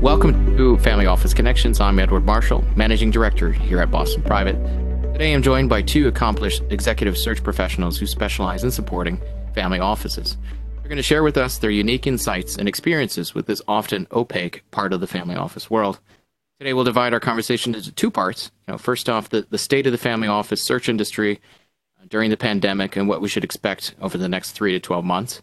Welcome 0.00 0.56
to 0.56 0.76
Family 0.78 1.06
Office 1.06 1.32
Connections. 1.32 1.80
I'm 1.80 2.00
Edward 2.00 2.24
Marshall, 2.24 2.64
Managing 2.74 3.12
Director 3.12 3.52
here 3.52 3.78
at 3.78 3.88
Boston 3.88 4.22
Private. 4.22 4.56
Today 5.12 5.32
I'm 5.32 5.42
joined 5.42 5.68
by 5.68 5.82
two 5.82 6.08
accomplished 6.08 6.64
executive 6.70 7.16
search 7.16 7.44
professionals 7.44 7.98
who 7.98 8.06
specialize 8.06 8.64
in 8.64 8.72
supporting 8.72 9.22
family 9.54 9.78
offices. 9.78 10.36
They're 10.80 10.88
going 10.88 10.96
to 10.96 11.04
share 11.04 11.22
with 11.22 11.36
us 11.36 11.58
their 11.58 11.70
unique 11.70 12.08
insights 12.08 12.56
and 12.56 12.68
experiences 12.68 13.32
with 13.32 13.46
this 13.46 13.62
often 13.68 14.08
opaque 14.10 14.64
part 14.72 14.92
of 14.92 14.98
the 14.98 15.06
family 15.06 15.36
office 15.36 15.70
world. 15.70 16.00
Today 16.58 16.72
we'll 16.74 16.82
divide 16.82 17.14
our 17.14 17.20
conversation 17.20 17.76
into 17.76 17.92
two 17.92 18.10
parts. 18.10 18.50
You 18.66 18.72
know, 18.72 18.78
first 18.78 19.08
off, 19.08 19.28
the, 19.28 19.46
the 19.48 19.58
state 19.58 19.86
of 19.86 19.92
the 19.92 19.98
family 19.98 20.26
office 20.26 20.60
search 20.60 20.88
industry 20.88 21.40
during 22.08 22.30
the 22.30 22.36
pandemic 22.36 22.96
and 22.96 23.08
what 23.08 23.20
we 23.20 23.28
should 23.28 23.44
expect 23.44 23.94
over 24.00 24.16
the 24.16 24.28
next 24.28 24.52
three 24.52 24.72
to 24.72 24.80
12 24.80 25.04
months. 25.04 25.42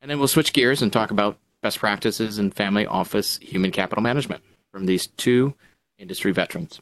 And 0.00 0.10
then 0.10 0.18
we'll 0.18 0.28
switch 0.28 0.52
gears 0.52 0.82
and 0.82 0.92
talk 0.92 1.10
about 1.10 1.38
best 1.62 1.78
practices 1.78 2.38
in 2.38 2.50
family 2.50 2.86
office 2.86 3.38
human 3.38 3.70
capital 3.70 4.02
management 4.02 4.42
from 4.70 4.86
these 4.86 5.06
two 5.06 5.54
industry 5.98 6.32
veterans. 6.32 6.80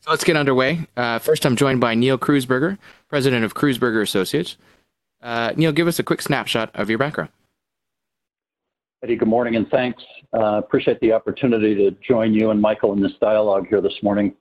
So 0.00 0.10
let's 0.10 0.24
get 0.24 0.36
underway. 0.36 0.86
Uh, 0.96 1.18
first, 1.18 1.44
I'm 1.44 1.56
joined 1.56 1.80
by 1.80 1.94
Neil 1.94 2.18
Kreuzberger, 2.18 2.78
president 3.08 3.44
of 3.44 3.54
Kreuzberger 3.54 4.02
Associates. 4.02 4.56
Uh, 5.20 5.52
Neil, 5.56 5.72
give 5.72 5.86
us 5.86 5.98
a 5.98 6.02
quick 6.02 6.22
snapshot 6.22 6.70
of 6.74 6.88
your 6.88 6.98
background. 6.98 7.30
Eddie, 9.02 9.16
good 9.16 9.28
morning 9.28 9.56
and 9.56 9.68
thanks. 9.68 10.02
Uh, 10.32 10.58
appreciate 10.58 11.00
the 11.00 11.12
opportunity 11.12 11.74
to 11.74 11.90
join 12.06 12.32
you 12.32 12.50
and 12.50 12.60
Michael 12.60 12.92
in 12.92 13.02
this 13.02 13.12
dialogue 13.20 13.66
here 13.68 13.80
this 13.80 14.02
morning. 14.02 14.34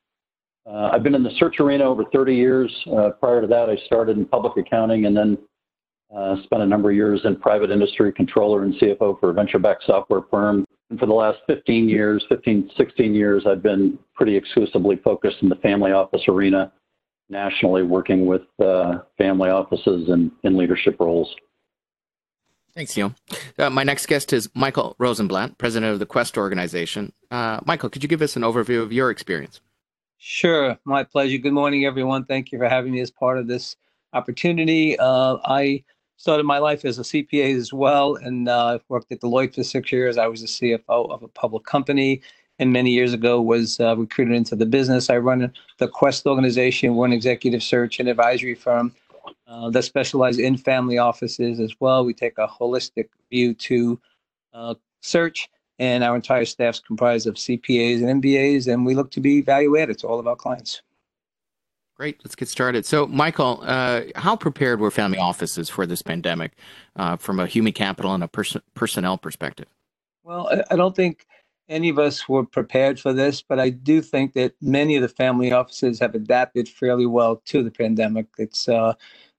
Uh, 0.66 0.90
I've 0.94 1.04
been 1.04 1.16
in 1.16 1.24
the 1.24 1.32
search 1.38 1.60
arena 1.60 1.86
over 1.86 2.06
30 2.14 2.36
years. 2.36 2.72
Uh, 2.96 3.10
prior 3.20 3.42
to 3.42 3.48
that, 3.48 3.70
I 3.70 3.78
started 3.86 4.18
in 4.18 4.26
public 4.26 4.58
accounting 4.58 5.06
and 5.06 5.18
then 5.18 5.38
uh, 6.16 6.36
spent 6.44 6.62
a 6.62 6.66
number 6.66 6.90
of 6.90 6.96
years 6.96 7.22
in 7.24 7.36
private 7.38 7.72
industry, 7.72 8.12
controller 8.12 8.64
and 8.64 8.74
CFO 8.76 9.20
for 9.20 9.30
a 9.30 9.34
venture-backed 9.34 9.84
software 9.86 10.22
firm. 10.30 10.66
And 10.90 11.00
for 11.00 11.06
the 11.06 11.14
last 11.14 11.40
15 11.48 11.88
years, 11.88 12.24
15, 12.30 12.72
16 12.78 13.16
years, 13.16 13.46
I've 13.48 13.64
been 13.64 13.98
pretty 14.14 14.36
exclusively 14.36 14.98
focused 14.98 15.38
in 15.42 15.50
the 15.50 15.56
family 15.56 15.94
office 15.94 16.22
arena, 16.28 16.72
nationally 17.30 17.84
working 17.84 18.26
with 18.26 18.42
uh, 18.64 19.00
family 19.18 19.50
offices 19.50 20.10
and 20.10 20.32
in 20.44 20.58
leadership 20.58 20.98
roles. 21.00 21.34
Thanks, 22.76 22.96
Neil. 22.96 23.14
Uh, 23.58 23.70
my 23.70 23.84
next 23.84 24.06
guest 24.06 24.32
is 24.32 24.50
Michael 24.54 24.96
Rosenblatt, 24.98 25.58
president 25.58 25.92
of 25.94 26.00
the 26.00 26.06
Quest 26.06 26.38
organization. 26.38 27.14
Uh, 27.30 27.60
Michael, 27.66 27.90
could 27.90 28.04
you 28.04 28.10
give 28.10 28.22
us 28.22 28.36
an 28.36 28.44
overview 28.44 28.82
of 28.82 28.94
your 28.94 29.10
experience? 29.12 29.62
Sure, 30.24 30.78
my 30.86 31.04
pleasure. 31.04 31.40
Good 31.40 31.52
morning, 31.52 31.84
everyone. 31.84 32.26
Thank 32.26 32.52
you 32.52 32.60
for 32.60 32.70
having 32.70 32.92
me 32.92 33.00
as 33.00 33.10
part 33.10 33.40
of 33.40 33.48
this 33.48 33.76
opportunity. 34.14 34.96
Uh, 35.00 35.38
I 35.46 35.84
started 36.18 36.44
my 36.44 36.60
life 36.60 36.86
as 36.86 37.00
a 37.00 37.02
CPA 37.02 37.58
as 37.58 37.74
well, 37.74 38.18
and 38.18 38.48
uh, 38.48 38.78
worked 38.88 39.12
at 39.12 39.22
Deloitte 39.22 39.56
for 39.56 39.64
six 39.64 39.92
years. 39.92 40.20
I 40.20 40.28
was 40.28 40.42
the 40.42 40.48
CFO 40.48 41.10
of 41.10 41.24
a 41.24 41.28
public 41.28 41.64
company, 41.64 42.22
and 42.60 42.72
many 42.72 42.92
years 42.92 43.14
ago 43.14 43.42
was 43.42 43.80
uh, 43.80 43.98
recruited 43.98 44.36
into 44.36 44.56
the 44.56 44.68
business. 44.68 45.10
I 45.10 45.18
run 45.18 45.52
the 45.80 45.88
Quest 45.88 46.28
organization, 46.28 46.94
one 46.94 47.14
executive 47.14 47.64
search 47.64 48.00
and 48.00 48.08
advisory 48.08 48.54
firm 48.54 48.94
uh, 49.48 49.72
that 49.72 49.82
specialize 49.82 50.38
in 50.38 50.56
family 50.56 51.00
offices 51.00 51.60
as 51.60 51.74
well. 51.80 52.06
We 52.06 52.14
take 52.14 52.38
a 52.38 52.48
holistic 52.48 53.10
view 53.32 53.56
to 53.56 54.00
uh, 54.54 54.76
search, 55.02 55.50
and 55.82 56.04
our 56.04 56.16
entire 56.16 56.46
staff's 56.46 56.80
comprised 56.80 57.26
of 57.26 57.34
CPAs 57.34 58.08
and 58.08 58.22
MBAs, 58.22 58.72
and 58.72 58.86
we 58.86 58.94
look 58.94 59.10
to 59.12 59.20
be 59.20 59.42
value 59.42 59.76
added 59.78 59.98
to 59.98 60.08
all 60.08 60.20
of 60.20 60.28
our 60.28 60.36
clients. 60.36 60.84
Great. 61.98 62.22
Let's 62.24 62.36
get 62.36 62.50
started. 62.50 62.86
So, 62.86 63.08
Michael, 63.08 63.62
uh, 63.64 64.04
how 64.16 64.36
prepared 64.36 64.80
were 64.80 64.92
family 64.92 65.18
offices 65.18 65.70
for 65.70 65.88
this 65.88 66.04
pandemic 66.04 66.52
uh, 66.96 67.18
from 67.18 67.40
a 67.40 67.48
human 67.48 67.74
capital 67.74 68.14
and 68.14 68.24
a 68.24 68.28
pers- 68.28 68.58
personnel 68.76 69.18
perspective? 69.18 69.66
Well, 70.24 70.48
I, 70.52 70.74
I 70.74 70.76
don't 70.76 70.96
think 70.96 71.26
any 71.68 71.90
of 71.90 71.98
us 71.98 72.30
were 72.30 72.46
prepared 72.46 73.00
for 73.00 73.12
this, 73.12 73.42
but 73.42 73.60
I 73.60 73.70
do 73.70 74.02
think 74.02 74.34
that 74.34 74.54
many 74.62 74.96
of 74.98 75.02
the 75.02 75.10
family 75.10 75.52
offices 75.52 76.00
have 76.00 76.14
adapted 76.14 76.70
fairly 76.70 77.08
well 77.08 77.42
to 77.46 77.64
the 77.64 77.72
pandemic. 77.72 78.28
It's 78.38 78.70
uh, 78.70 78.94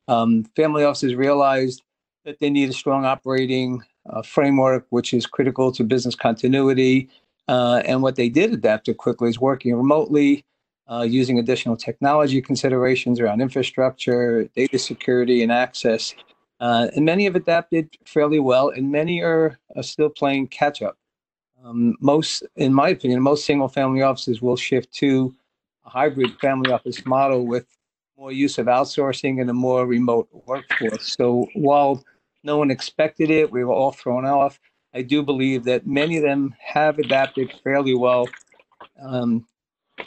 um, 0.09 0.45
family 0.57 0.83
offices 0.83 1.15
realized 1.15 1.83
that 2.25 2.41
they 2.41 2.51
need 2.51 2.71
a 2.71 2.73
strong 2.73 3.05
operating 3.05 3.83
uh, 4.11 4.23
framework, 4.23 4.87
which 4.91 5.15
is 5.15 5.27
critical 5.27 5.73
to 5.73 5.85
business 5.85 6.15
continuity. 6.15 7.09
Uh, 7.49 7.83
and 7.85 8.03
what 8.03 8.17
they 8.17 8.29
did 8.29 8.53
adapt 8.53 8.87
to 8.87 8.95
quickly 8.95 9.29
is 9.29 9.41
working 9.41 9.75
remotely, 9.75 10.45
uh, 10.91 11.03
using 11.03 11.39
additional 11.39 11.77
technology 11.77 12.41
considerations 12.41 13.21
around 13.21 13.41
infrastructure, 13.41 14.45
data 14.55 14.79
security, 14.79 15.43
and 15.43 15.53
access. 15.53 16.15
Uh, 16.61 16.89
and 16.95 17.05
many 17.05 17.25
have 17.25 17.35
adapted 17.35 17.89
fairly 18.05 18.39
well, 18.39 18.69
and 18.69 18.91
many 18.91 19.21
are, 19.21 19.59
are 19.77 19.83
still 19.83 20.09
playing 20.09 20.47
catch 20.47 20.83
up. 20.83 20.97
Um, 21.65 21.97
most, 22.01 22.45
in 22.57 22.73
my 22.73 22.89
opinion, 22.91 23.21
most 23.23 23.45
single 23.45 23.69
family 23.69 24.03
offices 24.03 24.43
will 24.43 24.57
shift 24.57 24.93
to 24.95 25.35
a 25.85 25.91
hybrid 25.91 26.39
family 26.41 26.71
office 26.71 27.05
model 27.05 27.47
with 27.47 27.67
more 28.17 28.33
use 28.33 28.59
of 28.59 28.67
outsourcing 28.67 29.41
and 29.41 29.51
a 29.51 29.53
more 29.53 29.87
remote 29.87 30.29
workforce. 30.47 31.17
So 31.17 31.49
while 31.55 32.05
no 32.45 32.59
one 32.59 32.71
expected 32.71 33.31
it, 33.31 33.51
we 33.51 33.65
were 33.65 33.73
all 33.73 33.93
thrown 33.93 34.25
off. 34.25 34.59
I 34.95 35.03
do 35.03 35.23
believe 35.23 35.65
that 35.65 35.87
many 35.87 36.17
of 36.17 36.23
them 36.23 36.55
have 36.61 36.99
adapted 36.99 37.53
fairly 37.65 37.95
well 37.95 38.29
um, 39.03 39.47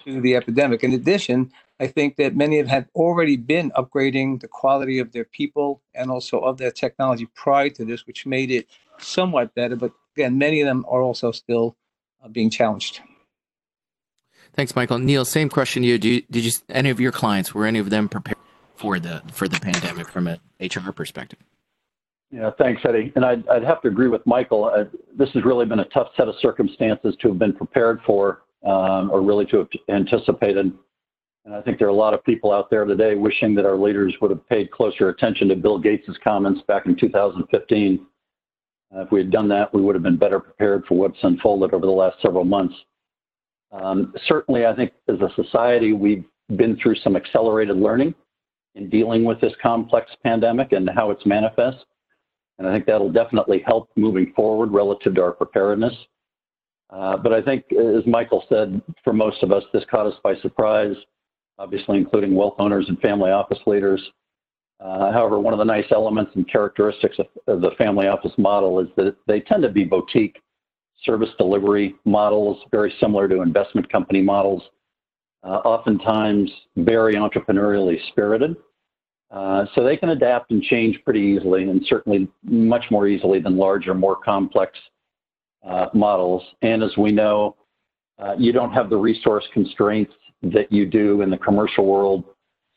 to 0.04 0.22
the 0.22 0.36
epidemic. 0.36 0.84
In 0.84 0.94
addition, 0.94 1.52
I 1.80 1.88
think 1.88 2.18
that 2.18 2.36
many 2.36 2.60
of 2.60 2.68
them 2.68 2.76
have 2.76 2.88
already 2.96 3.36
been 3.36 3.72
upgrading 3.72 4.42
the 4.42 4.48
quality 4.48 5.00
of 5.00 5.12
their 5.12 5.26
people 5.26 5.82
and 5.94 6.12
also 6.12 6.40
of 6.40 6.58
their 6.58 6.72
technology 6.72 7.28
prior 7.36 7.70
to 7.72 7.86
this, 7.86 8.06
which 8.06 8.26
made 8.26 8.52
it 8.52 8.68
somewhat 9.00 9.56
better. 9.56 9.76
But 9.76 9.92
again, 10.16 10.38
many 10.38 10.62
of 10.62 10.68
them 10.68 10.86
are 10.88 11.02
also 11.02 11.32
still 11.32 11.76
uh, 12.24 12.28
being 12.28 12.50
challenged. 12.50 13.02
Thanks, 14.54 14.76
Michael. 14.76 15.00
Neil, 15.00 15.26
same 15.26 15.50
question 15.50 15.84
to 15.84 15.88
you. 15.88 15.94
you. 15.96 16.22
Did 16.30 16.46
you 16.46 16.52
any 16.70 16.90
of 16.90 17.00
your 17.00 17.12
clients 17.12 17.54
were 17.54 17.66
any 17.66 17.80
of 17.80 17.90
them 17.90 18.08
prepared 18.08 18.38
for 18.76 19.00
the 19.00 19.22
for 19.32 19.50
the 19.50 19.60
pandemic 19.60 20.08
from 20.08 20.28
an 20.28 20.40
HR 20.62 20.92
perspective? 20.92 21.40
Yeah, 22.36 22.52
thanks, 22.58 22.82
Eddie. 22.84 23.14
And 23.16 23.24
I'd, 23.24 23.48
I'd 23.48 23.64
have 23.64 23.82
to 23.84 23.88
agree 23.88 24.10
with 24.10 24.26
Michael. 24.26 24.66
Uh, 24.66 24.84
this 25.18 25.30
has 25.30 25.46
really 25.46 25.66
been 25.66 25.80
a 25.80 25.86
tough 25.86 26.10
set 26.18 26.28
of 26.28 26.36
circumstances 26.42 27.16
to 27.22 27.30
have 27.30 27.40
been 27.40 27.54
prepared 27.54 28.02
for 28.06 28.42
um, 28.66 29.10
or 29.10 29.22
really 29.22 29.46
to 29.46 29.60
have 29.60 29.70
anticipated. 29.88 30.74
And 31.46 31.56
I 31.56 31.62
think 31.62 31.80
there 31.80 31.88
are 31.88 31.92
a 31.92 31.96
lot 31.96 32.14
of 32.14 32.22
people 32.26 32.52
out 32.52 32.70
there 32.70 32.84
today 32.84 33.16
wishing 33.16 33.56
that 33.56 33.66
our 33.66 33.78
leaders 33.78 34.14
would 34.20 34.32
have 34.32 34.46
paid 34.50 34.70
closer 34.70 35.08
attention 35.08 35.48
to 35.48 35.56
Bill 35.56 35.80
Gates' 35.80 36.18
comments 36.22 36.62
back 36.68 36.88
in 36.88 36.98
2015. 36.98 38.06
Uh, 38.94 39.02
if 39.02 39.12
we 39.14 39.22
had 39.22 39.32
done 39.32 39.48
that, 39.48 39.74
we 39.74 39.82
would 39.82 39.96
have 39.96 40.04
been 40.04 40.18
better 40.18 40.42
prepared 40.42 40.84
for 40.88 40.98
what's 40.98 41.18
unfolded 41.24 41.74
over 41.74 41.86
the 41.86 41.92
last 41.92 42.22
several 42.22 42.44
months. 42.44 42.76
Um, 43.72 44.14
certainly, 44.28 44.66
I 44.66 44.76
think 44.76 44.92
as 45.08 45.22
a 45.22 45.30
society, 45.42 45.94
we've 45.94 46.26
been 46.58 46.78
through 46.84 46.96
some 46.96 47.16
accelerated 47.16 47.78
learning 47.78 48.14
in 48.74 48.90
dealing 48.90 49.24
with 49.24 49.40
this 49.40 49.54
complex 49.62 50.12
pandemic 50.22 50.74
and 50.74 50.90
how 50.90 51.12
it's 51.12 51.26
manifest. 51.26 51.86
And 52.58 52.68
I 52.68 52.74
think 52.74 52.86
that'll 52.86 53.12
definitely 53.12 53.64
help 53.66 53.90
moving 53.96 54.32
forward 54.36 54.72
relative 54.72 55.16
to 55.16 55.22
our 55.22 55.32
preparedness. 55.32 55.94
Uh, 56.90 57.18
but 57.18 57.34
I 57.34 57.42
think, 57.42 57.66
as 57.74 58.06
Michael 58.06 58.46
said, 58.48 58.82
for 59.04 59.12
most 59.12 59.44
of 59.44 59.52
us, 59.52 59.64
this 59.74 59.84
caught 59.90 60.06
us 60.06 60.14
by 60.24 60.36
surprise, 60.38 60.96
obviously 61.58 61.98
including 61.98 62.36
wealth 62.36 62.56
owners 62.60 62.86
and 62.88 63.00
family 63.00 63.32
office 63.32 63.60
leaders. 63.66 64.02
Uh, 64.80 65.12
however, 65.12 65.40
one 65.40 65.54
of 65.54 65.60
the 65.60 65.66
nice 65.66 65.86
elements 65.92 66.32
and 66.36 66.50
characteristics 66.50 67.18
of, 67.18 67.28
of, 67.48 67.62
the 67.62 67.72
family 67.78 68.08
office 68.08 68.34
model 68.38 68.80
is 68.80 68.88
that 68.98 69.16
they 69.26 69.40
tend 69.40 69.64
to 69.64 69.70
be 69.70 69.86
boutique 69.86 70.42
service 71.04 71.30
delivery 71.38 71.96
models, 72.06 72.62
very 72.72 72.94
similar 73.00 73.28
to 73.28 73.42
investment 73.42 73.90
company 73.92 74.22
models, 74.22 74.62
uh, 75.44 75.62
oftentimes 75.64 76.52
very 76.78 77.16
entrepreneurially 77.16 77.98
spirited. 78.10 78.56
Uh, 79.32 79.66
so 79.74 79.84
they 79.84 79.98
can 79.98 80.10
adapt 80.10 80.52
and 80.52 80.62
change 80.62 81.00
pretty 81.04 81.20
easily 81.20 81.64
and 81.64 81.84
certainly 81.88 82.28
much 82.44 82.86
more 82.92 83.08
easily 83.08 83.40
than 83.40 83.58
larger, 83.58 83.94
more 83.94 84.16
complex 84.16 84.78
uh, 85.68 85.88
models. 85.94 86.44
And 86.62 86.84
as 86.84 86.96
we 86.98 87.12
know, 87.12 87.56
uh, 88.20 88.36
you 88.38 88.52
don't 88.52 88.72
have 88.72 88.90
the 88.90 88.98
resource 88.98 89.44
constraints 89.54 90.14
that 90.44 90.72
you 90.72 90.86
do 90.86 91.22
in 91.22 91.30
the 91.30 91.38
commercial 91.38 91.86
world. 91.86 92.24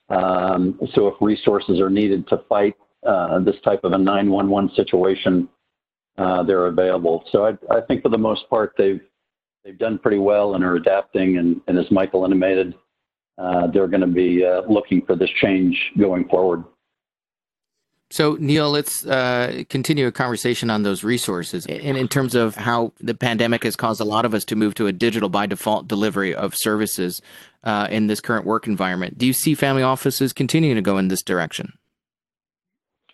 Um, 0.09 0.81
so 0.95 1.07
if 1.09 1.15
resources 1.21 1.81
are 1.81 1.91
needed 1.91 2.27
to 2.29 2.39
fight 2.49 2.75
uh, 3.07 3.39
this 3.41 3.57
type 3.63 3.85
of 3.85 3.93
a 3.93 3.99
911 3.99 4.75
situation, 4.75 5.49
uh, 6.17 6.43
they're 6.43 6.67
available. 6.67 7.25
So 7.31 7.45
I, 7.45 7.51
I, 7.73 7.81
think 7.83 8.03
for 8.03 8.09
the 8.09 8.19
most 8.19 8.49
part, 8.51 8.73
they've 8.77 9.01
they've 9.65 9.79
done 9.79 9.99
pretty 9.99 10.19
well 10.19 10.55
and 10.55 10.65
are 10.65 10.75
adapting. 10.75 11.39
And, 11.39 11.61
and 11.69 11.79
as 11.79 11.89
Michael 11.91 12.25
intimated, 12.25 12.75
they're 13.73 13.89
going 13.89 14.01
to 14.01 14.07
be 14.07 14.45
uh, 14.45 14.63
looking 14.69 15.05
for 15.07 15.17
this 15.17 15.31
change 15.41 15.93
going 15.99 16.29
forward. 16.29 16.65
So, 18.11 18.39
Neil, 18.41 18.71
let's 18.71 19.05
uh, 19.05 19.65
continue 19.69 20.07
a 20.07 20.13
conversation 20.13 20.71
on 20.71 20.83
those 20.83 21.05
resources. 21.05 21.67
And 21.67 21.99
in 21.99 22.09
terms 22.09 22.35
of 22.35 22.57
how 22.57 22.95
the 23.01 23.15
pandemic 23.15 23.65
has 23.65 23.77
caused 23.77 24.01
a 24.01 24.05
lot 24.05 24.25
of 24.25 24.33
us 24.33 24.47
to 24.47 24.57
move 24.57 24.75
to 24.77 24.87
a 24.87 24.93
digital 24.93 25.29
by 25.29 25.45
default 25.45 25.89
delivery 25.89 26.35
of 26.35 26.55
services 26.57 27.21
uh, 27.65 27.87
in 27.91 28.07
this 28.07 28.21
current 28.21 28.47
work 28.47 28.67
environment, 28.67 29.19
do 29.19 29.27
you 29.27 29.35
see 29.35 29.55
family 29.55 29.83
offices 29.83 30.33
continuing 30.33 30.77
to 30.77 30.83
go 30.83 30.97
in 30.97 31.09
this 31.09 31.23
direction? 31.23 31.75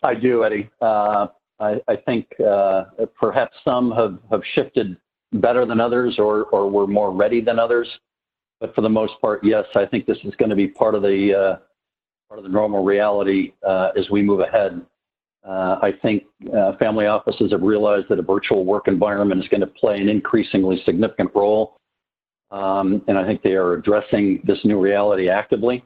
I 0.05 0.15
do, 0.15 0.45
Eddie. 0.45 0.71
Uh, 0.81 1.27
I, 1.59 1.81
I 1.89 1.97
think 1.97 2.29
uh, 2.39 2.85
perhaps 3.19 3.57
some 3.65 3.91
have, 3.93 4.19
have 4.31 4.43
shifted 4.55 4.97
better 5.33 5.67
than 5.67 5.81
others 5.81 6.21
or, 6.21 6.45
or 6.45 6.71
were 6.71 6.87
more 6.87 7.11
ready 7.11 7.41
than 7.41 7.59
others. 7.59 7.89
But 8.61 8.75
for 8.75 8.81
the 8.81 8.89
most 8.89 9.15
part, 9.21 9.45
yes, 9.45 9.65
I 9.75 9.85
think 9.87 10.07
this 10.07 10.19
is 10.25 10.35
going 10.37 10.51
to 10.51 10.57
be 10.57 10.69
part 10.69 10.95
of 10.95 11.03
the 11.03 11.35
uh, 11.35 11.57
part 12.29 12.39
of 12.39 12.45
the 12.45 12.51
normal 12.51 12.85
reality 12.85 13.53
uh, 13.67 13.91
as 13.97 14.09
we 14.11 14.23
move 14.23 14.41
ahead. 14.41 14.81
Uh, 15.47 15.79
I 15.83 15.93
think 16.01 16.25
uh, 16.57 16.77
family 16.79 17.07
offices 17.07 17.53
have 17.53 17.63
realized 17.63 18.07
that 18.09 18.19
a 18.19 18.23
virtual 18.23 18.65
work 18.65 18.89
environment 18.89 19.43
is 19.43 19.49
going 19.49 19.61
to 19.61 19.67
play 19.67 20.01
an 20.01 20.09
increasingly 20.09 20.83
significant 20.87 21.31
role. 21.35 21.77
Um, 22.51 23.03
and 23.09 23.19
I 23.19 23.27
think 23.27 23.43
they 23.43 23.53
are 23.53 23.75
addressing 23.75 24.41
this 24.45 24.59
new 24.65 24.81
reality 24.81 25.29
actively. 25.29 25.85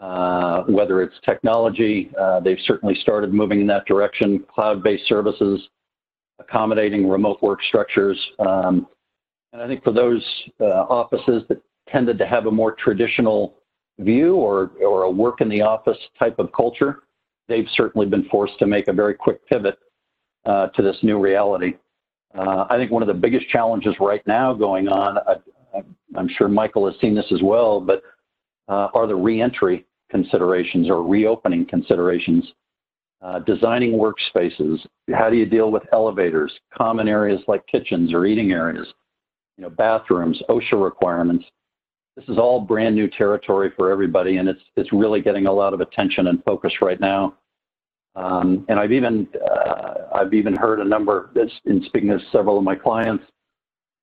Uh, 0.00 0.62
whether 0.62 1.02
it's 1.02 1.14
technology, 1.26 2.10
uh, 2.18 2.40
they've 2.40 2.58
certainly 2.64 2.94
started 3.02 3.34
moving 3.34 3.60
in 3.60 3.66
that 3.66 3.84
direction, 3.84 4.42
cloud 4.52 4.82
based 4.82 5.06
services, 5.06 5.60
accommodating 6.38 7.08
remote 7.08 7.40
work 7.42 7.60
structures. 7.68 8.18
Um, 8.38 8.88
and 9.52 9.60
I 9.60 9.66
think 9.66 9.84
for 9.84 9.92
those 9.92 10.24
uh, 10.58 10.86
offices 10.88 11.42
that 11.48 11.60
tended 11.90 12.18
to 12.18 12.26
have 12.26 12.46
a 12.46 12.50
more 12.50 12.72
traditional 12.72 13.54
view 13.98 14.36
or, 14.36 14.72
or 14.84 15.02
a 15.02 15.10
work 15.10 15.40
in 15.40 15.48
the 15.48 15.62
office 15.62 15.98
type 16.18 16.38
of 16.38 16.50
culture, 16.52 17.02
they've 17.48 17.68
certainly 17.74 18.06
been 18.06 18.24
forced 18.28 18.58
to 18.58 18.66
make 18.66 18.88
a 18.88 18.92
very 18.92 19.14
quick 19.14 19.46
pivot 19.46 19.78
uh, 20.46 20.68
to 20.68 20.82
this 20.82 20.96
new 21.02 21.18
reality. 21.18 21.74
Uh, 22.36 22.66
I 22.70 22.76
think 22.76 22.90
one 22.90 23.02
of 23.02 23.08
the 23.08 23.14
biggest 23.14 23.48
challenges 23.48 23.94
right 24.00 24.24
now 24.26 24.54
going 24.54 24.88
on, 24.88 25.18
I, 25.18 25.82
am 26.18 26.28
sure 26.36 26.48
Michael 26.48 26.90
has 26.90 26.98
seen 27.00 27.14
this 27.14 27.30
as 27.32 27.42
well, 27.42 27.80
but 27.80 28.02
uh, 28.68 28.88
are 28.94 29.06
the 29.06 29.16
reentry 29.16 29.86
considerations 30.10 30.88
or 30.88 31.02
reopening 31.02 31.66
considerations. 31.66 32.44
Uh, 33.22 33.38
designing 33.40 33.92
workspaces. 33.92 34.78
How 35.12 35.28
do 35.28 35.36
you 35.36 35.44
deal 35.44 35.70
with 35.70 35.82
elevators, 35.92 36.50
common 36.74 37.06
areas 37.06 37.42
like 37.48 37.66
kitchens 37.66 38.14
or 38.14 38.24
eating 38.24 38.52
areas, 38.52 38.86
you 39.58 39.62
know, 39.62 39.68
bathrooms, 39.68 40.40
OSHA 40.48 40.82
requirements. 40.82 41.44
This 42.16 42.28
is 42.28 42.38
all 42.38 42.60
brand 42.60 42.94
new 42.94 43.08
territory 43.08 43.70
for 43.76 43.90
everybody, 43.90 44.36
and 44.38 44.48
it's 44.48 44.60
it's 44.76 44.92
really 44.92 45.20
getting 45.20 45.46
a 45.46 45.52
lot 45.52 45.72
of 45.72 45.80
attention 45.80 46.26
and 46.26 46.42
focus 46.44 46.72
right 46.82 47.00
now. 47.00 47.34
Um, 48.16 48.66
and 48.68 48.78
I've 48.78 48.92
even 48.92 49.28
uh, 49.48 49.94
I've 50.14 50.34
even 50.34 50.54
heard 50.54 50.80
a 50.80 50.84
number, 50.84 51.30
in 51.64 51.82
speaking 51.86 52.08
to 52.10 52.18
several 52.32 52.58
of 52.58 52.64
my 52.64 52.74
clients, 52.74 53.24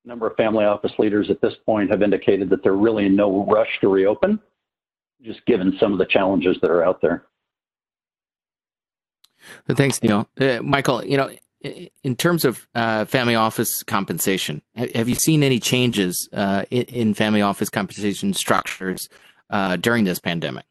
a 0.06 0.08
number 0.08 0.26
of 0.28 0.36
family 0.36 0.66
office 0.66 0.94
leaders 0.98 1.30
at 1.30 1.42
this 1.42 1.54
point 1.66 1.92
have 1.92 2.02
indicated 2.02 2.50
that 2.50 2.64
they're 2.64 2.74
really 2.74 3.06
in 3.06 3.16
no 3.16 3.46
rush 3.46 3.70
to 3.82 3.90
reopen, 3.90 4.40
just 5.22 5.46
given 5.46 5.76
some 5.80 5.92
of 5.92 6.00
the 6.00 6.06
challenges 6.06 6.58
that 6.62 6.72
are 6.72 6.84
out 6.84 7.02
there. 7.02 7.26
Thanks, 9.70 10.02
Neil. 10.02 10.28
Uh, 10.40 10.60
Michael, 10.64 11.06
you 11.06 11.18
know, 11.18 11.30
in 12.04 12.16
terms 12.16 12.46
of 12.46 12.68
uh, 12.76 13.06
family 13.06 13.36
office 13.36 13.84
compensation, 13.84 14.62
have 14.76 15.10
you 15.10 15.16
seen 15.16 15.44
any 15.44 15.60
changes 15.60 16.30
uh, 16.34 16.66
in, 16.70 17.14
family 17.14 17.42
office 17.42 17.70
compensation 17.70 18.34
structures 18.34 19.10
uh, 19.50 19.76
during 19.78 20.04
this 20.04 20.20
pandemic? 20.20 20.66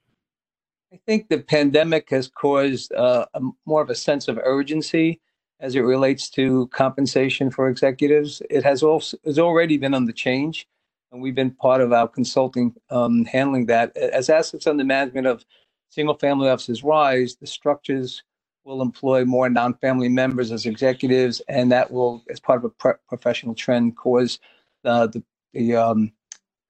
I 0.93 0.99
think 1.07 1.29
the 1.29 1.39
pandemic 1.39 2.11
has 2.11 2.29
caused 2.29 2.93
uh, 2.93 3.27
a, 3.35 3.41
more 3.67 3.83
of 3.83 3.91
a 3.91 3.95
sense 3.95 4.29
of 4.29 4.39
urgency 4.43 5.21
as 5.61 5.75
it 5.75 5.81
relates 5.81 6.31
to 6.31 6.69
compensation 6.69 7.51
for 7.51 7.69
executives. 7.69 8.43
It 8.51 8.63
has 8.65 8.83
also 8.83 9.17
has 9.25 9.39
already 9.39 9.79
been 9.79 9.95
on 9.95 10.05
the 10.05 10.13
change, 10.13 10.67
and 11.11 11.21
we've 11.21 11.35
been 11.35 11.51
part 11.51 11.81
of 11.81 11.93
our 11.93 12.09
consulting 12.09 12.75
um, 12.91 13.25
handling 13.25 13.67
that. 13.67 13.97
As 13.97 14.31
assets 14.31 14.67
under 14.67 14.85
management 14.85 15.27
of 15.27 15.45
single 15.89 16.15
family 16.15 16.49
offices 16.49 16.85
rise, 16.85 17.37
the 17.37 17.47
structures 17.47 18.23
will 18.67 18.83
employ 18.83 19.25
more 19.25 19.49
non-family 19.49 20.09
members 20.09 20.51
as 20.51 20.67
executives, 20.67 21.41
and 21.49 21.71
that 21.71 21.91
will, 21.93 22.25
as 22.29 22.41
part 22.41 22.63
of 22.63 22.65
a 22.65 22.95
professional 23.09 23.55
trend, 23.55 23.97
cause 23.97 24.41
uh, 24.85 25.07
the, 25.07 25.23
the 25.53 25.77
um, 25.77 26.13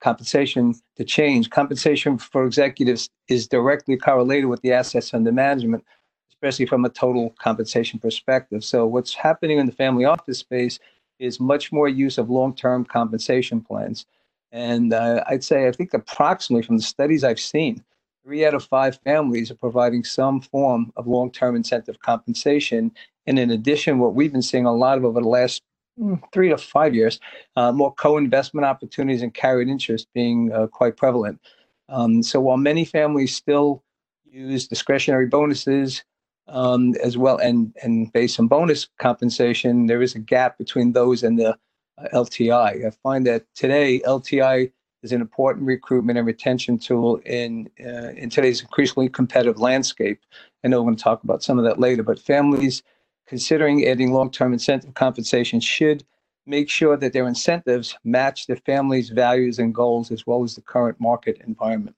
compensation 0.00 0.74
to 0.96 1.04
change. 1.04 1.48
Compensation 1.48 2.18
for 2.18 2.44
executives 2.44 3.08
is 3.28 3.48
directly 3.48 3.96
correlated 3.96 4.44
with 4.44 4.60
the 4.60 4.72
assets 4.72 5.14
under 5.14 5.32
management, 5.32 5.82
especially 6.30 6.66
from 6.66 6.84
a 6.84 6.90
total 6.90 7.34
compensation 7.38 7.98
perspective. 7.98 8.62
So, 8.62 8.86
what's 8.86 9.14
happening 9.14 9.58
in 9.58 9.64
the 9.64 9.72
family 9.72 10.04
office 10.04 10.38
space 10.38 10.78
is 11.18 11.40
much 11.40 11.72
more 11.72 11.88
use 11.88 12.18
of 12.18 12.28
long-term 12.28 12.84
compensation 12.84 13.62
plans. 13.62 14.04
And 14.52 14.92
uh, 14.92 15.24
I'd 15.28 15.42
say, 15.42 15.66
I 15.66 15.72
think 15.72 15.94
approximately 15.94 16.62
from 16.62 16.76
the 16.76 16.82
studies 16.82 17.24
I've 17.24 17.40
seen, 17.40 17.82
three 18.26 18.44
out 18.44 18.54
of 18.54 18.64
five 18.64 18.98
families 19.04 19.52
are 19.52 19.56
providing 19.56 20.02
some 20.02 20.40
form 20.40 20.92
of 20.96 21.06
long 21.06 21.30
term 21.30 21.54
incentive 21.54 22.00
compensation. 22.00 22.90
And 23.26 23.38
in 23.38 23.52
addition, 23.52 24.00
what 24.00 24.14
we've 24.14 24.32
been 24.32 24.42
seeing 24.42 24.66
a 24.66 24.74
lot 24.74 24.98
of 24.98 25.04
over 25.04 25.20
the 25.20 25.28
last 25.28 25.62
mm, 25.98 26.20
three 26.32 26.48
to 26.48 26.58
five 26.58 26.92
years, 26.92 27.20
uh, 27.54 27.70
more 27.70 27.94
co 27.94 28.16
investment 28.16 28.64
opportunities 28.64 29.22
and 29.22 29.32
carried 29.32 29.68
interest 29.68 30.08
being 30.12 30.52
uh, 30.52 30.66
quite 30.66 30.96
prevalent. 30.96 31.40
Um, 31.88 32.20
so 32.20 32.40
while 32.40 32.56
many 32.56 32.84
families 32.84 33.36
still 33.36 33.84
use 34.24 34.66
discretionary 34.66 35.26
bonuses 35.26 36.02
um, 36.48 36.94
as 37.04 37.16
well 37.16 37.38
and, 37.38 37.72
and 37.80 38.12
base 38.12 38.40
and 38.40 38.48
bonus 38.48 38.88
compensation, 38.98 39.86
there 39.86 40.02
is 40.02 40.16
a 40.16 40.18
gap 40.18 40.58
between 40.58 40.92
those 40.92 41.22
and 41.22 41.38
the 41.38 41.50
uh, 41.98 42.08
LTI. 42.12 42.86
I 42.86 42.90
find 43.04 43.24
that 43.26 43.44
today 43.54 44.00
LTI 44.00 44.72
is 45.06 45.12
an 45.12 45.20
important 45.20 45.66
recruitment 45.66 46.18
and 46.18 46.26
retention 46.26 46.78
tool 46.78 47.16
in 47.24 47.70
uh, 47.80 48.10
in 48.22 48.28
today's 48.28 48.60
increasingly 48.60 49.08
competitive 49.08 49.58
landscape. 49.58 50.20
I 50.64 50.68
know 50.68 50.80
we're 50.82 50.88
going 50.88 50.96
to 50.96 51.02
talk 51.02 51.22
about 51.22 51.42
some 51.42 51.58
of 51.58 51.64
that 51.64 51.78
later, 51.78 52.02
but 52.02 52.18
families 52.18 52.82
considering 53.26 53.86
adding 53.86 54.12
long-term 54.12 54.52
incentive 54.52 54.94
compensation 54.94 55.60
should 55.60 56.04
make 56.46 56.68
sure 56.68 56.96
that 56.96 57.12
their 57.12 57.26
incentives 57.26 57.96
match 58.04 58.46
the 58.46 58.56
family's 58.56 59.10
values 59.10 59.58
and 59.58 59.74
goals 59.74 60.10
as 60.10 60.26
well 60.26 60.44
as 60.44 60.54
the 60.54 60.60
current 60.60 61.00
market 61.00 61.40
environment. 61.46 61.96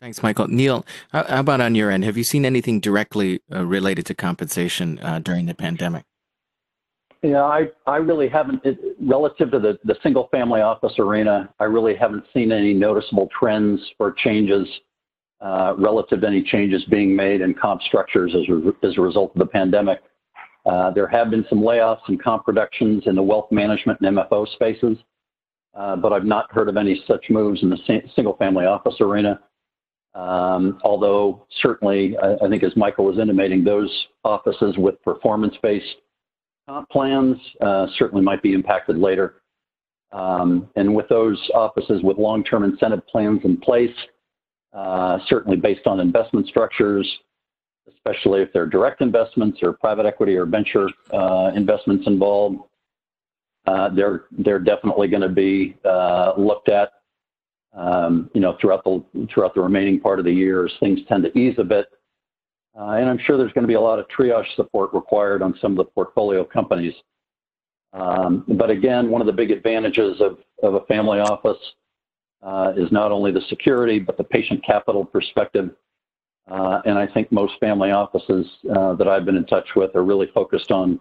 Thanks, 0.00 0.22
Michael. 0.22 0.48
Neil, 0.48 0.84
how, 1.12 1.24
about 1.28 1.60
on 1.60 1.74
your 1.74 1.90
end? 1.90 2.04
Have 2.04 2.16
you 2.16 2.24
seen 2.24 2.44
anything 2.44 2.80
directly 2.80 3.40
uh, 3.52 3.64
related 3.64 4.04
to 4.06 4.14
compensation 4.14 4.98
uh, 5.00 5.18
during 5.18 5.46
the 5.46 5.54
pandemic? 5.54 6.04
Yeah, 7.24 7.42
I, 7.42 7.68
I 7.86 7.96
really 7.96 8.28
haven't, 8.28 8.60
it, 8.66 8.78
relative 9.00 9.50
to 9.52 9.58
the, 9.58 9.78
the 9.84 9.96
single 10.02 10.28
family 10.30 10.60
office 10.60 10.92
arena, 10.98 11.48
I 11.58 11.64
really 11.64 11.96
haven't 11.96 12.24
seen 12.34 12.52
any 12.52 12.74
noticeable 12.74 13.30
trends 13.38 13.80
or 13.98 14.12
changes 14.12 14.68
uh, 15.40 15.72
relative 15.78 16.20
to 16.20 16.26
any 16.26 16.42
changes 16.42 16.84
being 16.90 17.16
made 17.16 17.40
in 17.40 17.54
comp 17.54 17.80
structures 17.80 18.34
as, 18.34 18.42
a, 18.50 18.86
as 18.86 18.98
a 18.98 19.00
result 19.00 19.32
of 19.34 19.38
the 19.38 19.46
pandemic. 19.46 20.02
Uh, 20.66 20.90
there 20.90 21.06
have 21.06 21.30
been 21.30 21.46
some 21.48 21.60
layoffs 21.60 22.02
and 22.08 22.22
comp 22.22 22.46
reductions 22.46 23.04
in 23.06 23.14
the 23.14 23.22
wealth 23.22 23.50
management 23.50 23.98
and 24.02 24.18
MFO 24.18 24.46
spaces, 24.52 24.98
uh, 25.72 25.96
but 25.96 26.12
I've 26.12 26.26
not 26.26 26.52
heard 26.52 26.68
of 26.68 26.76
any 26.76 27.02
such 27.08 27.24
moves 27.30 27.62
in 27.62 27.70
the 27.70 28.02
single 28.14 28.36
family 28.36 28.66
office 28.66 28.96
arena. 29.00 29.40
Um, 30.14 30.78
although 30.84 31.46
certainly, 31.62 32.18
I, 32.18 32.34
I 32.44 32.48
think 32.50 32.62
as 32.64 32.76
Michael 32.76 33.06
was 33.06 33.18
intimating, 33.18 33.64
those 33.64 33.90
offices 34.24 34.76
with 34.76 35.02
performance-based 35.02 35.96
comp 36.68 36.88
plans 36.90 37.36
uh, 37.60 37.86
certainly 37.98 38.22
might 38.22 38.42
be 38.42 38.54
impacted 38.54 38.96
later. 38.96 39.42
Um, 40.12 40.68
and 40.76 40.94
with 40.94 41.08
those 41.08 41.38
offices 41.54 42.02
with 42.02 42.18
long-term 42.18 42.62
incentive 42.62 43.06
plans 43.06 43.40
in 43.44 43.56
place, 43.56 43.94
uh, 44.72 45.18
certainly 45.28 45.56
based 45.56 45.86
on 45.86 46.00
investment 46.00 46.46
structures, 46.46 47.08
especially 47.88 48.40
if 48.40 48.52
they're 48.52 48.66
direct 48.66 49.00
investments 49.00 49.58
or 49.62 49.72
private 49.72 50.06
equity 50.06 50.36
or 50.36 50.46
venture 50.46 50.88
uh, 51.12 51.50
investments 51.54 52.06
involved, 52.06 52.58
they're 53.94 54.24
they're 54.38 54.58
definitely 54.58 55.08
going 55.08 55.22
to 55.22 55.28
be 55.28 55.76
looked 56.36 56.68
at, 56.68 56.92
um, 57.76 58.30
you 58.34 58.40
know, 58.40 58.56
throughout 58.60 58.84
the 58.84 59.04
throughout 59.32 59.54
the 59.54 59.60
remaining 59.60 60.00
part 60.00 60.18
of 60.18 60.24
the 60.24 60.32
year 60.32 60.64
as 60.64 60.72
things 60.80 61.00
tend 61.08 61.24
to 61.24 61.38
ease 61.38 61.56
a 61.58 61.64
bit. 61.64 61.86
Uh, 62.78 62.92
and 62.92 63.08
I'm 63.08 63.18
sure 63.18 63.36
there's 63.36 63.52
going 63.52 63.62
to 63.62 63.68
be 63.68 63.74
a 63.74 63.80
lot 63.80 63.98
of 63.98 64.06
triage 64.08 64.52
support 64.56 64.92
required 64.92 65.42
on 65.42 65.56
some 65.60 65.72
of 65.72 65.78
the 65.78 65.84
portfolio 65.84 66.44
companies. 66.44 66.94
Um, 67.92 68.44
but 68.48 68.70
again, 68.70 69.10
one 69.10 69.20
of 69.20 69.26
the 69.26 69.32
big 69.32 69.52
advantages 69.52 70.20
of, 70.20 70.38
of 70.62 70.74
a 70.74 70.80
family 70.86 71.20
office 71.20 71.58
uh, 72.42 72.72
is 72.76 72.90
not 72.90 73.12
only 73.12 73.30
the 73.30 73.42
security, 73.48 74.00
but 74.00 74.16
the 74.16 74.24
patient 74.24 74.64
capital 74.64 75.04
perspective. 75.04 75.70
Uh, 76.50 76.82
and 76.84 76.98
I 76.98 77.06
think 77.06 77.30
most 77.30 77.54
family 77.60 77.92
offices 77.92 78.46
uh, 78.74 78.94
that 78.94 79.08
I've 79.08 79.24
been 79.24 79.36
in 79.36 79.46
touch 79.46 79.68
with 79.76 79.94
are 79.94 80.02
really 80.02 80.26
focused 80.34 80.70
on 80.72 81.00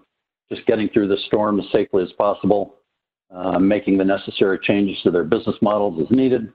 just 0.52 0.66
getting 0.68 0.90
through 0.90 1.08
the 1.08 1.18
storm 1.26 1.60
as 1.60 1.66
safely 1.72 2.04
as 2.04 2.12
possible, 2.14 2.76
uh, 3.34 3.58
making 3.58 3.98
the 3.98 4.06
necessary 4.06 4.60
changes 4.62 5.02
to 5.02 5.12
their 5.12 5.24
business 5.24 5.56
models 5.62 6.00
as 6.02 6.16
needed, 6.16 6.54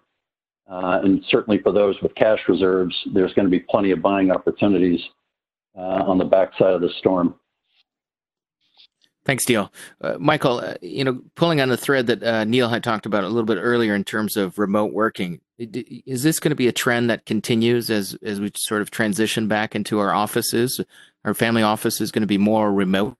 and 0.68 1.24
certainly 1.28 1.60
for 1.62 1.72
those 1.72 1.96
with 2.02 2.14
cash 2.14 2.40
reserves, 2.48 2.94
there's 3.12 3.32
going 3.34 3.46
to 3.46 3.50
be 3.50 3.60
plenty 3.60 3.90
of 3.90 4.02
buying 4.02 4.30
opportunities 4.30 5.00
uh, 5.76 5.80
on 5.80 6.18
the 6.18 6.24
backside 6.24 6.74
of 6.74 6.80
the 6.80 6.90
storm. 6.98 7.34
Thanks, 9.24 9.46
Neil. 9.46 9.70
Uh, 10.00 10.16
Michael, 10.18 10.60
uh, 10.60 10.74
you 10.80 11.04
know, 11.04 11.20
pulling 11.34 11.60
on 11.60 11.68
the 11.68 11.76
thread 11.76 12.06
that 12.06 12.22
uh, 12.22 12.44
Neil 12.44 12.70
had 12.70 12.82
talked 12.82 13.04
about 13.04 13.24
a 13.24 13.28
little 13.28 13.44
bit 13.44 13.58
earlier 13.58 13.94
in 13.94 14.02
terms 14.02 14.38
of 14.38 14.58
remote 14.58 14.94
working, 14.94 15.40
is 15.58 16.22
this 16.22 16.40
going 16.40 16.50
to 16.50 16.56
be 16.56 16.66
a 16.66 16.72
trend 16.72 17.10
that 17.10 17.26
continues 17.26 17.90
as 17.90 18.16
as 18.22 18.40
we 18.40 18.50
sort 18.56 18.80
of 18.80 18.90
transition 18.90 19.46
back 19.46 19.74
into 19.74 19.98
our 19.98 20.14
offices? 20.14 20.80
Our 21.26 21.34
family 21.34 21.62
office 21.62 22.00
is 22.00 22.10
going 22.10 22.22
to 22.22 22.26
be 22.26 22.38
more 22.38 22.72
remote? 22.72 23.18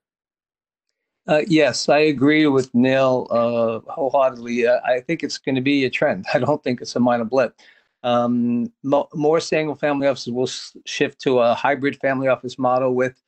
Uh, 1.29 1.43
yes, 1.45 1.87
I 1.89 1.99
agree 1.99 2.47
with 2.47 2.73
Neil 2.73 3.27
uh, 3.29 3.91
wholeheartedly. 3.91 4.65
Uh, 4.65 4.79
I 4.83 4.99
think 5.01 5.21
it's 5.21 5.37
going 5.37 5.53
to 5.53 5.61
be 5.61 5.85
a 5.85 5.89
trend. 5.89 6.25
I 6.33 6.39
don't 6.39 6.63
think 6.63 6.81
it's 6.81 6.95
a 6.95 6.99
minor 6.99 7.23
blip. 7.23 7.55
Um, 8.01 8.73
mo- 8.81 9.09
more 9.13 9.39
single 9.39 9.75
family 9.75 10.07
offices 10.07 10.33
will 10.33 10.49
shift 10.87 11.21
to 11.21 11.37
a 11.39 11.53
hybrid 11.53 11.97
family 11.97 12.29
office 12.29 12.57
model 12.57 12.95
with 12.95 13.21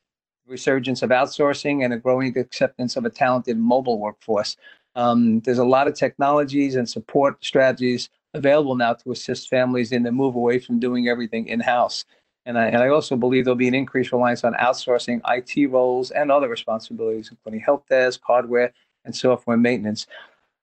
resurgence 0.48 1.03
of 1.03 1.12
outsourcing 1.12 1.86
and 1.86 1.93
a 1.93 1.98
growing 1.98 2.36
acceptance 2.36 2.96
of 2.96 3.05
a 3.05 3.10
talented 3.12 3.60
mobile 3.60 4.00
workforce. 4.00 4.58
Um, 4.96 5.41
there's 5.41 5.60
a 5.60 5.63
lot 5.65 5.88
of 5.88 5.93
technologies 5.93 6.75
and 6.75 6.89
support 6.89 7.46
strategies 7.46 8.10
available 8.34 8.75
now 8.75 8.93
to 8.96 9.12
assist 9.12 9.48
families 9.48 9.91
in 9.91 10.01
the 10.01 10.12
move 10.12 10.36
away 10.36 10.58
from 10.58 10.79
doing 10.79 11.08
everything 11.08 11.48
in 11.48 11.60
house. 11.60 12.03
And 12.45 12.57
I, 12.57 12.67
and 12.67 12.77
I 12.77 12.89
also 12.89 13.15
believe 13.15 13.45
there'll 13.45 13.55
be 13.55 13.67
an 13.67 13.75
increased 13.75 14.12
reliance 14.12 14.43
on 14.43 14.53
outsourcing 14.55 15.21
IT 15.27 15.69
roles 15.69 16.12
and 16.12 16.31
other 16.31 16.50
responsibilities, 16.50 17.29
including 17.29 17.62
help 17.62 17.88
desk, 17.88 18.21
hardware, 18.24 18.74
and 19.05 19.15
software 19.15 19.57
maintenance. 19.57 20.07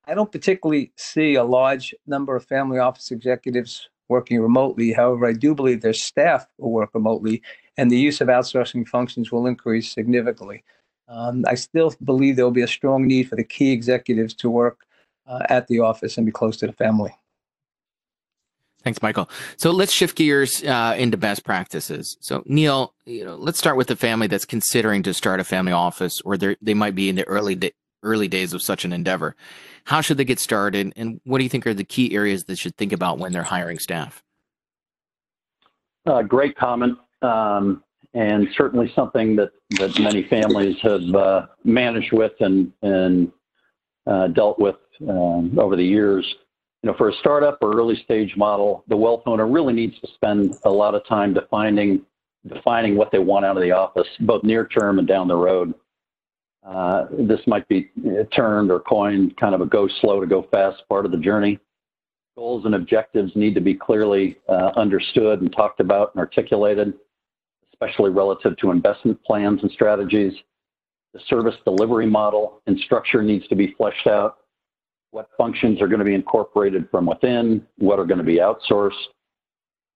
I 0.06 0.14
don't 0.14 0.32
particularly 0.32 0.90
see 0.96 1.34
a 1.34 1.44
large 1.44 1.94
number 2.06 2.34
of 2.34 2.44
family 2.44 2.78
office 2.78 3.10
executives 3.10 3.88
working 4.08 4.40
remotely. 4.40 4.92
However, 4.92 5.26
I 5.26 5.34
do 5.34 5.54
believe 5.54 5.82
their 5.82 5.92
staff 5.92 6.46
will 6.58 6.72
work 6.72 6.90
remotely, 6.94 7.42
and 7.76 7.90
the 7.90 7.98
use 7.98 8.20
of 8.20 8.28
outsourcing 8.28 8.88
functions 8.88 9.30
will 9.30 9.46
increase 9.46 9.92
significantly. 9.92 10.64
Um, 11.08 11.44
I 11.46 11.54
still 11.54 11.94
believe 12.04 12.36
there 12.36 12.44
will 12.44 12.52
be 12.52 12.62
a 12.62 12.68
strong 12.68 13.06
need 13.06 13.28
for 13.28 13.36
the 13.36 13.44
key 13.44 13.70
executives 13.70 14.34
to 14.34 14.50
work 14.50 14.80
uh, 15.26 15.40
at 15.48 15.68
the 15.68 15.80
office 15.80 16.16
and 16.16 16.26
be 16.26 16.32
close 16.32 16.56
to 16.58 16.66
the 16.66 16.72
family. 16.72 17.14
Thanks, 18.82 19.02
Michael. 19.02 19.28
So 19.56 19.70
let's 19.70 19.92
shift 19.92 20.16
gears 20.16 20.62
uh, 20.62 20.94
into 20.96 21.16
best 21.16 21.44
practices. 21.44 22.16
So 22.20 22.42
Neil, 22.46 22.94
you 23.06 23.24
know, 23.24 23.34
let's 23.34 23.58
start 23.58 23.76
with 23.76 23.88
the 23.88 23.96
family 23.96 24.28
that's 24.28 24.44
considering 24.44 25.02
to 25.02 25.12
start 25.12 25.40
a 25.40 25.44
family 25.44 25.72
office, 25.72 26.20
or 26.20 26.36
they 26.36 26.74
might 26.74 26.94
be 26.94 27.08
in 27.08 27.16
the 27.16 27.26
early 27.26 27.72
early 28.04 28.28
days 28.28 28.52
of 28.52 28.62
such 28.62 28.84
an 28.84 28.92
endeavor. 28.92 29.34
How 29.84 30.00
should 30.00 30.16
they 30.16 30.24
get 30.24 30.38
started, 30.38 30.92
and 30.96 31.20
what 31.24 31.38
do 31.38 31.44
you 31.44 31.50
think 31.50 31.66
are 31.66 31.74
the 31.74 31.84
key 31.84 32.14
areas 32.14 32.44
they 32.44 32.54
should 32.54 32.76
think 32.76 32.92
about 32.92 33.18
when 33.18 33.32
they're 33.32 33.42
hiring 33.42 33.78
staff? 33.78 34.22
Uh, 36.06 36.22
great 36.22 36.56
comment, 36.56 36.96
um, 37.22 37.82
and 38.14 38.48
certainly 38.56 38.92
something 38.94 39.34
that, 39.36 39.50
that 39.70 39.98
many 39.98 40.22
families 40.22 40.76
have 40.82 41.14
uh, 41.14 41.46
managed 41.64 42.12
with 42.12 42.32
and, 42.40 42.72
and 42.82 43.32
uh, 44.06 44.28
dealt 44.28 44.58
with 44.58 44.76
um, 45.08 45.58
over 45.58 45.74
the 45.74 45.84
years 45.84 46.36
you 46.82 46.90
know, 46.90 46.96
for 46.96 47.08
a 47.08 47.12
startup 47.14 47.58
or 47.60 47.76
early 47.76 47.96
stage 48.04 48.34
model, 48.36 48.84
the 48.88 48.96
wealth 48.96 49.22
owner 49.26 49.46
really 49.46 49.72
needs 49.72 49.98
to 50.00 50.08
spend 50.14 50.54
a 50.64 50.70
lot 50.70 50.94
of 50.94 51.06
time 51.06 51.34
defining 51.34 52.02
defining 52.46 52.96
what 52.96 53.10
they 53.10 53.18
want 53.18 53.44
out 53.44 53.56
of 53.56 53.62
the 53.62 53.72
office, 53.72 54.06
both 54.20 54.44
near 54.44 54.66
term 54.68 55.00
and 55.00 55.08
down 55.08 55.26
the 55.26 55.36
road. 55.36 55.74
Uh, 56.64 57.06
this 57.10 57.40
might 57.46 57.66
be 57.68 57.90
termed 58.34 58.70
or 58.70 58.80
coined 58.80 59.36
kind 59.36 59.54
of 59.54 59.60
a 59.60 59.66
go 59.66 59.88
slow 60.00 60.20
to 60.20 60.26
go 60.26 60.46
fast 60.50 60.82
part 60.88 61.04
of 61.04 61.10
the 61.10 61.18
journey. 61.18 61.58
Goals 62.36 62.64
and 62.64 62.76
objectives 62.76 63.32
need 63.34 63.54
to 63.54 63.60
be 63.60 63.74
clearly 63.74 64.38
uh, 64.48 64.70
understood 64.76 65.40
and 65.40 65.52
talked 65.52 65.80
about 65.80 66.14
and 66.14 66.20
articulated, 66.20 66.94
especially 67.72 68.10
relative 68.10 68.56
to 68.58 68.70
investment 68.70 69.22
plans 69.24 69.60
and 69.62 69.70
strategies. 69.72 70.32
The 71.12 71.20
service 71.28 71.56
delivery 71.64 72.06
model 72.06 72.62
and 72.66 72.78
structure 72.78 73.22
needs 73.22 73.48
to 73.48 73.56
be 73.56 73.74
fleshed 73.76 74.06
out 74.06 74.38
what 75.10 75.28
functions 75.36 75.80
are 75.80 75.88
going 75.88 75.98
to 75.98 76.04
be 76.04 76.14
incorporated 76.14 76.88
from 76.90 77.06
within, 77.06 77.66
what 77.78 77.98
are 77.98 78.04
going 78.04 78.18
to 78.18 78.24
be 78.24 78.36
outsourced, 78.36 78.92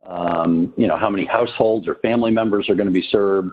um, 0.07 0.73
you 0.76 0.87
know, 0.87 0.97
how 0.97 1.11
many 1.11 1.25
households 1.25 1.87
or 1.87 1.97
family 1.97 2.31
members 2.31 2.69
are 2.69 2.75
going 2.75 2.87
to 2.87 2.92
be 2.92 3.07
served. 3.11 3.52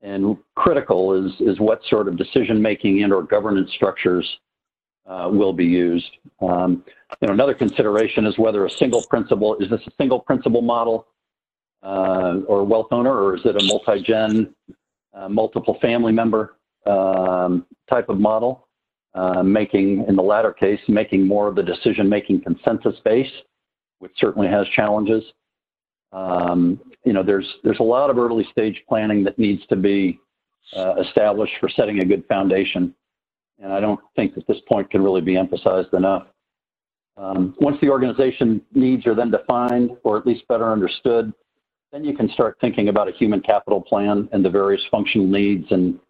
And 0.00 0.36
critical 0.56 1.14
is, 1.14 1.32
is 1.40 1.60
what 1.60 1.80
sort 1.84 2.08
of 2.08 2.16
decision 2.16 2.60
making 2.60 3.04
and 3.04 3.12
or 3.12 3.22
governance 3.22 3.70
structures 3.72 4.28
uh, 5.06 5.28
will 5.30 5.52
be 5.52 5.64
used. 5.64 6.10
Um, 6.40 6.84
you 7.20 7.28
know, 7.28 7.34
another 7.34 7.54
consideration 7.54 8.26
is 8.26 8.36
whether 8.38 8.66
a 8.66 8.70
single 8.70 9.02
principal, 9.02 9.56
is 9.58 9.70
this 9.70 9.80
a 9.86 9.90
single 9.98 10.18
principal 10.20 10.62
model 10.62 11.06
uh, 11.82 12.38
or 12.46 12.64
wealth 12.64 12.88
owner, 12.90 13.12
or 13.12 13.36
is 13.36 13.42
it 13.44 13.56
a 13.60 13.64
multi-gen, 13.64 14.54
uh, 15.14 15.28
multiple 15.28 15.78
family 15.80 16.12
member 16.12 16.56
um, 16.86 17.66
type 17.88 18.08
of 18.08 18.18
model? 18.18 18.66
Uh, 19.14 19.42
making, 19.42 20.06
in 20.08 20.16
the 20.16 20.22
latter 20.22 20.54
case, 20.54 20.80
making 20.88 21.26
more 21.26 21.46
of 21.46 21.54
the 21.54 21.62
decision-making 21.62 22.40
consensus-based, 22.40 23.42
which 23.98 24.12
certainly 24.16 24.48
has 24.48 24.66
challenges. 24.68 25.22
Um, 26.12 26.80
you 27.04 27.12
know, 27.12 27.22
there's 27.22 27.46
there's 27.62 27.80
a 27.80 27.82
lot 27.82 28.08
of 28.08 28.16
early 28.16 28.46
stage 28.50 28.82
planning 28.88 29.22
that 29.24 29.38
needs 29.38 29.66
to 29.66 29.76
be 29.76 30.18
uh, 30.74 30.94
established 30.94 31.52
for 31.60 31.68
setting 31.68 32.00
a 32.00 32.06
good 32.06 32.24
foundation, 32.26 32.94
and 33.58 33.70
I 33.70 33.80
don't 33.80 34.00
think 34.16 34.34
that 34.34 34.46
this 34.46 34.60
point 34.66 34.90
can 34.90 35.02
really 35.02 35.20
be 35.20 35.36
emphasized 35.36 35.92
enough. 35.92 36.28
Um, 37.18 37.54
once 37.60 37.76
the 37.82 37.90
organization 37.90 38.62
needs 38.72 39.06
are 39.06 39.14
then 39.14 39.30
defined, 39.30 39.90
or 40.04 40.16
at 40.16 40.26
least 40.26 40.48
better 40.48 40.72
understood, 40.72 41.34
then 41.92 42.02
you 42.02 42.16
can 42.16 42.30
start 42.30 42.56
thinking 42.62 42.88
about 42.88 43.08
a 43.08 43.12
human 43.12 43.42
capital 43.42 43.82
plan 43.82 44.28
and 44.32 44.42
the 44.42 44.48
various 44.48 44.82
functional 44.90 45.26
needs 45.26 45.66
and 45.70 46.00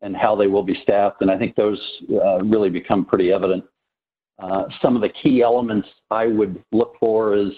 and 0.00 0.16
how 0.16 0.36
they 0.36 0.46
will 0.46 0.62
be 0.62 0.78
staffed. 0.82 1.22
And 1.22 1.30
I 1.30 1.38
think 1.38 1.56
those 1.56 1.80
uh, 2.12 2.42
really 2.42 2.70
become 2.70 3.04
pretty 3.04 3.32
evident. 3.32 3.64
Uh, 4.38 4.64
some 4.80 4.94
of 4.94 5.02
the 5.02 5.08
key 5.08 5.42
elements 5.42 5.88
I 6.10 6.26
would 6.26 6.62
look 6.70 6.94
for 7.00 7.34
is 7.34 7.50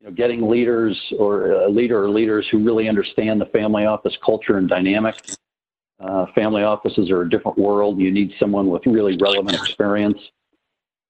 you 0.00 0.06
know, 0.06 0.10
getting 0.12 0.48
leaders 0.48 0.98
or 1.18 1.52
a 1.52 1.68
leader 1.68 2.02
or 2.02 2.08
leaders 2.08 2.46
who 2.50 2.64
really 2.64 2.88
understand 2.88 3.40
the 3.40 3.46
family 3.46 3.84
office 3.84 4.16
culture 4.24 4.56
and 4.58 4.68
dynamic. 4.68 5.14
Uh, 6.00 6.26
family 6.34 6.62
offices 6.62 7.10
are 7.10 7.22
a 7.22 7.28
different 7.28 7.56
world. 7.58 7.98
You 7.98 8.10
need 8.10 8.32
someone 8.38 8.68
with 8.68 8.84
really 8.86 9.16
relevant 9.18 9.56
experience. 9.56 10.18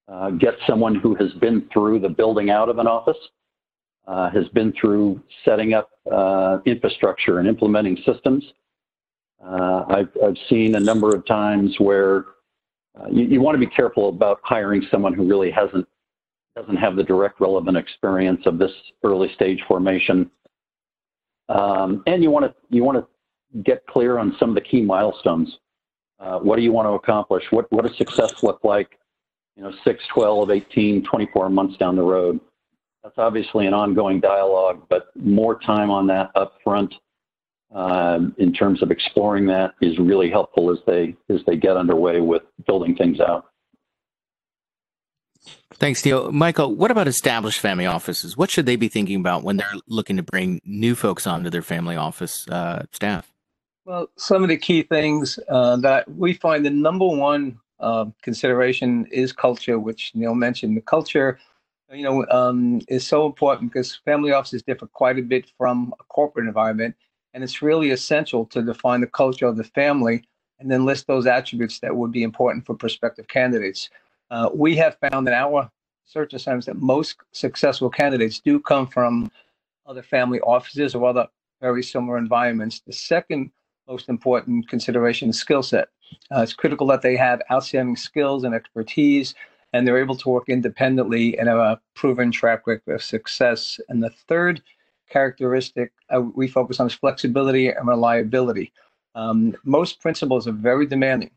Uh, 0.08 0.30
get 0.30 0.54
someone 0.68 0.94
who 0.94 1.16
has 1.16 1.32
been 1.34 1.68
through 1.72 1.98
the 1.98 2.08
building 2.08 2.50
out 2.50 2.68
of 2.68 2.78
an 2.78 2.86
office, 2.86 3.16
uh, 4.06 4.30
has 4.30 4.46
been 4.48 4.72
through 4.80 5.20
setting 5.44 5.74
up 5.74 5.90
uh, 6.12 6.58
infrastructure 6.64 7.40
and 7.40 7.48
implementing 7.48 7.96
systems, 8.06 8.44
uh, 9.46 9.84
I've, 9.88 10.08
I've 10.24 10.36
seen 10.48 10.74
a 10.74 10.80
number 10.80 11.14
of 11.14 11.24
times 11.26 11.76
where 11.78 12.24
uh, 12.98 13.06
you, 13.10 13.24
you 13.24 13.40
want 13.40 13.54
to 13.54 13.64
be 13.64 13.72
careful 13.72 14.08
about 14.08 14.40
hiring 14.42 14.82
someone 14.90 15.14
who 15.14 15.26
really 15.26 15.50
hasn't 15.50 15.86
doesn't 16.56 16.76
have 16.76 16.96
the 16.96 17.02
direct 17.02 17.38
relevant 17.38 17.76
experience 17.76 18.40
of 18.46 18.58
this 18.58 18.72
early 19.04 19.30
stage 19.34 19.62
formation. 19.68 20.30
Um, 21.50 22.02
and 22.06 22.22
you 22.22 22.30
want 22.30 22.46
to 22.46 22.54
you 22.74 22.82
want 22.82 22.98
to 22.98 23.62
get 23.62 23.86
clear 23.86 24.18
on 24.18 24.34
some 24.40 24.48
of 24.48 24.54
the 24.54 24.62
key 24.62 24.82
milestones. 24.82 25.58
Uh, 26.18 26.38
what 26.38 26.56
do 26.56 26.62
you 26.62 26.72
want 26.72 26.86
to 26.86 26.92
accomplish? 26.92 27.44
What 27.50 27.70
what 27.70 27.86
does 27.86 27.96
success 27.96 28.42
look 28.42 28.60
like? 28.64 28.98
You 29.56 29.62
know, 29.62 29.72
6, 29.84 30.04
12, 30.12 30.50
18, 30.50 31.04
24 31.04 31.48
months 31.48 31.78
down 31.78 31.96
the 31.96 32.02
road. 32.02 32.40
That's 33.02 33.16
obviously 33.16 33.66
an 33.66 33.72
ongoing 33.72 34.20
dialogue, 34.20 34.82
but 34.90 35.06
more 35.14 35.58
time 35.60 35.90
on 35.90 36.06
that 36.08 36.30
up 36.34 36.54
front 36.62 36.92
um, 37.72 38.34
in 38.38 38.52
terms 38.52 38.82
of 38.82 38.90
exploring 38.90 39.46
that 39.46 39.74
is 39.80 39.98
really 39.98 40.30
helpful 40.30 40.70
as 40.70 40.78
they 40.86 41.16
as 41.28 41.40
they 41.46 41.56
get 41.56 41.76
underway 41.76 42.20
with 42.20 42.42
building 42.66 42.96
things 42.96 43.20
out. 43.20 43.46
Thanks, 45.74 46.04
Neil. 46.04 46.32
Michael, 46.32 46.74
what 46.74 46.90
about 46.90 47.06
established 47.06 47.60
family 47.60 47.86
offices? 47.86 48.36
What 48.36 48.50
should 48.50 48.66
they 48.66 48.76
be 48.76 48.88
thinking 48.88 49.20
about 49.20 49.42
when 49.42 49.58
they're 49.58 49.74
looking 49.86 50.16
to 50.16 50.22
bring 50.22 50.60
new 50.64 50.94
folks 50.94 51.26
onto 51.26 51.50
their 51.50 51.62
family 51.62 51.96
office 51.96 52.48
uh, 52.48 52.84
staff? 52.92 53.30
Well, 53.84 54.08
some 54.16 54.42
of 54.42 54.48
the 54.48 54.56
key 54.56 54.82
things 54.82 55.38
uh, 55.48 55.76
that 55.76 56.10
we 56.10 56.32
find 56.32 56.64
the 56.64 56.70
number 56.70 57.06
one 57.06 57.60
uh, 57.78 58.06
consideration 58.22 59.06
is 59.12 59.32
culture, 59.32 59.78
which 59.78 60.12
Neil 60.14 60.34
mentioned. 60.34 60.76
The 60.76 60.80
culture, 60.80 61.38
you 61.92 62.02
know, 62.02 62.26
um, 62.30 62.80
is 62.88 63.06
so 63.06 63.26
important 63.26 63.70
because 63.70 63.94
family 64.04 64.32
offices 64.32 64.62
differ 64.62 64.86
quite 64.86 65.18
a 65.18 65.22
bit 65.22 65.52
from 65.58 65.94
a 66.00 66.04
corporate 66.04 66.46
environment 66.46 66.96
and 67.36 67.44
it's 67.44 67.60
really 67.60 67.90
essential 67.90 68.46
to 68.46 68.62
define 68.62 69.02
the 69.02 69.06
culture 69.06 69.46
of 69.46 69.58
the 69.58 69.64
family 69.64 70.24
and 70.58 70.70
then 70.70 70.86
list 70.86 71.06
those 71.06 71.26
attributes 71.26 71.78
that 71.80 71.94
would 71.94 72.10
be 72.10 72.22
important 72.22 72.64
for 72.64 72.74
prospective 72.74 73.28
candidates. 73.28 73.90
Uh, 74.30 74.48
we 74.54 74.74
have 74.74 74.96
found 75.10 75.28
in 75.28 75.34
our 75.34 75.70
search 76.06 76.32
assignments 76.32 76.64
that 76.64 76.78
most 76.78 77.16
successful 77.32 77.90
candidates 77.90 78.40
do 78.40 78.58
come 78.58 78.86
from 78.86 79.30
other 79.84 80.02
family 80.02 80.40
offices 80.40 80.94
or 80.94 81.06
other 81.06 81.28
very 81.60 81.82
similar 81.82 82.16
environments. 82.16 82.80
The 82.80 82.94
second 82.94 83.50
most 83.86 84.08
important 84.08 84.66
consideration 84.70 85.28
is 85.28 85.38
skill 85.38 85.62
set. 85.62 85.88
Uh, 86.34 86.40
it's 86.40 86.54
critical 86.54 86.86
that 86.86 87.02
they 87.02 87.16
have 87.16 87.42
outstanding 87.52 87.96
skills 87.96 88.44
and 88.44 88.54
expertise 88.54 89.34
and 89.74 89.86
they're 89.86 89.98
able 89.98 90.16
to 90.16 90.30
work 90.30 90.48
independently 90.48 91.38
and 91.38 91.50
have 91.50 91.58
a 91.58 91.78
proven 91.94 92.32
track 92.32 92.66
record 92.66 92.94
of 92.94 93.02
success. 93.02 93.78
And 93.90 94.02
the 94.02 94.10
third 94.26 94.62
characteristic 95.08 95.92
uh, 96.14 96.20
we 96.20 96.48
focus 96.48 96.80
on 96.80 96.86
is 96.86 96.94
flexibility 96.94 97.68
and 97.68 97.86
reliability. 97.86 98.72
Um, 99.14 99.56
most 99.64 100.00
principals 100.00 100.46
are 100.46 100.52
very 100.52 100.86
demanding 100.86 101.30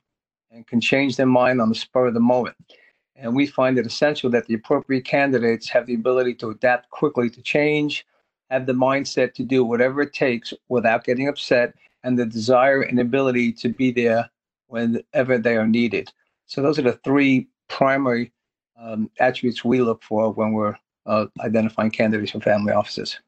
and 0.51 0.67
can 0.67 0.81
change 0.81 1.15
their 1.15 1.25
mind 1.25 1.61
on 1.61 1.69
the 1.69 1.75
spur 1.75 2.07
of 2.07 2.13
the 2.13 2.19
moment. 2.19 2.55
And 3.15 3.35
we 3.35 3.45
find 3.45 3.77
it 3.77 3.85
essential 3.85 4.29
that 4.31 4.47
the 4.47 4.53
appropriate 4.53 5.05
candidates 5.05 5.69
have 5.69 5.85
the 5.85 5.93
ability 5.93 6.35
to 6.35 6.49
adapt 6.49 6.89
quickly 6.89 7.29
to 7.29 7.41
change, 7.41 8.05
have 8.49 8.65
the 8.65 8.73
mindset 8.73 9.33
to 9.35 9.43
do 9.43 9.63
whatever 9.63 10.01
it 10.01 10.13
takes 10.13 10.53
without 10.69 11.03
getting 11.03 11.27
upset, 11.27 11.73
and 12.03 12.17
the 12.17 12.25
desire 12.25 12.81
and 12.81 12.99
ability 12.99 13.51
to 13.53 13.69
be 13.69 13.91
there 13.91 14.29
whenever 14.67 15.37
they 15.37 15.57
are 15.57 15.67
needed. 15.67 16.11
So 16.45 16.61
those 16.61 16.79
are 16.79 16.83
the 16.83 16.99
three 17.03 17.47
primary 17.67 18.31
um, 18.79 19.09
attributes 19.19 19.65
we 19.65 19.81
look 19.81 20.01
for 20.01 20.31
when 20.31 20.53
we're 20.53 20.75
uh, 21.05 21.25
identifying 21.41 21.91
candidates 21.91 22.31
for 22.31 22.39
family 22.39 22.71
offices. 22.71 23.19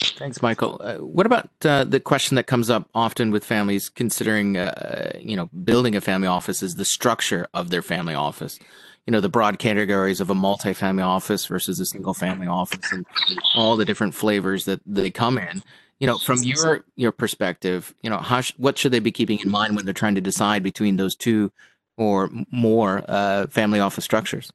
Thanks, 0.00 0.42
Michael. 0.42 0.80
Uh, 0.82 0.96
what 0.96 1.26
about 1.26 1.48
uh, 1.64 1.84
the 1.84 2.00
question 2.00 2.34
that 2.36 2.46
comes 2.46 2.70
up 2.70 2.88
often 2.94 3.30
with 3.30 3.44
families 3.44 3.88
considering, 3.88 4.56
uh, 4.56 5.12
you 5.20 5.36
know, 5.36 5.46
building 5.64 5.94
a 5.94 6.00
family 6.00 6.28
office 6.28 6.62
is 6.62 6.74
the 6.76 6.84
structure 6.84 7.46
of 7.54 7.70
their 7.70 7.82
family 7.82 8.14
office. 8.14 8.58
You 9.06 9.12
know, 9.12 9.20
the 9.20 9.28
broad 9.28 9.58
categories 9.58 10.20
of 10.20 10.28
a 10.28 10.34
multi-family 10.34 11.02
office 11.02 11.46
versus 11.46 11.80
a 11.80 11.86
single-family 11.86 12.46
office, 12.46 12.92
and 12.92 13.06
all 13.54 13.76
the 13.76 13.86
different 13.86 14.14
flavors 14.14 14.66
that 14.66 14.80
they 14.84 15.10
come 15.10 15.38
in. 15.38 15.62
You 15.98 16.06
know, 16.06 16.18
from 16.18 16.42
your 16.42 16.84
your 16.94 17.10
perspective, 17.10 17.94
you 18.02 18.10
know, 18.10 18.18
how 18.18 18.42
sh- 18.42 18.52
what 18.58 18.76
should 18.76 18.92
they 18.92 18.98
be 18.98 19.10
keeping 19.10 19.38
in 19.38 19.50
mind 19.50 19.76
when 19.76 19.84
they're 19.84 19.94
trying 19.94 20.14
to 20.16 20.20
decide 20.20 20.62
between 20.62 20.96
those 20.96 21.16
two 21.16 21.50
or 21.96 22.30
more 22.50 23.02
uh, 23.08 23.46
family 23.46 23.80
office 23.80 24.04
structures? 24.04 24.52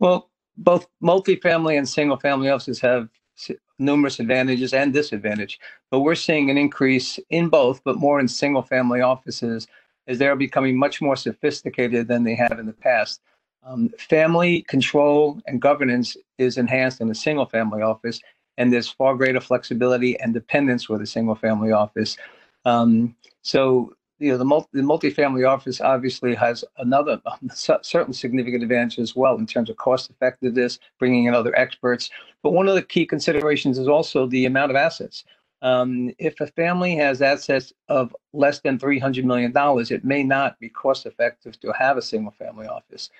Well, 0.00 0.30
both 0.56 0.88
multi-family 1.00 1.76
and 1.76 1.88
single-family 1.88 2.50
offices 2.50 2.80
have 2.80 3.08
numerous 3.78 4.20
advantages 4.20 4.72
and 4.72 4.92
disadvantages. 4.92 5.58
But 5.90 6.00
we're 6.00 6.14
seeing 6.14 6.50
an 6.50 6.58
increase 6.58 7.18
in 7.30 7.48
both, 7.48 7.82
but 7.84 7.96
more 7.96 8.20
in 8.20 8.28
single 8.28 8.62
family 8.62 9.00
offices 9.00 9.66
as 10.06 10.18
they're 10.18 10.36
becoming 10.36 10.76
much 10.76 11.00
more 11.00 11.16
sophisticated 11.16 12.08
than 12.08 12.24
they 12.24 12.34
have 12.34 12.58
in 12.58 12.66
the 12.66 12.72
past. 12.72 13.20
Um, 13.64 13.90
family 13.98 14.62
control 14.62 15.40
and 15.46 15.60
governance 15.60 16.16
is 16.38 16.56
enhanced 16.56 17.00
in 17.00 17.10
a 17.10 17.14
single 17.14 17.46
family 17.46 17.82
office, 17.82 18.20
and 18.56 18.72
there's 18.72 18.88
far 18.88 19.14
greater 19.14 19.40
flexibility 19.40 20.18
and 20.20 20.32
dependence 20.32 20.88
with 20.88 21.02
a 21.02 21.06
single 21.06 21.34
family 21.34 21.72
office. 21.72 22.16
Um, 22.64 23.14
so 23.42 23.94
you 24.18 24.32
know 24.32 24.38
the, 24.38 24.44
multi, 24.44 24.68
the 24.72 24.82
multifamily 24.82 25.48
office 25.48 25.80
obviously 25.80 26.34
has 26.34 26.64
another 26.78 27.20
um, 27.26 27.50
certain 27.52 28.12
significant 28.12 28.62
advantage 28.62 28.98
as 28.98 29.16
well 29.16 29.36
in 29.36 29.46
terms 29.46 29.70
of 29.70 29.76
cost 29.76 30.10
effectiveness, 30.10 30.78
bringing 30.98 31.24
in 31.24 31.34
other 31.34 31.56
experts. 31.56 32.10
But 32.42 32.52
one 32.52 32.68
of 32.68 32.74
the 32.74 32.82
key 32.82 33.06
considerations 33.06 33.78
is 33.78 33.88
also 33.88 34.26
the 34.26 34.46
amount 34.46 34.70
of 34.70 34.76
assets. 34.76 35.24
Um, 35.60 36.12
if 36.18 36.40
a 36.40 36.46
family 36.46 36.94
has 36.96 37.20
assets 37.20 37.72
of 37.88 38.14
less 38.32 38.60
than 38.60 38.78
$300 38.78 39.24
million, 39.24 39.52
it 39.90 40.04
may 40.04 40.22
not 40.22 40.58
be 40.60 40.68
cost 40.68 41.04
effective 41.04 41.58
to 41.60 41.72
have 41.72 41.96
a 41.96 42.02
single 42.02 42.30
family 42.30 42.68
office. 42.68 43.10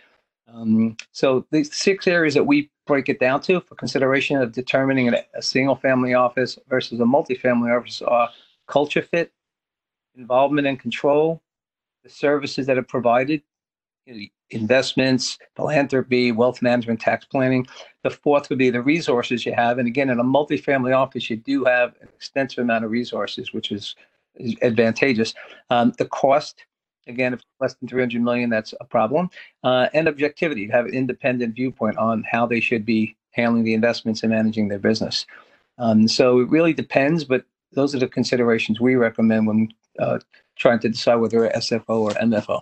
Um, 0.47 0.97
so 1.12 1.47
the 1.50 1.64
six 1.64 2.07
areas 2.07 2.35
that 2.35 2.45
we 2.45 2.71
break 2.87 3.09
it 3.09 3.21
down 3.21 3.40
to 3.43 3.61
for 3.61 3.75
consideration 3.75 4.40
of 4.40 4.52
determining 4.52 5.12
a, 5.12 5.25
a 5.35 5.43
single 5.43 5.75
family 5.75 6.14
office 6.14 6.59
versus 6.69 7.00
a 7.00 7.05
multifamily 7.05 7.76
office 7.76 8.00
are 8.02 8.31
culture 8.67 9.02
fit, 9.02 9.33
involvement 10.18 10.66
and 10.66 10.78
control, 10.78 11.40
the 12.02 12.10
services 12.10 12.66
that 12.66 12.76
are 12.76 12.82
provided, 12.82 13.42
investments, 14.50 15.38
philanthropy, 15.54 16.32
wealth 16.32 16.62
management, 16.62 17.00
tax 17.00 17.25
planning. 17.25 17.66
The 18.02 18.10
fourth 18.10 18.48
would 18.48 18.58
be 18.58 18.70
the 18.70 18.82
resources 18.82 19.44
you 19.44 19.52
have. 19.54 19.78
And 19.78 19.87
again, 19.87 20.10
in 20.10 20.18
a 20.18 20.25
multifamily 20.25 20.96
office, 20.96 21.28
you 21.28 21.37
do 21.37 21.64
have 21.64 21.94
an 22.00 22.08
extensive 22.14 22.62
amount 22.62 22.84
of 22.84 22.90
resources, 22.90 23.52
which 23.52 23.70
is, 23.70 23.94
is 24.37 24.54
advantageous. 24.62 25.34
Um, 25.70 25.92
the 25.98 26.06
cost, 26.06 26.64
again, 27.06 27.34
if 27.34 27.40
less 27.60 27.75
than 27.75 27.88
300 27.88 28.22
million, 28.22 28.48
that's 28.48 28.72
a 28.80 28.84
problem. 28.84 29.28
Uh, 29.62 29.88
and 29.92 30.08
objectivity, 30.08 30.66
to 30.66 30.72
have 30.72 30.87
an 30.87 30.94
independent 30.94 31.54
viewpoint 31.54 31.98
on 31.98 32.25
how 32.30 32.46
they 32.46 32.60
should 32.60 32.87
be 32.87 33.16
handling 33.32 33.64
the 33.64 33.75
investments 33.75 34.22
and 34.22 34.32
managing 34.32 34.68
their 34.68 34.78
business. 34.78 35.26
Um, 35.76 36.08
so 36.08 36.40
it 36.40 36.48
really 36.48 36.72
depends, 36.72 37.25
but 37.25 37.44
those 37.72 37.94
are 37.94 37.98
the 37.98 38.08
considerations 38.08 38.80
we 38.80 38.94
recommend 38.94 39.46
when 39.46 39.68
uh, 39.99 40.19
trying 40.57 40.78
to 40.81 40.88
decide 40.88 41.17
whether 41.17 41.45
a 41.45 41.57
SFO 41.59 42.00
or 42.00 42.11
MFO. 42.11 42.61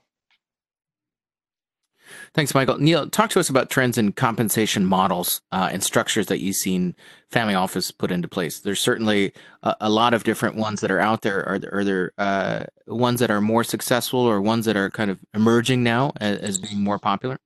Thanks, 2.34 2.54
Michael. 2.54 2.78
Neil, 2.78 3.08
talk 3.08 3.30
to 3.30 3.40
us 3.40 3.48
about 3.48 3.70
trends 3.70 3.98
in 3.98 4.12
compensation 4.12 4.86
models 4.86 5.40
uh, 5.52 5.70
and 5.72 5.82
structures 5.82 6.26
that 6.26 6.40
you've 6.40 6.56
seen 6.56 6.94
family 7.30 7.54
office 7.54 7.90
put 7.90 8.10
into 8.10 8.28
place. 8.28 8.60
There's 8.60 8.80
certainly 8.80 9.32
a, 9.62 9.74
a 9.82 9.90
lot 9.90 10.14
of 10.14 10.24
different 10.24 10.56
ones 10.56 10.80
that 10.80 10.90
are 10.90 11.00
out 11.00 11.22
there. 11.22 11.46
Are 11.48 11.58
there, 11.58 11.74
are 11.74 11.84
there 11.84 12.12
uh, 12.18 12.64
ones 12.86 13.20
that 13.20 13.30
are 13.30 13.40
more 13.40 13.64
successful 13.64 14.20
or 14.20 14.40
ones 14.40 14.66
that 14.66 14.76
are 14.76 14.90
kind 14.90 15.10
of 15.10 15.18
emerging 15.34 15.82
now 15.82 16.12
as, 16.20 16.38
as 16.38 16.58
being 16.58 16.82
more 16.82 16.98
popular? 16.98 17.38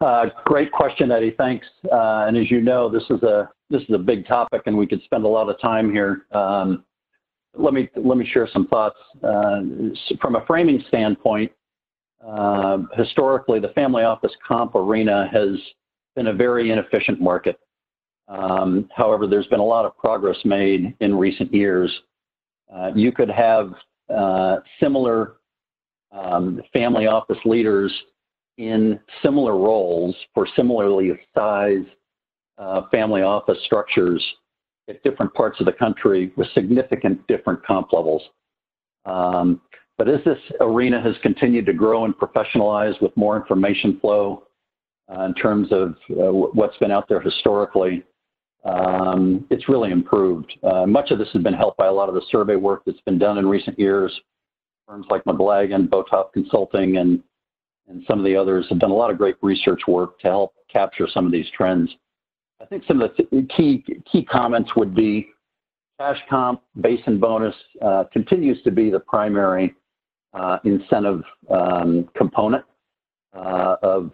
Uh, 0.00 0.26
great 0.44 0.72
question, 0.72 1.10
Eddie. 1.10 1.34
Thanks. 1.36 1.66
Uh, 1.90 2.24
and 2.26 2.36
as 2.36 2.50
you 2.50 2.60
know, 2.60 2.88
this 2.88 3.04
is 3.10 3.22
a 3.22 3.50
this 3.68 3.82
is 3.82 3.94
a 3.94 3.98
big 3.98 4.26
topic, 4.26 4.62
and 4.66 4.76
we 4.76 4.86
could 4.86 5.02
spend 5.02 5.24
a 5.24 5.28
lot 5.28 5.48
of 5.48 5.60
time 5.60 5.92
here. 5.92 6.26
Um, 6.32 6.84
let 7.58 7.74
me 7.74 7.88
let 7.96 8.18
me 8.18 8.26
share 8.26 8.48
some 8.52 8.66
thoughts 8.68 8.98
uh, 9.22 9.60
from 10.20 10.36
a 10.36 10.44
framing 10.46 10.82
standpoint. 10.88 11.50
Uh, 12.26 12.78
historically, 12.94 13.60
the 13.60 13.68
family 13.68 14.02
office 14.02 14.32
comp 14.46 14.74
arena 14.74 15.28
has 15.32 15.58
been 16.14 16.28
a 16.28 16.32
very 16.32 16.70
inefficient 16.70 17.20
market. 17.20 17.58
Um, 18.28 18.88
however, 18.94 19.26
there's 19.26 19.46
been 19.46 19.60
a 19.60 19.64
lot 19.64 19.84
of 19.84 19.96
progress 19.96 20.36
made 20.44 20.94
in 21.00 21.14
recent 21.14 21.52
years. 21.54 21.92
Uh, 22.74 22.90
you 22.94 23.12
could 23.12 23.30
have 23.30 23.72
uh, 24.12 24.56
similar 24.80 25.34
um, 26.12 26.60
family 26.72 27.06
office 27.06 27.38
leaders 27.44 27.92
in 28.58 28.98
similar 29.22 29.56
roles 29.56 30.16
for 30.34 30.48
similarly 30.56 31.12
sized 31.34 31.88
uh, 32.58 32.82
family 32.90 33.22
office 33.22 33.58
structures 33.64 34.24
at 34.88 35.02
different 35.02 35.32
parts 35.34 35.58
of 35.60 35.66
the 35.66 35.72
country 35.72 36.32
with 36.36 36.48
significant 36.54 37.26
different 37.26 37.64
comp 37.64 37.92
levels. 37.92 38.22
Um, 39.04 39.60
but 39.98 40.08
as 40.08 40.20
this 40.24 40.38
arena 40.60 41.00
has 41.00 41.14
continued 41.22 41.66
to 41.66 41.72
grow 41.72 42.04
and 42.04 42.14
professionalize 42.14 43.00
with 43.00 43.16
more 43.16 43.36
information 43.36 43.98
flow 44.00 44.44
uh, 45.10 45.22
in 45.22 45.34
terms 45.34 45.68
of 45.70 45.94
uh, 46.10 46.32
what's 46.32 46.76
been 46.78 46.90
out 46.90 47.08
there 47.08 47.20
historically, 47.20 48.02
um, 48.64 49.46
it's 49.50 49.68
really 49.68 49.92
improved. 49.92 50.52
Uh, 50.62 50.86
much 50.86 51.10
of 51.10 51.18
this 51.18 51.28
has 51.32 51.42
been 51.42 51.54
helped 51.54 51.78
by 51.78 51.86
a 51.86 51.92
lot 51.92 52.08
of 52.08 52.14
the 52.14 52.22
survey 52.30 52.56
work 52.56 52.82
that's 52.84 53.00
been 53.02 53.18
done 53.18 53.38
in 53.38 53.46
recent 53.46 53.78
years. 53.78 54.12
Firms 54.86 55.06
like 55.08 55.24
McLagan, 55.24 55.88
Botoff 55.88 56.32
Consulting, 56.32 56.98
and 56.98 57.22
and 57.88 58.02
some 58.08 58.18
of 58.18 58.24
the 58.24 58.34
others 58.34 58.66
have 58.68 58.80
done 58.80 58.90
a 58.90 58.94
lot 58.94 59.10
of 59.10 59.18
great 59.18 59.36
research 59.42 59.82
work 59.86 60.18
to 60.18 60.26
help 60.26 60.54
capture 60.68 61.06
some 61.12 61.24
of 61.24 61.30
these 61.30 61.46
trends. 61.56 61.88
I 62.60 62.64
think 62.64 62.84
some 62.88 63.02
of 63.02 63.10
the 63.16 63.46
key 63.54 63.84
key 64.10 64.24
comments 64.24 64.70
would 64.76 64.94
be 64.94 65.28
cash 66.00 66.18
comp, 66.28 66.62
base 66.80 67.00
and 67.06 67.20
bonus 67.20 67.54
uh, 67.82 68.04
continues 68.12 68.62
to 68.62 68.70
be 68.70 68.90
the 68.90 69.00
primary 69.00 69.74
uh, 70.34 70.58
incentive 70.64 71.22
um, 71.50 72.08
component 72.16 72.64
uh, 73.34 73.76
of 73.82 74.10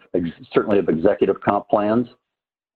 certainly 0.53 0.79
of 0.79 0.89
executive 0.89 1.39
comp 1.41 1.67
plans. 1.69 2.07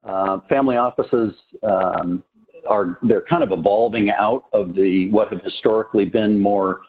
Uh, 0.04 0.40
family 0.48 0.78
offices 0.78 1.34
um, 1.64 2.24
are 2.68 2.98
they're 3.04 3.26
kind 3.30 3.44
of 3.44 3.52
evolving 3.52 4.10
out 4.10 4.46
of 4.54 4.74
the 4.74 5.10
what 5.12 5.32
have 5.32 5.42
historically 5.44 6.06
been 6.06 6.40
more 6.40 6.82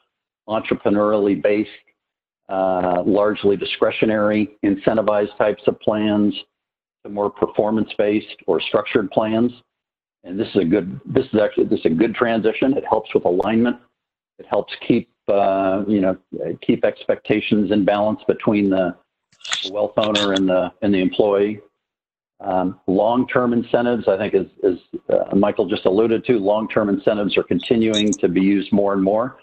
entrepreneurially 0.48 1.40
based, 1.42 1.70
uh, 2.48 3.02
largely 3.04 3.56
discretionary 3.56 4.50
incentivized 4.64 5.36
types 5.36 5.62
of 5.66 5.78
plans 5.80 6.34
to 7.08 7.14
more 7.14 7.30
performance-based 7.30 8.36
or 8.46 8.60
structured 8.60 9.10
plans. 9.10 9.52
And 10.24 10.38
this 10.38 10.48
is 10.48 10.56
a 10.56 10.64
good, 10.64 11.00
this 11.04 11.26
is 11.32 11.40
actually, 11.40 11.64
this 11.64 11.80
is 11.80 11.86
a 11.86 11.90
good 11.90 12.14
transition. 12.14 12.76
It 12.76 12.84
helps 12.88 13.12
with 13.14 13.24
alignment. 13.24 13.76
It 14.38 14.46
helps 14.46 14.72
keep, 14.86 15.10
uh, 15.28 15.84
you 15.88 16.00
know, 16.00 16.16
keep 16.60 16.84
expectations 16.84 17.70
in 17.70 17.84
balance 17.84 18.20
between 18.26 18.70
the, 18.70 18.96
wealth 19.70 19.94
owner 19.96 20.34
and 20.34 20.48
the, 20.48 20.70
and 20.82 20.94
the 20.94 20.98
employee. 20.98 21.60
Um, 22.40 22.78
long-term 22.86 23.52
incentives, 23.52 24.06
I 24.06 24.16
think, 24.16 24.34
as, 24.34 24.46
as 24.62 24.74
uh, 25.08 25.34
Michael 25.34 25.66
just 25.66 25.86
alluded 25.86 26.24
to, 26.26 26.38
long-term 26.38 26.88
incentives 26.88 27.36
are 27.36 27.42
continuing 27.42 28.12
to 28.12 28.28
be 28.28 28.40
used 28.40 28.72
more 28.72 28.92
and 28.92 29.02
more 29.02 29.38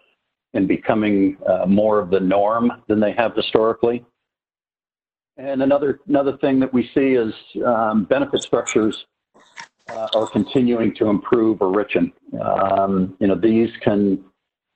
and 0.54 0.68
becoming 0.68 1.38
uh, 1.48 1.66
more 1.66 2.00
of 2.00 2.10
the 2.12 2.20
norm 2.20 2.72
than 2.88 3.00
they 3.00 3.12
have 3.14 3.36
historically. 3.36 4.06
And 5.38 5.62
another 5.62 6.00
another 6.08 6.38
thing 6.38 6.60
that 6.62 6.74
we 6.74 6.90
see 6.94 7.14
is 7.14 7.34
um, 7.66 8.06
benefit 8.06 8.42
structures 8.42 9.06
uh, 9.90 10.08
are 10.14 10.28
continuing 10.28 10.96
to 10.96 11.08
improve 11.08 11.62
or 11.62 11.72
richen. 11.74 12.12
Um, 12.42 13.16
you 13.20 13.28
know, 13.28 13.36
these 13.36 13.70
can 13.82 14.24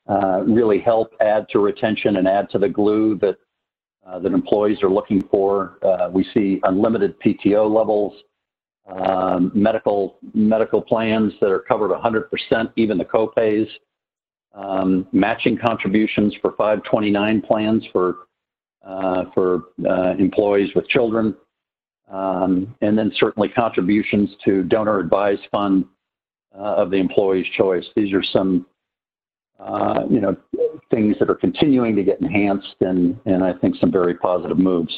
uh, 0.09 0.41
really 0.41 0.79
help 0.79 1.13
add 1.21 1.47
to 1.49 1.59
retention 1.59 2.17
and 2.17 2.27
add 2.27 2.49
to 2.49 2.57
the 2.57 2.67
glue 2.67 3.17
that 3.19 3.37
uh, 4.05 4.19
that 4.19 4.33
employees 4.33 4.81
are 4.83 4.89
looking 4.89 5.21
for. 5.29 5.77
Uh, 5.81 6.09
we 6.11 6.25
see 6.33 6.59
unlimited 6.63 7.19
PTO 7.21 7.73
levels, 7.73 8.13
um, 8.89 9.51
medical 9.53 10.17
medical 10.33 10.81
plans 10.81 11.33
that 11.39 11.49
are 11.49 11.59
covered 11.59 11.91
100%, 11.91 12.71
even 12.75 12.97
the 12.97 13.05
copays, 13.05 13.67
um, 14.53 15.07
matching 15.11 15.57
contributions 15.57 16.33
for 16.41 16.51
529 16.57 17.41
plans 17.41 17.85
for 17.93 18.28
for 19.33 19.63
uh, 19.87 20.15
employees 20.17 20.69
with 20.75 20.87
children, 20.87 21.35
um, 22.11 22.75
and 22.81 22.97
then 22.97 23.11
certainly 23.15 23.49
contributions 23.49 24.29
to 24.45 24.63
donor 24.63 24.99
advised 24.99 25.47
fund 25.51 25.85
uh, 26.57 26.75
of 26.75 26.91
the 26.91 26.97
employee's 26.97 27.47
choice. 27.55 27.85
These 27.95 28.13
are 28.13 28.23
some 28.23 28.65
uh, 29.59 30.03
you 30.09 30.21
know, 30.21 30.35
things 30.89 31.17
that 31.19 31.29
are 31.29 31.35
continuing 31.35 31.95
to 31.95 32.03
get 32.03 32.21
enhanced 32.21 32.75
and, 32.79 33.19
and 33.25 33.43
I 33.43 33.53
think 33.53 33.75
some 33.75 33.91
very 33.91 34.15
positive 34.15 34.57
moves. 34.57 34.97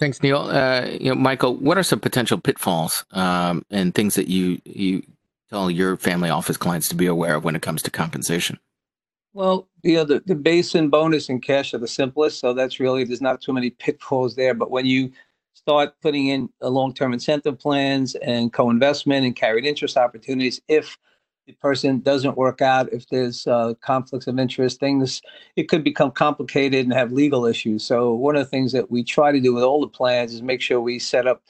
Thanks, 0.00 0.22
Neil. 0.22 0.40
Uh, 0.40 0.86
you 0.86 1.10
know, 1.10 1.14
Michael, 1.14 1.56
what 1.56 1.78
are 1.78 1.82
some 1.82 2.00
potential 2.00 2.38
pitfalls 2.38 3.04
um, 3.12 3.64
and 3.70 3.94
things 3.94 4.16
that 4.16 4.26
you 4.26 4.60
you 4.64 5.02
tell 5.48 5.70
your 5.70 5.96
family 5.96 6.28
office 6.28 6.56
clients 6.56 6.88
to 6.88 6.96
be 6.96 7.06
aware 7.06 7.36
of 7.36 7.44
when 7.44 7.54
it 7.54 7.62
comes 7.62 7.82
to 7.82 7.90
compensation? 7.90 8.58
Well, 9.36 9.68
you 9.84 9.96
know, 9.96 10.04
the, 10.04 10.22
the 10.26 10.36
base 10.36 10.74
and 10.76 10.90
bonus 10.90 11.28
and 11.28 11.42
cash 11.42 11.74
are 11.74 11.78
the 11.78 11.88
simplest, 11.88 12.40
so 12.40 12.54
that's 12.54 12.80
really 12.80 13.04
there's 13.04 13.20
not 13.22 13.42
too 13.42 13.52
many 13.52 13.70
pitfalls 13.70 14.36
there. 14.36 14.54
But 14.54 14.72
when 14.72 14.86
you 14.86 15.12
start 15.54 15.94
putting 16.02 16.28
in 16.28 16.50
long-term 16.62 17.14
incentive 17.14 17.58
plans 17.60 18.16
and 18.16 18.52
co-investment 18.52 19.26
and 19.26 19.36
carried 19.36 19.66
interest 19.66 19.98
opportunities, 19.98 20.62
if 20.68 20.98
the 21.46 21.54
person 21.54 22.00
doesn't 22.00 22.38
work 22.38 22.62
out, 22.62 22.92
if 22.94 23.10
there's 23.10 23.46
uh, 23.46 23.74
conflicts 23.82 24.26
of 24.28 24.38
interest, 24.40 24.80
things, 24.80 25.22
it 25.56 25.68
could 25.68 25.84
become 25.84 26.12
complicated 26.12 26.86
and 26.86 26.94
have 26.94 27.12
legal 27.12 27.46
issues. 27.46 27.84
So 27.84 28.14
one 28.14 28.36
of 28.36 28.44
the 28.44 28.50
things 28.50 28.72
that 28.72 28.90
we 28.90 29.04
try 29.04 29.32
to 29.32 29.40
do 29.40 29.54
with 29.54 29.64
all 29.64 29.82
the 29.82 29.88
plans 29.88 30.34
is 30.34 30.42
make 30.42 30.62
sure 30.62 30.80
we 30.82 30.98
set 31.00 31.28
up 31.28 31.42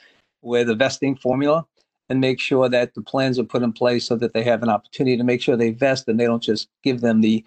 with 0.42 0.70
a 0.70 0.76
vesting 0.76 1.16
formula 1.16 1.66
and 2.10 2.20
make 2.22 2.40
sure 2.40 2.70
that 2.70 2.94
the 2.94 3.02
plans 3.02 3.40
are 3.40 3.44
put 3.44 3.64
in 3.64 3.74
place 3.74 4.06
so 4.06 4.16
that 4.18 4.34
they 4.34 4.44
have 4.44 4.64
an 4.64 4.70
opportunity 4.70 5.18
to 5.18 5.24
make 5.24 5.42
sure 5.42 5.56
they 5.56 5.72
vest 5.72 6.08
and 6.08 6.20
they 6.20 6.26
don't 6.26 6.44
just 6.44 6.68
give 6.84 7.02
them 7.02 7.22
the 7.22 7.44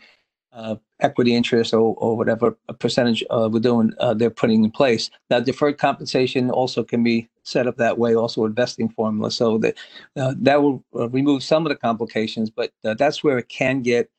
uh, 0.52 0.76
equity 1.00 1.36
interest 1.36 1.74
or, 1.74 1.96
or 1.98 2.18
whatever 2.18 2.58
percentage 2.80 3.24
uh, 3.30 3.50
we're 3.52 3.60
doing, 3.60 3.94
uh, 4.00 4.14
they're 4.14 4.30
putting 4.30 4.64
in 4.64 4.72
place. 4.72 5.10
Now, 5.30 5.40
deferred 5.40 5.78
compensation 5.78 6.50
also 6.50 6.84
can 6.84 7.04
be 7.04 7.30
set 7.44 7.68
up 7.68 7.78
that 7.78 7.98
way, 7.98 8.16
also 8.16 8.46
investing 8.46 8.90
formula. 8.90 9.32
So 9.32 9.58
that 9.60 9.78
uh, 10.16 10.34
that 10.40 10.62
will 10.62 10.84
uh, 10.96 11.10
remove 11.10 11.44
some 11.44 11.66
of 11.66 11.70
the 11.70 11.76
complications, 11.76 12.50
but 12.50 12.72
uh, 12.84 12.96
that's 12.96 13.24
where 13.24 13.38
it 13.38 13.50
can 13.50 13.82
get 13.82 14.10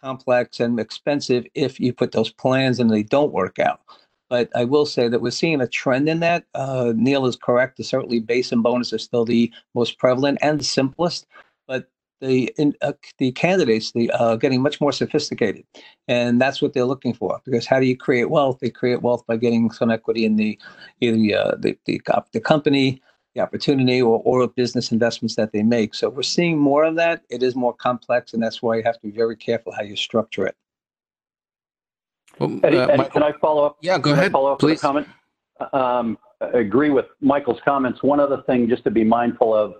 complex 0.00 0.60
and 0.60 0.78
expensive 0.78 1.44
if 1.54 1.80
you 1.80 1.92
put 1.92 2.12
those 2.12 2.30
plans 2.30 2.78
and 2.78 2.90
they 2.90 3.02
don't 3.02 3.32
work 3.32 3.58
out. 3.58 3.80
But 4.28 4.50
I 4.54 4.64
will 4.64 4.84
say 4.84 5.08
that 5.08 5.22
we're 5.22 5.30
seeing 5.30 5.60
a 5.62 5.66
trend 5.66 6.06
in 6.08 6.20
that. 6.20 6.44
Neil 6.94 7.24
is 7.24 7.34
correct. 7.34 7.82
Certainly, 7.82 8.20
base 8.20 8.52
and 8.52 8.62
bonus 8.62 8.92
are 8.92 8.98
still 8.98 9.24
the 9.24 9.50
most 9.74 9.98
prevalent 9.98 10.38
and 10.42 10.60
the 10.60 10.64
simplest. 10.64 11.26
But 12.20 12.26
the 12.26 12.52
in, 12.56 12.74
uh, 12.82 12.92
the 13.18 13.32
candidates 13.32 13.92
the 13.92 14.10
uh, 14.12 14.36
getting 14.36 14.62
much 14.62 14.80
more 14.80 14.92
sophisticated, 14.92 15.64
and 16.06 16.40
that's 16.40 16.60
what 16.62 16.72
they're 16.72 16.84
looking 16.84 17.14
for. 17.14 17.40
Because 17.44 17.66
how 17.66 17.80
do 17.80 17.86
you 17.86 17.96
create 17.96 18.30
wealth? 18.30 18.58
They 18.60 18.70
create 18.70 19.02
wealth 19.02 19.26
by 19.26 19.36
getting 19.36 19.70
some 19.70 19.90
equity 19.90 20.24
in 20.24 20.36
the 20.36 20.58
either 21.00 21.38
uh, 21.38 21.54
the, 21.58 21.78
the 21.86 22.00
the 22.32 22.40
company, 22.40 23.00
the 23.34 23.40
opportunity, 23.40 24.02
or 24.02 24.22
or 24.24 24.46
business 24.48 24.92
investments 24.92 25.36
that 25.36 25.52
they 25.52 25.62
make. 25.62 25.94
So 25.94 26.08
we're 26.08 26.22
seeing 26.22 26.58
more 26.58 26.84
of 26.84 26.96
that. 26.96 27.22
It 27.30 27.42
is 27.42 27.54
more 27.54 27.74
complex, 27.74 28.34
and 28.34 28.42
that's 28.42 28.62
why 28.62 28.76
you 28.76 28.82
have 28.84 28.96
to 28.96 29.06
be 29.06 29.12
very 29.12 29.36
careful 29.36 29.72
how 29.72 29.82
you 29.82 29.96
structure 29.96 30.46
it. 30.46 30.56
Well, 32.38 32.60
Eddie, 32.62 32.78
uh, 32.78 32.86
Eddie 32.86 33.10
can 33.10 33.22
I 33.22 33.32
follow 33.40 33.64
up? 33.64 33.78
Yeah, 33.82 33.98
go 33.98 34.12
ahead. 34.12 34.32
Follow 34.32 34.52
up 34.52 34.60
please. 34.60 34.80
comment. 34.80 35.08
Um, 35.72 36.18
agree 36.40 36.90
with 36.90 37.06
Michael's 37.20 37.60
comments. 37.64 38.02
One 38.02 38.20
other 38.20 38.42
thing, 38.46 38.68
just 38.68 38.84
to 38.84 38.90
be 38.90 39.04
mindful 39.04 39.54
of 39.54 39.74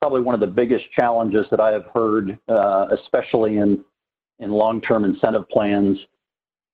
probably 0.00 0.22
one 0.22 0.34
of 0.34 0.40
the 0.40 0.46
biggest 0.46 0.84
challenges 0.98 1.46
that 1.50 1.60
I 1.60 1.70
have 1.72 1.84
heard, 1.92 2.38
uh, 2.48 2.86
especially 2.92 3.58
in 3.58 3.84
in 4.38 4.50
long-term 4.50 5.04
incentive 5.04 5.46
plans. 5.50 5.98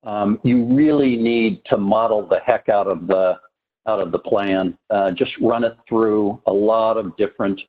Um, 0.05 0.39
you 0.45 0.65
really 0.65 1.17
need 1.17 1.63
to 1.67 1.77
model 1.77 2.27
the 2.27 2.39
heck 2.47 2.69
out 2.69 2.87
of 2.87 3.09
the 3.09 3.39
out 3.89 4.01
of 4.01 4.13
the 4.13 4.19
plan. 4.19 4.79
Uh, 4.91 5.11
just 5.11 5.33
run 5.41 5.65
it 5.65 5.77
through 5.89 6.41
a 6.47 6.53
lot 6.53 6.97
of 6.97 7.17
different 7.17 7.61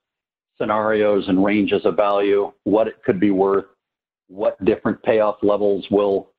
scenarios 0.60 1.28
and 1.28 1.44
ranges 1.44 1.86
of 1.86 1.96
value, 1.96 2.52
what 2.64 2.88
it 2.88 3.04
could 3.04 3.20
be 3.20 3.32
worth, 3.32 3.66
what 4.28 4.64
different 4.66 5.02
payoff 5.04 5.38
levels 5.42 5.86
will 5.90 6.32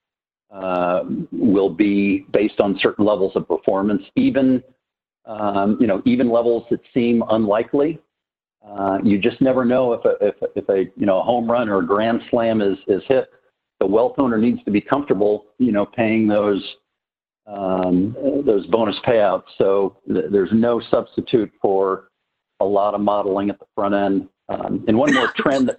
uh, 0.53 1.03
will 1.33 1.71
be 1.71 2.27
based 2.33 2.61
on 2.61 2.79
certain 2.81 3.05
levels 3.05 3.33
of 3.35 3.47
performance, 3.49 4.03
even 4.15 4.63
um, 5.27 5.77
you 5.81 5.89
know 5.89 6.01
even 6.05 6.31
levels 6.31 6.65
that 6.71 6.81
seem 6.95 7.25
unlikely 7.31 7.99
uh, 8.67 8.99
you 9.03 9.19
just 9.19 9.41
never 9.41 9.65
know 9.65 9.93
if 9.93 10.05
a, 10.05 10.15
if, 10.21 10.35
if 10.57 10.69
a 10.69 10.91
you 10.99 11.07
know 11.07 11.21
a 11.21 11.23
home 11.23 11.51
run 11.51 11.69
or 11.69 11.79
a 11.79 11.87
grand 11.87 12.21
slam 12.31 12.61
is 12.61 12.79
is 12.87 13.03
hit. 13.07 13.31
The 13.81 13.87
wealth 13.87 14.15
owner 14.19 14.39
needs 14.39 14.63
to 14.65 14.73
be 14.73 14.81
comfortable, 14.81 15.47
you 15.59 15.71
know, 15.71 15.87
paying 15.87 16.27
those 16.27 16.63
um, 17.47 18.17
those 18.45 18.67
bonus 18.67 18.97
payouts. 19.07 19.45
So 19.57 19.97
th- 20.07 20.27
there's 20.31 20.51
no 20.53 20.81
substitute 20.91 21.53
for 21.63 22.09
a 22.61 22.65
lot 22.65 22.95
of 22.95 23.01
modeling 23.01 23.51
at 23.51 23.59
the 23.59 23.67
front 23.75 23.95
end. 23.95 24.29
Um, 24.49 24.85
and 24.89 24.99
one 24.99 25.15
more 25.15 25.33
trend 25.37 25.69
that 25.69 25.79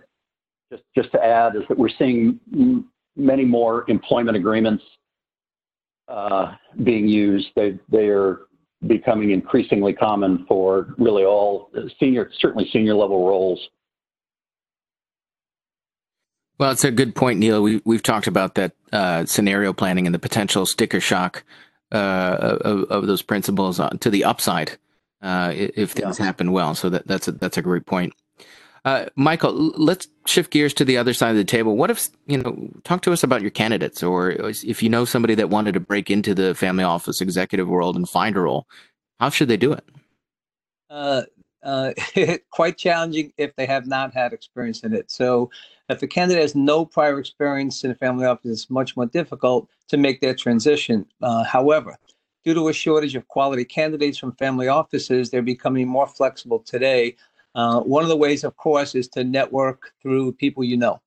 just 0.72 0.84
just 0.96 1.12
to 1.12 1.24
add 1.24 1.56
is 1.56 1.64
that 1.68 1.78
we're 1.78 1.90
seeing 1.90 2.40
m- 2.54 2.90
many 3.16 3.44
more 3.44 3.86
employment 3.90 4.38
agreements 4.38 4.84
uh, 6.08 6.56
being 6.84 7.08
used. 7.08 7.48
They 7.56 7.78
they 7.90 8.08
are 8.08 8.42
becoming 8.88 9.32
increasingly 9.32 9.94
common 9.94 10.46
for 10.48 10.94
really 10.98 11.24
all 11.24 11.72
senior, 12.00 12.30
certainly 12.40 12.70
senior 12.72 12.96
level 12.96 13.28
roles. 13.28 13.60
Well, 16.58 16.72
it's 16.72 16.84
a 16.84 16.92
good 16.92 17.16
point, 17.16 17.40
Neil. 17.40 17.62
We, 17.62 17.82
we've 17.86 18.04
talked 18.04 18.28
about 18.28 18.56
that 18.56 18.74
uh, 18.92 19.26
scenario 19.26 19.72
planning 19.72 20.06
and 20.06 20.14
the 20.14 20.20
potential 20.20 20.66
sticker 20.66 21.00
shock 21.00 21.44
uh, 21.92 22.58
of, 22.62 22.84
of, 22.84 23.08
those 23.08 23.22
principles 23.22 23.80
to 24.02 24.10
the 24.10 24.26
upside 24.26 24.78
uh, 25.22 25.54
if 25.56 25.92
things 25.92 26.20
yeah. 26.20 26.26
happen 26.26 26.52
well. 26.52 26.76
So 26.76 26.90
that, 26.90 27.08
that's 27.08 27.28
a, 27.28 27.32
that's 27.32 27.58
a 27.58 27.62
great 27.62 27.86
point. 27.86 28.14
Uh, 28.86 29.06
Michael, 29.16 29.54
let's 29.54 30.08
shift 30.26 30.52
gears 30.52 30.74
to 30.76 30.86
the 30.86 30.98
other 30.98 31.14
side 31.14 31.32
of 31.32 31.36
the 31.36 31.44
table. 31.44 31.76
What 31.76 31.92
if, 31.92 32.10
you 32.28 32.38
know, 32.38 32.70
talk 32.84 33.02
to 33.02 33.12
us 33.12 33.24
about 33.24 33.42
your 33.42 33.52
candidates 33.52 34.02
or 34.02 34.32
if 34.32 34.82
you 34.82 34.90
know 34.90 35.06
somebody 35.06 35.36
that 35.36 35.50
wanted 35.50 35.74
to 35.74 35.80
break 35.80 36.10
into 36.10 36.34
the 36.34 36.56
family 36.56 36.84
office 36.84 37.22
executive 37.22 37.68
world 37.68 37.96
and 37.96 38.08
find 38.08 38.38
a 38.38 38.42
role, 38.42 38.68
how 39.20 39.30
should 39.30 39.50
they 39.50 39.58
do 39.58 39.74
it? 39.74 39.84
Uh, 40.90 41.24
uh, 41.64 41.92
quite 42.52 42.78
challenging 42.78 43.34
if 43.38 43.56
they 43.56 43.66
have 43.66 43.86
not 43.86 44.14
had 44.14 44.34
experience 44.34 44.84
in 44.84 44.94
it. 44.94 45.12
So, 45.12 45.50
if 45.90 46.04
a 46.04 46.08
candidate 46.08 46.44
has 46.44 46.56
no 46.56 46.86
prior 46.86 47.20
experience 47.20 47.84
in 47.84 47.90
a 47.90 47.96
family 47.96 48.26
office, 48.26 48.52
it's 48.52 48.70
much 48.70 48.96
more 48.96 49.08
difficult 49.08 49.68
to 49.88 49.98
make 49.98 50.22
that 50.22 50.38
transition. 50.38 51.06
Uh, 51.22 51.44
however, 51.44 51.98
due 52.46 52.54
to 52.54 52.70
a 52.70 52.74
shortage 52.74 53.16
of 53.16 53.28
quality 53.28 53.66
candidates 53.66 54.18
from 54.18 54.34
family 54.34 54.68
offices, 54.68 55.30
they're 55.30 55.42
becoming 55.42 55.88
more 55.88 56.08
flexible 56.08 56.60
today 56.60 57.16
uh, 57.56 57.82
one 57.82 58.04
of 58.04 58.10
the 58.10 58.18
ways, 58.18 58.44
of 58.44 58.56
course, 58.58 58.96
is 58.96 59.08
to 59.10 59.24
network 59.24 59.92
through 60.02 60.34
people 60.34 60.64
you 60.64 60.78
know, 60.78 61.02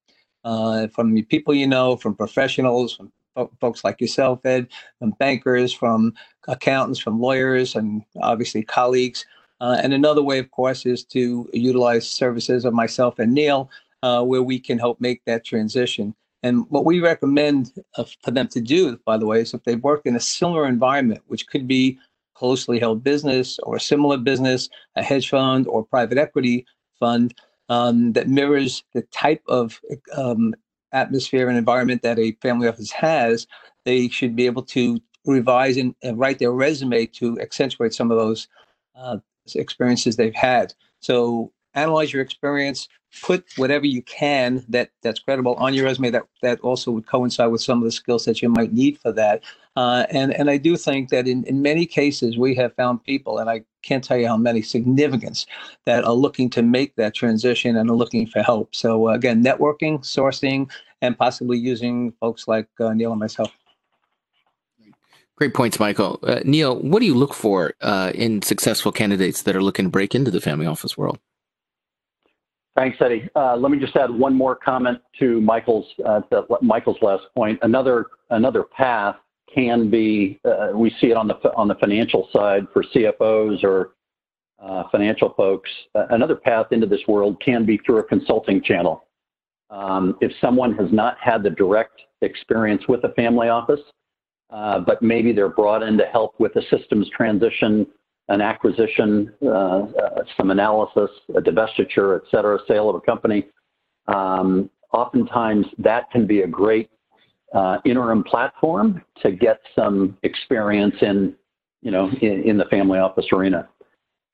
uh, 0.45 0.89
from 0.89 1.23
people 1.25 1.55
you 1.55 1.67
know, 1.67 1.97
from 1.97 2.15
professionals, 2.15 2.97
from 2.97 3.13
folks 3.61 3.85
like 3.85 4.01
yourself, 4.01 4.45
Ed, 4.45 4.69
from 4.99 5.13
bankers, 5.19 5.73
from 5.73 6.15
accountants, 6.49 6.99
from 6.99 7.21
lawyers, 7.21 7.75
and 7.77 8.03
obviously 8.21 8.63
colleagues. 8.63 9.25
Uh, 9.61 9.79
and 9.83 9.95
another 9.95 10.23
way, 10.23 10.39
of 10.39 10.51
course, 10.51 10.85
is 10.87 11.05
to 11.05 11.49
utilize 11.53 12.09
services 12.09 12.65
of 12.65 12.75
myself 12.75 13.19
and 13.19 13.33
Neil, 13.33 13.71
uh, 14.03 14.23
where 14.23 14.43
we 14.43 14.59
can 14.59 14.79
help 14.79 15.01
make 15.01 15.23
that 15.25 15.45
transition. 15.45 16.15
And 16.43 16.69
what 16.71 16.85
we 16.85 16.99
recommend 16.99 17.73
uh, 17.97 18.05
for 18.25 18.33
them 18.33 18.49
to 18.49 18.61
do, 18.61 18.99
by 19.07 19.17
the 19.17 19.27
way, 19.27 19.43
is 19.43 19.55
if 19.55 19.63
they've 19.63 19.83
worked 19.83 20.09
in 20.09 20.17
a 20.17 20.21
similar 20.21 20.67
environment, 20.67 21.23
which 21.29 21.47
could 21.47 21.69
be 21.69 21.99
closely 22.35 22.79
held 22.79 23.05
business 23.05 23.59
or 23.63 23.77
a 23.77 23.81
similar 23.81 24.17
business, 24.17 24.69
a 24.97 25.03
hedge 25.03 25.29
fund 25.29 25.67
or 25.67 25.85
private 25.85 26.19
equity 26.19 26.67
fund 26.99 27.35
um, 27.69 28.13
that 28.13 28.29
mirrors 28.29 28.85
the 28.95 29.03
type 29.13 29.43
of 29.49 29.81
um, 30.17 30.55
atmosphere 30.93 31.49
and 31.49 31.59
environment 31.59 32.03
that 32.03 32.19
a 32.19 32.33
family 32.43 32.69
office 32.69 32.91
has, 32.91 33.47
they 33.85 34.09
should 34.09 34.37
be 34.37 34.47
able 34.47 34.63
to 34.63 35.01
revise 35.25 35.77
and, 35.77 35.95
and 36.03 36.19
write 36.19 36.39
their 36.39 36.53
resume 36.53 37.07
to 37.07 37.41
accentuate 37.41 37.95
some 37.95 38.11
of 38.11 38.19
those 38.19 38.49
uh, 38.97 39.19
experiences 39.55 40.17
they've 40.17 40.35
had. 40.35 40.75
So 41.01 41.53
analyze 41.75 42.13
your 42.13 42.23
experience, 42.23 42.89
put 43.23 43.45
whatever 43.57 43.87
you 43.87 44.03
can 44.03 44.65
that 44.69 44.91
that's 45.03 45.21
credible 45.21 45.55
on 45.55 45.75
your 45.75 45.85
resume 45.85 46.11
that 46.11 46.25
that 46.41 46.61
also 46.61 46.91
would 46.91 47.07
coincide 47.07 47.51
with 47.51 47.61
some 47.61 47.79
of 47.79 47.85
the 47.85 47.93
skills 47.93 48.25
that 48.25 48.41
you 48.41 48.49
might 48.49 48.73
need 48.73 48.99
for 48.99 49.13
that. 49.13 49.43
Uh, 49.77 50.07
and 50.11 50.35
and 50.35 50.51
I 50.51 50.57
do 50.57 50.77
think 50.77 51.11
that 51.11 51.27
in, 51.27 51.45
in 51.45 51.63
many 51.63 51.87
cases 51.87 52.37
we 52.37 52.55
have 52.57 52.75
found 52.75 53.05
people, 53.05 53.39
and 53.39 53.49
I 53.49 53.63
can't 53.83 54.05
tell 54.05 54.17
you 54.17 54.29
how 54.29 54.37
many 54.37 54.63
significance 54.63 55.47
that 55.87 56.05
are 56.05 56.15
looking 56.15 56.51
to 56.51 56.63
make 56.63 56.95
that 56.97 57.15
transition 57.15 57.77
and 57.77 57.91
are 57.91 57.97
looking 57.97 58.27
for 58.27 58.43
help. 58.43 58.75
So 58.75 59.09
uh, 59.09 59.15
again, 59.15 59.43
networking, 59.43 60.01
sourcing, 60.01 60.71
and 61.01 61.17
possibly 61.17 61.59
using 61.59 62.13
folks 62.21 62.49
like 62.49 62.69
uh, 62.81 62.93
Neil 62.93 63.13
and 63.13 63.21
myself. 63.21 63.53
Great 65.37 65.55
points, 65.55 65.81
Michael. 65.81 66.21
Uh, 66.23 66.41
Neil, 66.45 66.79
what 66.81 67.01
do 67.01 67.07
you 67.07 67.15
look 67.15 67.35
for 67.35 67.73
uh, 67.81 68.13
in 68.15 68.43
successful 68.43 68.93
candidates 68.93 69.43
that 69.43 69.57
are 69.57 69.63
looking 69.63 69.87
to 69.87 69.91
break 69.91 70.15
into 70.15 70.31
the 70.31 70.41
family 70.41 70.67
office 70.67 70.97
world? 70.97 71.19
Thanks, 72.75 72.97
Eddie. 73.01 73.29
Uh, 73.37 73.57
let 73.57 73.71
me 73.71 73.79
just 73.79 73.95
add 73.97 74.11
one 74.11 74.35
more 74.35 74.57
comment 74.57 74.99
to 75.19 75.41
Michael's 75.43 75.87
uh, 76.07 76.23
Michael's 76.63 76.97
last 77.03 77.25
point. 77.37 77.59
Another 77.63 78.07
another 78.31 78.63
path 78.63 79.17
can 79.55 79.91
be 79.91 80.41
uh, 80.47 80.69
we 80.75 80.91
see 80.99 81.09
it 81.09 81.17
on 81.17 81.29
the 81.29 81.35
on 81.55 81.69
the 81.69 81.75
financial 81.75 82.29
side 82.33 82.67
for 82.73 82.83
CFOs 82.83 83.63
or 83.63 83.91
financial 84.91 85.35
folks. 85.37 85.69
another 86.11 86.37
path 86.37 86.67
into 86.71 86.87
this 86.87 87.01
world 87.09 87.41
can 87.45 87.67
be 87.67 87.79
through 87.85 87.99
a 87.99 88.05
consulting 88.05 88.63
channel. 88.63 89.05
Um, 89.71 90.17
if 90.21 90.33
someone 90.41 90.75
has 90.77 90.93
not 90.93 91.17
had 91.21 91.43
the 91.43 91.51
direct 91.51 92.01
experience 92.21 92.85
with 92.89 93.03
a 93.05 93.13
family 93.15 93.49
office, 93.49 93.81
but 94.51 95.03
maybe 95.03 95.33
they're 95.33 95.49
brought 95.49 95.83
in 95.83 95.99
to 95.99 96.05
help 96.07 96.37
with 96.39 96.55
a 96.57 96.63
systems 96.71 97.11
transition, 97.11 97.87
an 98.33 98.41
acquisition, 98.41 99.31
uh, 99.43 99.49
uh, 99.49 100.25
some 100.39 100.51
analysis, 100.51 101.11
a 101.37 101.41
divestiture, 101.41 102.17
et 102.17 102.23
cetera, 102.31 102.59
sale 102.67 102.89
of 102.89 102.97
a 102.97 103.01
company, 103.01 103.47
um, 104.09 104.71
oftentimes 104.93 105.67
that 105.79 106.11
can 106.11 106.27
be 106.27 106.41
a 106.41 106.47
great 106.47 106.89
uh, 107.55 107.77
interim 107.85 108.25
platform 108.25 109.03
to 109.23 109.33
get 109.33 109.61
some 109.77 110.17
experience 110.23 110.95
in, 111.03 111.35
you 111.83 111.91
know, 111.91 112.09
in, 112.23 112.43
in, 112.45 112.57
the 112.57 112.65
family 112.67 112.99
office 112.99 113.27
arena. 113.33 113.69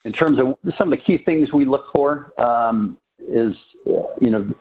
In 0.04 0.12
terms 0.12 0.38
of 0.38 0.56
some 0.78 0.92
of 0.92 0.98
the 0.98 1.04
key 1.04 1.18
things 1.18 1.52
we 1.52 1.64
look 1.64 1.86
for 1.92 2.32
um, 2.40 2.98
is, 3.18 3.56
you 3.84 4.30
know, 4.30 4.54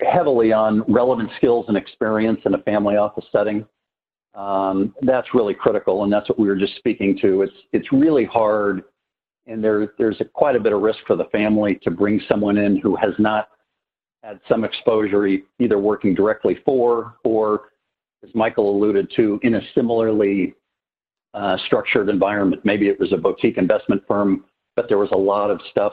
heavily 0.00 0.54
on 0.54 0.82
relevant 0.90 1.30
skills 1.36 1.66
and 1.68 1.76
experience 1.76 2.40
in 2.46 2.54
a 2.54 2.62
family 2.62 2.96
office 2.96 3.26
setting. 3.30 3.66
Um, 4.36 4.94
that's 5.00 5.34
really 5.34 5.54
critical, 5.54 6.04
and 6.04 6.12
that's 6.12 6.28
what 6.28 6.38
we 6.38 6.46
were 6.46 6.56
just 6.56 6.76
speaking 6.76 7.18
to. 7.22 7.42
It's 7.42 7.54
it's 7.72 7.90
really 7.90 8.26
hard, 8.26 8.84
and 9.46 9.64
there 9.64 9.94
there's 9.98 10.20
a, 10.20 10.26
quite 10.26 10.56
a 10.56 10.60
bit 10.60 10.74
of 10.74 10.82
risk 10.82 10.98
for 11.06 11.16
the 11.16 11.24
family 11.26 11.80
to 11.82 11.90
bring 11.90 12.20
someone 12.28 12.58
in 12.58 12.76
who 12.76 12.94
has 12.96 13.14
not 13.18 13.48
had 14.22 14.40
some 14.48 14.64
exposure 14.64 15.26
either 15.58 15.78
working 15.78 16.14
directly 16.14 16.58
for 16.64 17.14
or, 17.24 17.70
as 18.22 18.30
Michael 18.34 18.76
alluded 18.76 19.10
to, 19.16 19.38
in 19.42 19.54
a 19.54 19.60
similarly 19.74 20.54
uh, 21.32 21.56
structured 21.66 22.08
environment. 22.08 22.62
Maybe 22.64 22.88
it 22.88 22.98
was 22.98 23.12
a 23.12 23.16
boutique 23.16 23.56
investment 23.56 24.02
firm, 24.06 24.44
but 24.74 24.88
there 24.88 24.98
was 24.98 25.10
a 25.12 25.16
lot 25.16 25.50
of 25.50 25.60
stuff 25.70 25.92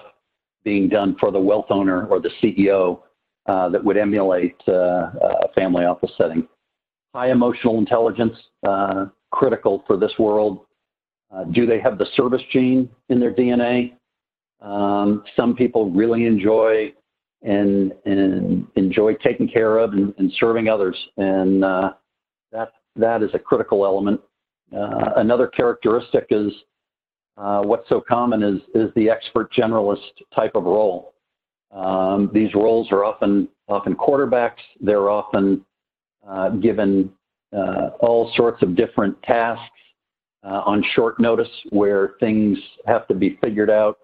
being 0.63 0.89
done 0.89 1.15
for 1.19 1.31
the 1.31 1.39
wealth 1.39 1.67
owner 1.69 2.07
or 2.07 2.19
the 2.19 2.31
CEO 2.41 3.01
uh, 3.45 3.69
that 3.69 3.83
would 3.83 3.97
emulate 3.97 4.55
uh, 4.67 5.11
a 5.43 5.51
family 5.53 5.85
office 5.85 6.11
setting. 6.17 6.47
High 7.13 7.31
emotional 7.31 7.77
intelligence, 7.77 8.35
uh, 8.67 9.05
critical 9.31 9.83
for 9.85 9.97
this 9.97 10.13
world. 10.17 10.65
Uh, 11.33 11.43
do 11.45 11.65
they 11.65 11.79
have 11.79 11.97
the 11.97 12.07
service 12.15 12.41
gene 12.51 12.89
in 13.09 13.19
their 13.19 13.33
DNA? 13.33 13.93
Um, 14.61 15.23
some 15.35 15.55
people 15.55 15.91
really 15.91 16.25
enjoy 16.25 16.93
and, 17.43 17.93
and 18.05 18.65
enjoy 18.75 19.13
taking 19.15 19.47
care 19.47 19.77
of 19.77 19.93
and, 19.93 20.13
and 20.17 20.31
serving 20.39 20.69
others. 20.69 20.95
And 21.17 21.63
uh, 21.63 21.93
that, 22.51 22.73
that 22.95 23.21
is 23.21 23.29
a 23.33 23.39
critical 23.39 23.85
element. 23.85 24.21
Uh, 24.75 25.11
another 25.17 25.47
characteristic 25.47 26.27
is 26.29 26.51
uh, 27.37 27.61
what's 27.61 27.87
so 27.89 28.01
common 28.01 28.43
is, 28.43 28.61
is 28.73 28.89
the 28.95 29.09
expert 29.09 29.51
generalist 29.53 30.01
type 30.33 30.55
of 30.55 30.63
role. 30.63 31.13
Um, 31.71 32.29
these 32.33 32.53
roles 32.53 32.91
are 32.91 33.03
often, 33.03 33.49
often 33.67 33.95
quarterbacks. 33.95 34.61
They're 34.79 35.09
often 35.09 35.65
uh, 36.27 36.49
given 36.49 37.11
uh, 37.55 37.89
all 37.99 38.31
sorts 38.35 38.61
of 38.63 38.75
different 38.75 39.21
tasks 39.23 39.63
uh, 40.43 40.61
on 40.65 40.83
short 40.93 41.19
notice 41.19 41.49
where 41.69 42.13
things 42.19 42.57
have 42.85 43.07
to 43.07 43.13
be 43.13 43.37
figured 43.41 43.69
out 43.69 43.97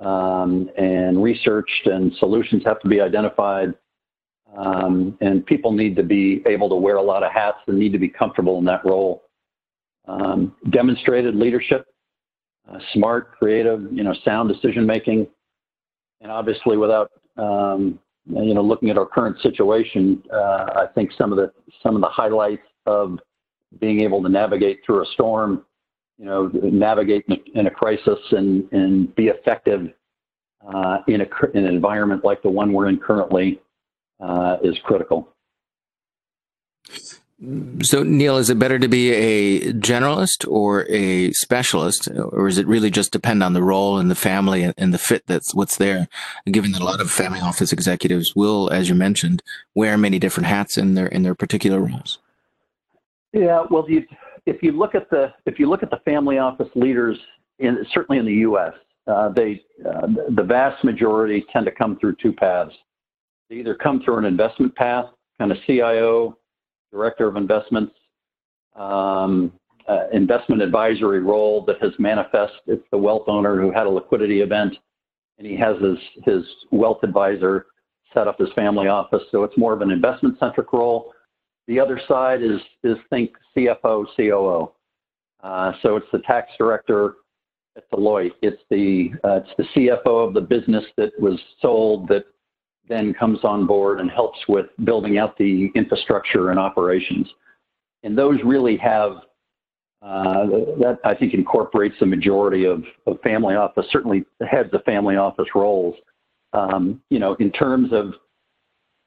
um, 0.00 0.70
and 0.76 1.22
researched 1.22 1.86
and 1.86 2.12
solutions 2.18 2.62
have 2.64 2.80
to 2.80 2.88
be 2.88 3.00
identified. 3.00 3.74
Um, 4.56 5.16
and 5.20 5.46
people 5.46 5.70
need 5.70 5.94
to 5.96 6.02
be 6.02 6.42
able 6.46 6.68
to 6.70 6.74
wear 6.74 6.96
a 6.96 7.02
lot 7.02 7.22
of 7.22 7.30
hats 7.30 7.58
and 7.68 7.78
need 7.78 7.92
to 7.92 7.98
be 7.98 8.08
comfortable 8.08 8.58
in 8.58 8.64
that 8.64 8.84
role. 8.84 9.22
Um, 10.08 10.56
demonstrated 10.70 11.36
leadership, 11.36 11.86
uh, 12.68 12.78
smart, 12.92 13.32
creative, 13.38 13.86
you 13.92 14.02
know, 14.02 14.14
sound 14.24 14.52
decision 14.52 14.84
making, 14.86 15.28
and 16.20 16.32
obviously 16.32 16.76
without 16.76 17.12
um, 17.36 18.00
you 18.32 18.54
know 18.54 18.62
looking 18.62 18.90
at 18.90 18.98
our 18.98 19.06
current 19.06 19.40
situation, 19.40 20.22
uh, 20.32 20.66
I 20.76 20.86
think 20.94 21.10
some 21.16 21.32
of 21.32 21.36
the 21.38 21.52
some 21.82 21.94
of 21.94 22.00
the 22.00 22.08
highlights 22.08 22.66
of 22.86 23.18
being 23.78 24.00
able 24.00 24.22
to 24.22 24.28
navigate 24.28 24.80
through 24.84 25.02
a 25.02 25.06
storm 25.12 25.64
you 26.20 26.26
know, 26.26 26.50
navigate 26.52 27.24
in 27.54 27.66
a, 27.66 27.70
crisis 27.70 28.18
and, 28.32 28.70
and 28.72 29.14
be 29.14 29.28
effective 29.28 29.88
uh, 30.74 30.98
in, 31.08 31.22
a, 31.22 31.26
in 31.54 31.64
an 31.64 31.74
environment 31.74 32.22
like 32.24 32.42
the 32.42 32.48
one 32.48 32.74
we're 32.74 32.88
in 32.88 32.98
currently 32.98 33.58
uh, 34.20 34.58
is 34.62 34.78
critical. 34.84 35.30
So, 37.82 38.02
Neil, 38.02 38.36
is 38.36 38.50
it 38.50 38.58
better 38.58 38.78
to 38.78 38.88
be 38.88 39.12
a 39.12 39.72
generalist 39.72 40.46
or 40.46 40.86
a 40.90 41.32
specialist, 41.32 42.06
or 42.14 42.48
is 42.48 42.58
it 42.58 42.66
really 42.66 42.90
just 42.90 43.12
depend 43.12 43.42
on 43.42 43.54
the 43.54 43.62
role 43.62 43.98
and 43.98 44.10
the 44.10 44.14
family 44.14 44.70
and 44.76 44.92
the 44.92 44.98
fit 44.98 45.26
that's 45.26 45.54
what's 45.54 45.76
there? 45.76 46.08
Given 46.44 46.72
that 46.72 46.82
a 46.82 46.84
lot 46.84 47.00
of 47.00 47.10
family 47.10 47.40
office 47.40 47.72
executives 47.72 48.36
will, 48.36 48.68
as 48.70 48.90
you 48.90 48.94
mentioned, 48.94 49.42
wear 49.74 49.96
many 49.96 50.18
different 50.18 50.48
hats 50.48 50.76
in 50.76 50.94
their 50.94 51.06
in 51.06 51.22
their 51.22 51.34
particular 51.34 51.80
roles. 51.80 52.18
Yeah, 53.32 53.64
well, 53.70 53.88
you, 53.88 54.04
if 54.44 54.62
you 54.62 54.72
look 54.72 54.94
at 54.94 55.08
the 55.08 55.32
if 55.46 55.58
you 55.58 55.66
look 55.66 55.82
at 55.82 55.90
the 55.90 56.00
family 56.04 56.36
office 56.36 56.68
leaders 56.74 57.18
in 57.58 57.86
certainly 57.90 58.18
in 58.18 58.26
the 58.26 58.34
U.S., 58.34 58.74
uh, 59.06 59.30
they 59.30 59.62
uh, 59.88 60.08
the 60.28 60.42
vast 60.42 60.84
majority 60.84 61.46
tend 61.50 61.64
to 61.64 61.72
come 61.72 61.98
through 61.98 62.16
two 62.16 62.34
paths. 62.34 62.74
They 63.48 63.56
either 63.56 63.74
come 63.74 64.02
through 64.02 64.18
an 64.18 64.26
investment 64.26 64.76
path, 64.76 65.06
kind 65.38 65.50
of 65.50 65.58
CIO, 65.66 66.36
director 66.92 67.26
of 67.26 67.36
investments, 67.36 67.94
um, 68.76 69.52
uh, 69.88 70.08
investment 70.12 70.62
advisory 70.62 71.20
role 71.20 71.64
that 71.66 71.80
has 71.82 71.92
manifest. 71.98 72.54
It's 72.66 72.86
the 72.90 72.98
wealth 72.98 73.24
owner 73.28 73.60
who 73.60 73.72
had 73.72 73.86
a 73.86 73.90
liquidity 73.90 74.40
event, 74.40 74.76
and 75.38 75.46
he 75.46 75.56
has 75.56 75.76
his 75.80 75.98
his 76.24 76.44
wealth 76.70 76.98
advisor 77.02 77.66
set 78.12 78.28
up 78.28 78.38
his 78.38 78.48
family 78.54 78.88
office. 78.88 79.22
So 79.30 79.44
it's 79.44 79.56
more 79.56 79.72
of 79.72 79.82
an 79.82 79.90
investment 79.90 80.38
centric 80.38 80.72
role 80.72 81.12
the 81.70 81.78
other 81.78 82.00
side 82.08 82.42
is, 82.42 82.60
is 82.82 82.96
think 83.10 83.30
CFO, 83.56 84.04
COO. 84.16 84.72
Uh, 85.40 85.72
so 85.82 85.94
it's 85.94 86.06
the 86.12 86.18
tax 86.26 86.50
director 86.58 87.14
at 87.76 87.88
Deloitte. 87.92 88.32
It's 88.42 88.60
the, 88.70 89.10
uh, 89.22 89.36
it's 89.36 89.50
the 89.56 89.64
CFO 89.76 90.26
of 90.26 90.34
the 90.34 90.40
business 90.40 90.84
that 90.96 91.12
was 91.20 91.38
sold 91.62 92.08
that 92.08 92.24
then 92.90 93.14
comes 93.14 93.38
on 93.44 93.66
board 93.66 94.00
and 94.00 94.10
helps 94.10 94.38
with 94.48 94.66
building 94.84 95.16
out 95.16 95.38
the 95.38 95.70
infrastructure 95.74 96.50
and 96.50 96.58
operations. 96.58 97.26
And 98.02 98.18
those 98.18 98.38
really 98.44 98.76
have, 98.78 99.12
uh, 100.02 100.46
that 100.80 100.98
I 101.04 101.14
think 101.14 101.32
incorporates 101.32 101.94
the 102.00 102.06
majority 102.06 102.64
of, 102.64 102.82
of 103.06 103.20
family 103.22 103.54
office, 103.54 103.86
certainly 103.90 104.24
the 104.40 104.46
heads 104.46 104.70
of 104.74 104.82
family 104.84 105.16
office 105.16 105.48
roles. 105.54 105.94
Um, 106.52 107.00
you 107.10 107.20
know, 107.20 107.34
in 107.34 107.52
terms 107.52 107.92
of 107.92 108.14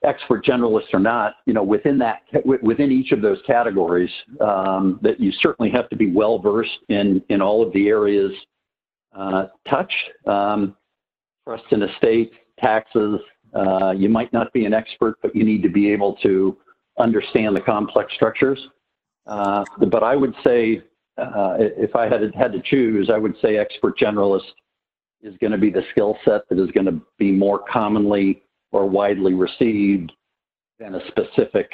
expert 0.05 0.45
generalist 0.45 0.93
or 0.93 0.99
not, 0.99 1.35
you 1.45 1.53
know, 1.53 1.63
within 1.63 1.97
that, 1.99 2.21
within 2.45 2.91
each 2.91 3.11
of 3.11 3.21
those 3.21 3.39
categories, 3.45 4.11
um, 4.39 4.97
that 5.01 5.19
you 5.19 5.31
certainly 5.41 5.69
have 5.71 5.89
to 5.89 5.97
be 5.97 6.09
well 6.09 6.39
versed 6.39 6.79
in 6.87 7.21
in 7.29 7.41
all 7.41 7.65
of 7.65 7.73
the 7.73 7.89
areas 7.89 8.31
uh, 9.13 9.47
touched. 9.69 10.09
Um, 10.25 10.77
trust 11.45 11.65
and 11.71 11.83
estate, 11.83 12.31
taxes. 12.59 13.19
Uh, 13.53 13.93
you 13.95 14.09
might 14.09 14.31
not 14.33 14.51
be 14.53 14.65
an 14.65 14.73
expert, 14.73 15.15
but 15.21 15.35
you 15.35 15.43
need 15.43 15.61
to 15.61 15.69
be 15.69 15.91
able 15.91 16.15
to 16.15 16.57
understand 16.99 17.55
the 17.55 17.61
complex 17.61 18.13
structures. 18.13 18.59
Uh, 19.27 19.63
but 19.89 20.03
I 20.03 20.15
would 20.15 20.33
say, 20.43 20.81
uh, 21.17 21.55
if 21.59 21.95
I 21.95 22.07
had 22.07 22.33
had 22.35 22.51
to 22.53 22.61
choose, 22.63 23.09
I 23.13 23.17
would 23.17 23.35
say 23.41 23.57
expert 23.57 23.97
generalist 23.97 24.51
is 25.21 25.35
going 25.39 25.51
to 25.51 25.57
be 25.57 25.69
the 25.69 25.83
skill 25.91 26.17
set 26.25 26.47
that 26.49 26.59
is 26.59 26.71
going 26.71 26.85
to 26.85 26.99
be 27.17 27.31
more 27.31 27.59
commonly 27.71 28.43
or 28.71 28.89
widely 28.89 29.33
received 29.33 30.11
than 30.79 30.95
a 30.95 31.07
specific, 31.07 31.69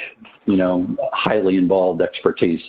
you 0.45 0.57
know, 0.57 0.95
highly 1.13 1.57
involved 1.57 2.01
expertise. 2.01 2.61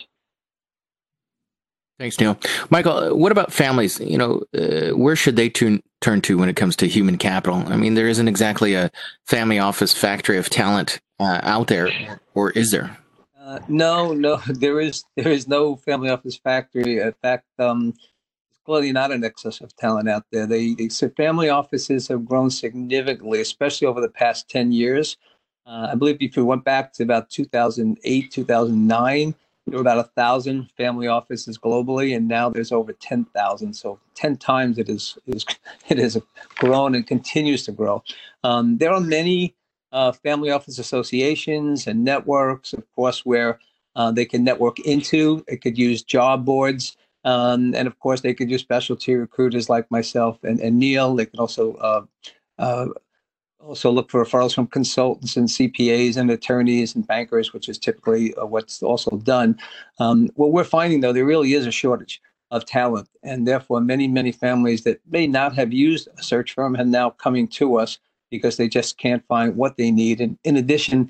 Thanks, 2.01 2.19
Neil. 2.19 2.35
Michael, 2.71 3.15
what 3.15 3.31
about 3.31 3.53
families? 3.53 3.99
You 3.99 4.17
know, 4.17 4.41
uh, 4.57 4.97
where 4.97 5.15
should 5.15 5.35
they 5.35 5.49
tune, 5.49 5.83
turn 5.99 6.19
to 6.21 6.35
when 6.35 6.49
it 6.49 6.55
comes 6.55 6.75
to 6.77 6.87
human 6.87 7.15
capital? 7.15 7.63
I 7.67 7.77
mean, 7.77 7.93
there 7.93 8.07
isn't 8.07 8.27
exactly 8.27 8.73
a 8.73 8.89
family 9.27 9.59
office 9.59 9.93
factory 9.93 10.39
of 10.39 10.49
talent 10.49 10.99
uh, 11.19 11.41
out 11.43 11.67
there, 11.67 11.91
or 12.33 12.49
is 12.49 12.71
there? 12.71 12.97
Uh, 13.39 13.59
no, 13.67 14.13
no, 14.13 14.37
there 14.47 14.79
is 14.79 15.03
there 15.15 15.31
is 15.31 15.47
no 15.47 15.75
family 15.75 16.09
office 16.09 16.35
factory. 16.35 16.97
In 16.97 17.13
fact, 17.21 17.45
um, 17.59 17.93
clearly 18.65 18.91
not 18.91 19.11
an 19.11 19.23
excess 19.23 19.61
of 19.61 19.75
talent 19.75 20.09
out 20.09 20.25
there. 20.31 20.47
They, 20.47 20.73
they 20.73 20.89
family 20.89 21.49
offices 21.49 22.07
have 22.07 22.25
grown 22.25 22.49
significantly, 22.49 23.41
especially 23.41 23.85
over 23.85 24.01
the 24.01 24.09
past 24.09 24.49
10 24.49 24.71
years. 24.71 25.17
Uh, 25.67 25.89
I 25.91 25.93
believe 25.93 26.17
if 26.19 26.35
you 26.35 26.45
went 26.45 26.63
back 26.63 26.93
to 26.93 27.03
about 27.03 27.29
2008, 27.29 28.31
2009, 28.31 29.35
there 29.67 29.77
were 29.77 29.81
about 29.81 29.99
a 29.99 30.09
thousand 30.15 30.69
family 30.71 31.07
offices 31.07 31.57
globally, 31.57 32.15
and 32.15 32.27
now 32.27 32.49
there's 32.49 32.71
over 32.71 32.93
10,000. 32.93 33.73
So 33.73 33.99
10 34.15 34.37
times 34.37 34.77
it 34.77 34.89
is, 34.89 35.17
is 35.27 35.45
it 35.89 35.97
has 35.97 36.17
grown 36.55 36.95
and 36.95 37.05
continues 37.05 37.65
to 37.65 37.71
grow. 37.71 38.03
Um, 38.43 38.77
there 38.77 38.91
are 38.91 38.99
many 38.99 39.55
uh, 39.91 40.11
family 40.11 40.51
office 40.51 40.79
associations 40.79 41.87
and 41.87 42.03
networks, 42.03 42.73
of 42.73 42.83
course, 42.95 43.25
where 43.25 43.59
uh, 43.95 44.11
they 44.11 44.25
can 44.25 44.43
network 44.43 44.79
into. 44.79 45.43
It 45.47 45.61
could 45.61 45.77
use 45.77 46.01
job 46.01 46.45
boards. 46.45 46.97
Um, 47.23 47.75
and 47.75 47.87
of 47.87 47.99
course, 47.99 48.21
they 48.21 48.33
could 48.33 48.49
use 48.49 48.61
specialty 48.61 49.13
recruiters 49.13 49.69
like 49.69 49.89
myself 49.91 50.43
and, 50.43 50.59
and 50.59 50.79
Neil. 50.79 51.15
They 51.15 51.27
could 51.27 51.39
also 51.39 51.75
uh, 51.75 52.05
uh, 52.57 52.87
also 53.63 53.91
look 53.91 54.09
for 54.09 54.23
referrals 54.23 54.53
from 54.53 54.67
consultants 54.67 55.37
and 55.37 55.47
CPAs 55.47 56.17
and 56.17 56.29
attorneys 56.31 56.95
and 56.95 57.05
bankers, 57.07 57.53
which 57.53 57.69
is 57.69 57.77
typically 57.77 58.33
uh, 58.35 58.45
what's 58.45 58.81
also 58.81 59.17
done. 59.17 59.57
Um, 59.99 60.29
what 60.35 60.51
we're 60.51 60.63
finding, 60.63 61.01
though, 61.01 61.13
there 61.13 61.25
really 61.25 61.53
is 61.53 61.65
a 61.65 61.71
shortage 61.71 62.21
of 62.49 62.65
talent, 62.65 63.07
and 63.23 63.47
therefore 63.47 63.79
many, 63.79 64.07
many 64.07 64.31
families 64.31 64.83
that 64.83 64.99
may 65.09 65.25
not 65.25 65.55
have 65.55 65.71
used 65.71 66.09
a 66.17 66.23
search 66.23 66.53
firm 66.53 66.75
are 66.75 66.83
now 66.83 67.09
coming 67.09 67.47
to 67.47 67.77
us 67.77 67.97
because 68.29 68.57
they 68.57 68.67
just 68.67 68.97
can't 68.97 69.25
find 69.27 69.55
what 69.55 69.77
they 69.77 69.91
need. 69.91 70.19
And 70.19 70.37
in 70.43 70.57
addition, 70.57 71.09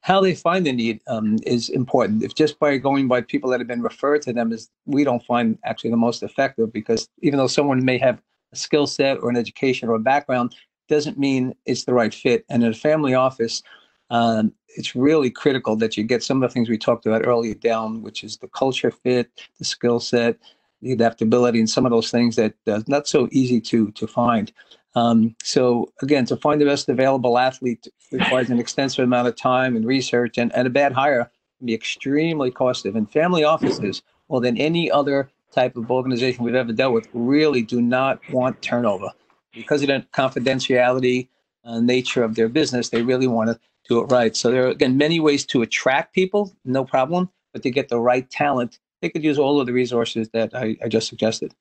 how 0.00 0.20
they 0.20 0.34
find 0.34 0.64
the 0.64 0.72
need 0.72 1.00
um, 1.08 1.38
is 1.44 1.68
important. 1.68 2.22
If 2.22 2.34
just 2.34 2.58
by 2.60 2.76
going 2.76 3.08
by 3.08 3.22
people 3.22 3.50
that 3.50 3.60
have 3.60 3.66
been 3.66 3.82
referred 3.82 4.22
to 4.22 4.32
them 4.32 4.52
is 4.52 4.70
we 4.84 5.02
don't 5.02 5.24
find 5.24 5.58
actually 5.64 5.90
the 5.90 5.96
most 5.96 6.22
effective 6.22 6.72
because 6.72 7.08
even 7.22 7.38
though 7.38 7.48
someone 7.48 7.84
may 7.84 7.98
have 7.98 8.20
a 8.52 8.56
skill 8.56 8.86
set 8.86 9.18
or 9.18 9.30
an 9.30 9.36
education 9.36 9.88
or 9.88 9.94
a 9.94 10.00
background, 10.00 10.54
doesn't 10.88 11.18
mean 11.18 11.54
it's 11.64 11.84
the 11.84 11.94
right 11.94 12.14
fit. 12.14 12.44
And 12.48 12.62
in 12.62 12.70
a 12.70 12.74
family 12.74 13.14
office, 13.14 13.62
um, 14.10 14.52
it's 14.76 14.94
really 14.94 15.30
critical 15.30 15.76
that 15.76 15.96
you 15.96 16.04
get 16.04 16.22
some 16.22 16.42
of 16.42 16.48
the 16.48 16.52
things 16.52 16.68
we 16.68 16.78
talked 16.78 17.06
about 17.06 17.26
earlier 17.26 17.54
down, 17.54 18.02
which 18.02 18.22
is 18.22 18.36
the 18.36 18.48
culture 18.48 18.90
fit, 18.90 19.30
the 19.58 19.64
skill 19.64 20.00
set, 20.00 20.36
the 20.82 20.92
adaptability, 20.92 21.58
and 21.58 21.70
some 21.70 21.86
of 21.86 21.90
those 21.90 22.10
things 22.10 22.36
that 22.36 22.54
uh, 22.66 22.82
not 22.86 23.08
so 23.08 23.28
easy 23.32 23.60
to 23.60 23.90
to 23.92 24.06
find. 24.06 24.52
Um, 24.94 25.34
so 25.42 25.92
again, 26.02 26.24
to 26.26 26.36
find 26.36 26.60
the 26.60 26.64
best 26.64 26.88
available 26.88 27.38
athlete 27.38 27.86
requires 28.12 28.48
an 28.50 28.58
extensive 28.58 29.04
amount 29.04 29.28
of 29.28 29.36
time 29.36 29.76
and 29.76 29.84
research, 29.84 30.38
and, 30.38 30.54
and 30.54 30.66
a 30.66 30.70
bad 30.70 30.92
hire 30.92 31.30
can 31.58 31.66
be 31.66 31.74
extremely 31.74 32.50
costly. 32.50 32.90
And 32.94 33.10
family 33.10 33.44
offices, 33.44 34.02
more 34.28 34.40
than 34.40 34.56
any 34.56 34.90
other 34.90 35.30
type 35.52 35.76
of 35.76 35.90
organization 35.90 36.44
we've 36.44 36.54
ever 36.54 36.72
dealt 36.72 36.92
with, 36.92 37.08
really 37.12 37.62
do 37.62 37.80
not 37.80 38.20
want 38.30 38.60
turnover 38.62 39.10
because 39.56 39.82
of 39.82 39.88
the 39.88 40.06
confidentiality 40.12 41.28
uh, 41.64 41.80
nature 41.80 42.22
of 42.22 42.36
their 42.36 42.48
business. 42.48 42.90
They 42.90 43.02
really 43.02 43.26
want 43.26 43.50
to 43.50 43.58
do 43.88 44.00
it 44.00 44.04
right. 44.04 44.36
So 44.36 44.50
there 44.50 44.66
are 44.66 44.70
again 44.70 44.96
many 44.96 45.18
ways 45.18 45.44
to 45.46 45.62
attract 45.62 46.14
people, 46.14 46.54
no 46.64 46.84
problem, 46.84 47.30
but 47.52 47.62
to 47.62 47.70
get 47.70 47.88
the 47.88 47.98
right 47.98 48.28
talent, 48.30 48.78
they 49.02 49.08
could 49.08 49.24
use 49.24 49.38
all 49.38 49.60
of 49.60 49.66
the 49.66 49.72
resources 49.72 50.28
that 50.30 50.54
I, 50.54 50.76
I 50.84 50.88
just 50.88 51.08
suggested. 51.08 51.54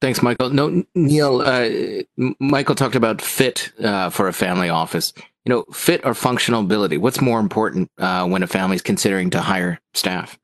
Thanks, 0.00 0.22
Michael. 0.22 0.50
No, 0.50 0.84
Neil. 0.94 1.40
Uh, 1.40 2.02
Michael 2.38 2.74
talked 2.74 2.94
about 2.94 3.22
fit 3.22 3.72
uh, 3.82 4.10
for 4.10 4.28
a 4.28 4.32
family 4.32 4.68
office. 4.68 5.12
You 5.46 5.50
know, 5.50 5.64
fit 5.72 6.04
or 6.04 6.14
functional 6.14 6.60
ability. 6.60 6.98
What's 6.98 7.20
more 7.20 7.40
important 7.40 7.90
uh, 7.98 8.26
when 8.26 8.42
a 8.42 8.46
family 8.46 8.76
is 8.76 8.82
considering 8.82 9.30
to 9.30 9.40
hire 9.40 9.80
staff? 9.94 10.38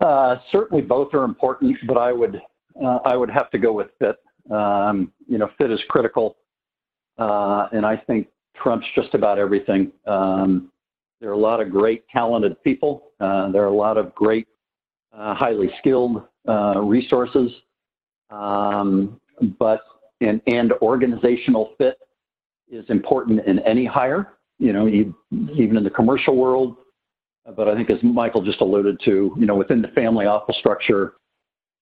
Uh, 0.00 0.36
certainly, 0.50 0.82
both 0.82 1.14
are 1.14 1.24
important, 1.24 1.76
but 1.86 1.96
I 1.96 2.12
would 2.12 2.40
uh, 2.80 2.98
I 3.04 3.16
would 3.16 3.30
have 3.30 3.50
to 3.50 3.58
go 3.58 3.72
with 3.72 3.88
fit. 3.98 4.16
Um, 4.50 5.12
you 5.28 5.38
know, 5.38 5.50
fit 5.58 5.70
is 5.70 5.80
critical, 5.88 6.36
uh, 7.18 7.68
and 7.72 7.86
I 7.86 7.96
think 7.96 8.28
trumps 8.56 8.86
just 8.94 9.14
about 9.14 9.38
everything. 9.38 9.92
Um, 10.06 10.70
there 11.20 11.30
are 11.30 11.34
a 11.34 11.38
lot 11.38 11.60
of 11.60 11.70
great, 11.70 12.04
talented 12.08 12.62
people. 12.64 13.12
Uh, 13.20 13.50
there 13.52 13.62
are 13.62 13.68
a 13.68 13.74
lot 13.74 13.96
of 13.96 14.14
great, 14.14 14.48
uh, 15.16 15.34
highly 15.34 15.70
skilled 15.78 16.22
uh, 16.48 16.80
resources, 16.80 17.52
um, 18.30 19.20
but 19.58 19.82
and, 20.20 20.40
and 20.46 20.72
organizational 20.74 21.74
fit 21.78 21.98
is 22.70 22.84
important 22.88 23.46
in 23.46 23.58
any 23.60 23.84
hire. 23.84 24.34
You 24.58 24.72
know, 24.72 24.86
even 24.88 25.76
in 25.76 25.84
the 25.84 25.90
commercial 25.90 26.36
world. 26.36 26.76
But 27.56 27.68
I 27.68 27.74
think, 27.74 27.90
as 27.90 27.98
Michael 28.04 28.42
just 28.42 28.60
alluded 28.60 29.00
to, 29.04 29.34
you 29.36 29.46
know, 29.46 29.56
within 29.56 29.82
the 29.82 29.88
family 29.88 30.26
office 30.26 30.56
structure, 30.58 31.14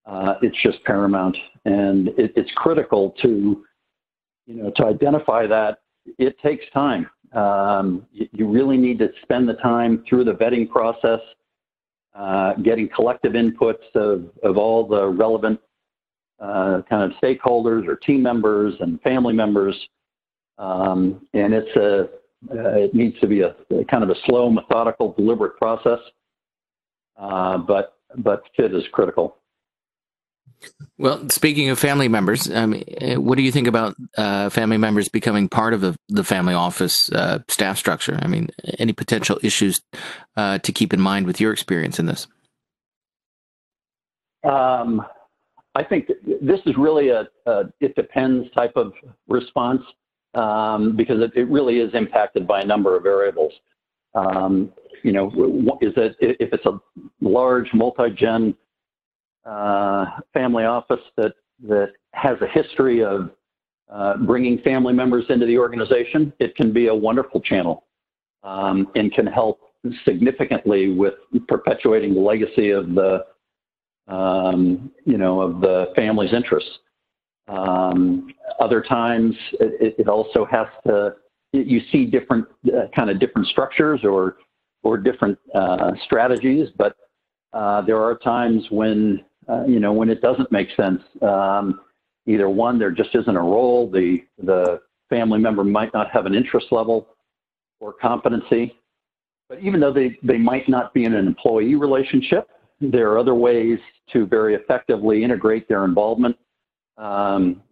uh, 0.07 0.35
it's 0.43 0.57
just 0.63 0.83
paramount, 0.85 1.37
and 1.65 2.09
it, 2.09 2.33
it's 2.37 2.51
critical 2.57 3.15
to, 3.23 3.65
you 4.47 4.55
know, 4.55 4.71
to 4.77 4.87
identify 4.87 5.47
that. 5.47 5.79
It 6.19 6.39
takes 6.41 6.65
time. 6.73 7.09
Um, 7.33 8.07
you, 8.13 8.29
you, 8.33 8.49
really 8.49 8.77
need 8.77 8.99
to 8.99 9.11
spend 9.23 9.49
the 9.49 9.55
time 9.55 10.03
through 10.09 10.25
the 10.25 10.33
vetting 10.33 10.69
process, 10.69 11.21
uh, 12.15 12.55
getting 12.55 12.89
collective 12.89 13.35
inputs 13.35 13.85
of, 13.95 14.31
of 14.43 14.57
all 14.57 14.87
the 14.87 15.07
relevant 15.07 15.61
uh, 16.41 16.83
kind 16.89 17.05
of 17.05 17.13
stakeholders 17.23 17.87
or 17.87 17.95
team 17.97 18.23
members 18.23 18.75
and 18.81 19.01
family 19.03 19.35
members. 19.35 19.77
Um, 20.59 21.27
and 21.35 21.55
it's 21.55 21.77
a, 21.77 22.09
uh, 22.51 22.71
it 22.71 22.95
needs 22.95 23.19
to 23.21 23.27
be 23.27 23.43
a, 23.43 23.55
a, 23.71 23.85
kind 23.85 24.03
of 24.03 24.11
a 24.11 24.15
slow, 24.25 24.51
methodical, 24.51 25.13
deliberate 25.13 25.57
process. 25.57 25.99
Uh, 27.17 27.59
but 27.59 27.99
but 28.17 28.43
fit 28.57 28.75
is 28.75 28.83
critical. 28.93 29.37
Well, 30.99 31.29
speaking 31.31 31.71
of 31.71 31.79
family 31.79 32.09
members, 32.09 32.51
um, 32.51 32.83
what 33.17 33.37
do 33.37 33.43
you 33.43 33.53
think 33.53 33.67
about 33.67 33.95
uh, 34.19 34.51
family 34.51 34.77
members 34.77 35.09
becoming 35.09 35.49
part 35.49 35.73
of 35.73 35.81
the, 35.81 35.97
the 36.09 36.25
family 36.25 36.53
office 36.53 37.11
uh, 37.13 37.39
staff 37.49 37.79
structure? 37.79 38.19
I 38.21 38.27
mean, 38.27 38.51
any 38.79 38.93
potential 38.93 39.39
issues 39.43 39.81
uh, 40.37 40.59
to 40.59 40.73
keep 40.73 40.93
in 40.93 41.01
mind 41.01 41.27
with 41.27 41.41
your 41.41 41.53
experience 41.53 41.99
in 41.99 42.07
this? 42.07 42.27
Um, 44.45 45.03
I 45.75 45.85
think 45.85 46.09
this 46.43 46.61
is 46.67 46.77
really 46.77 47.09
a, 47.11 47.29
a, 47.47 47.65
it 47.81 47.95
depends 47.95 48.51
type 48.53 48.73
of 48.77 48.93
response 49.29 49.83
um, 50.35 50.97
because 50.97 51.21
it, 51.23 51.33
it, 51.35 51.49
really 51.49 51.81
is 51.81 51.95
impacted 51.95 52.47
by 52.47 52.61
a 52.61 52.65
number 52.65 52.97
of 52.97 53.03
variables. 53.03 53.53
Um, 54.15 54.73
you 55.03 55.13
know, 55.13 55.29
is 55.81 55.95
that 55.95 56.17
if 56.21 56.53
it's 56.53 56.67
a 56.67 56.81
large 57.21 57.73
multi-gen 57.73 58.55
uh, 59.45 60.07
family 60.33 60.65
office 60.65 61.01
that 61.17 61.35
that 61.69 61.93
has 62.13 62.37
a 62.41 62.47
history 62.47 63.05
of 63.05 63.31
uh, 63.91 64.17
bringing 64.19 64.59
family 64.59 64.93
members 64.93 65.25
into 65.29 65.47
the 65.47 65.59
organization, 65.59 66.33
it 66.39 66.55
can 66.57 66.73
be 66.73 66.87
a 66.87 66.95
wonderful 66.95 67.41
channel 67.41 67.85
um, 68.43 68.89
and 68.95 69.13
can 69.13 69.27
help 69.27 69.61
significantly 70.05 70.93
with 70.93 71.15
perpetuating 71.49 72.15
the 72.15 72.21
legacy 72.21 72.71
of 72.71 72.95
the 72.95 73.25
um, 74.09 74.91
you 75.05 75.19
know 75.19 75.41
of 75.41 75.61
the 75.61 75.93
family's 75.95 76.33
interests. 76.33 76.71
Um, 77.49 78.33
other 78.61 78.81
times, 78.81 79.35
it, 79.59 79.95
it, 79.99 80.09
also 80.09 80.45
has 80.45 80.67
to 80.87 81.17
you 81.53 81.81
see 81.91 82.07
different 82.07 82.47
uh, 82.69 82.87
kind 82.95 83.11
of 83.11 83.19
different 83.19 83.49
structures 83.49 84.01
or 84.05 84.37
or 84.83 84.97
different 84.97 85.39
uh, 85.55 85.93
strategies, 86.05 86.69
but 86.77 86.97
uh, 87.53 87.83
there 87.83 88.01
are 88.01 88.17
times 88.19 88.67
when 88.71 89.25
uh, 89.49 89.65
you 89.67 89.81
know, 89.81 89.93
when 89.93 90.11
it 90.11 90.21
doesn't 90.21 90.51
make 90.53 90.69
sense. 90.77 91.03
Um, 91.23 91.81
either 92.27 92.49
one, 92.49 92.79
there 92.79 92.91
just 92.91 93.15
isn't 93.15 93.37
a 93.37 93.41
role. 93.41 93.91
The 93.91 94.19
the 94.43 94.81
family 95.09 95.39
member 95.39 95.65
might 95.65 95.93
not 95.93 96.11
have 96.11 96.27
an 96.27 96.35
interest 96.35 96.69
level 96.71 97.09
or 97.81 97.93
competency. 97.93 98.75
But 99.49 99.61
even 99.61 99.81
though 99.81 99.93
they, 99.93 100.17
they 100.23 100.39
might 100.39 100.69
not 100.69 100.95
be 100.95 101.05
in 101.05 101.13
an 101.13 101.27
employee 101.27 101.75
relationship, 101.75 102.49
there 102.81 103.11
are 103.11 103.19
other 103.19 103.35
ways 103.35 103.79
to 104.13 104.25
very 104.27 104.55
effectively 104.55 105.25
integrate 105.25 105.69
their 105.69 105.85
involvement 105.85 106.37
um, 106.97 107.63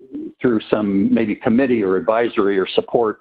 through 0.43 0.61
some 0.71 1.13
maybe 1.15 1.37
committee 1.37 1.83
or 1.83 1.97
advisory 1.97 2.59
or 2.59 2.67
support. 2.75 3.21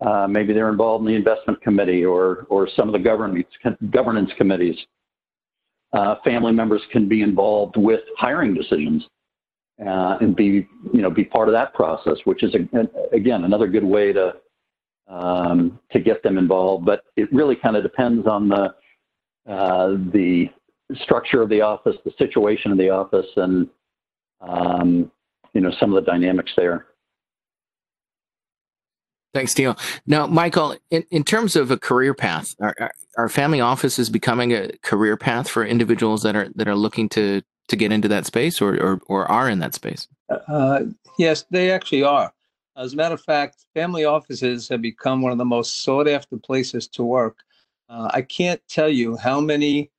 Uh, 0.00 0.26
maybe 0.26 0.54
they're 0.54 0.70
involved 0.70 1.02
in 1.02 1.12
the 1.12 1.16
investment 1.16 1.60
committee 1.60 2.04
or, 2.04 2.46
or 2.48 2.66
some 2.74 2.88
of 2.88 2.94
the 2.94 2.98
governance, 2.98 3.46
governance 3.90 4.30
committees 4.38 4.76
uh, 5.92 6.16
family 6.24 6.52
members 6.52 6.82
can 6.92 7.08
be 7.08 7.22
involved 7.22 7.76
with 7.76 8.00
hiring 8.16 8.54
decisions 8.54 9.04
uh, 9.84 10.18
and 10.20 10.36
be 10.36 10.68
you 10.92 11.02
know 11.02 11.10
be 11.10 11.24
part 11.24 11.48
of 11.48 11.52
that 11.54 11.74
process, 11.74 12.16
which 12.24 12.42
is 12.42 12.54
a, 12.54 13.14
again 13.16 13.44
another 13.44 13.66
good 13.66 13.84
way 13.84 14.12
to 14.12 14.34
um, 15.08 15.78
to 15.90 16.00
get 16.00 16.22
them 16.22 16.38
involved. 16.38 16.84
But 16.84 17.04
it 17.16 17.32
really 17.32 17.56
kind 17.56 17.76
of 17.76 17.82
depends 17.82 18.26
on 18.26 18.48
the 18.48 18.74
uh, 19.50 19.96
the 20.12 20.46
structure 21.02 21.42
of 21.42 21.48
the 21.48 21.60
office, 21.60 21.96
the 22.04 22.12
situation 22.18 22.72
of 22.72 22.78
the 22.78 22.90
office, 22.90 23.26
and 23.36 23.68
um, 24.40 25.10
you 25.54 25.60
know 25.60 25.72
some 25.80 25.94
of 25.94 26.04
the 26.04 26.10
dynamics 26.10 26.52
there. 26.56 26.86
Thanks, 29.32 29.56
Neil. 29.56 29.76
Now, 30.06 30.26
Michael, 30.26 30.76
in, 30.90 31.04
in 31.10 31.22
terms 31.22 31.54
of 31.54 31.70
a 31.70 31.76
career 31.76 32.14
path, 32.14 32.56
are, 32.60 32.74
are 33.16 33.28
family 33.28 33.60
offices 33.60 34.10
becoming 34.10 34.52
a 34.52 34.70
career 34.82 35.16
path 35.16 35.48
for 35.48 35.64
individuals 35.64 36.22
that 36.22 36.34
are 36.34 36.48
that 36.56 36.66
are 36.66 36.74
looking 36.74 37.08
to 37.10 37.42
to 37.68 37.76
get 37.76 37.92
into 37.92 38.08
that 38.08 38.26
space 38.26 38.60
or 38.60 38.74
or, 38.82 39.00
or 39.06 39.30
are 39.30 39.48
in 39.48 39.60
that 39.60 39.74
space? 39.74 40.08
Uh, 40.48 40.80
yes, 41.18 41.44
they 41.50 41.70
actually 41.70 42.02
are. 42.02 42.32
As 42.76 42.92
a 42.92 42.96
matter 42.96 43.14
of 43.14 43.22
fact, 43.22 43.66
family 43.74 44.04
offices 44.04 44.68
have 44.68 44.82
become 44.82 45.22
one 45.22 45.32
of 45.32 45.38
the 45.38 45.44
most 45.44 45.82
sought 45.82 46.08
after 46.08 46.36
places 46.36 46.88
to 46.88 47.04
work. 47.04 47.38
Uh, 47.88 48.10
I 48.12 48.22
can't 48.22 48.60
tell 48.68 48.88
you 48.88 49.16
how 49.16 49.40
many 49.40 49.90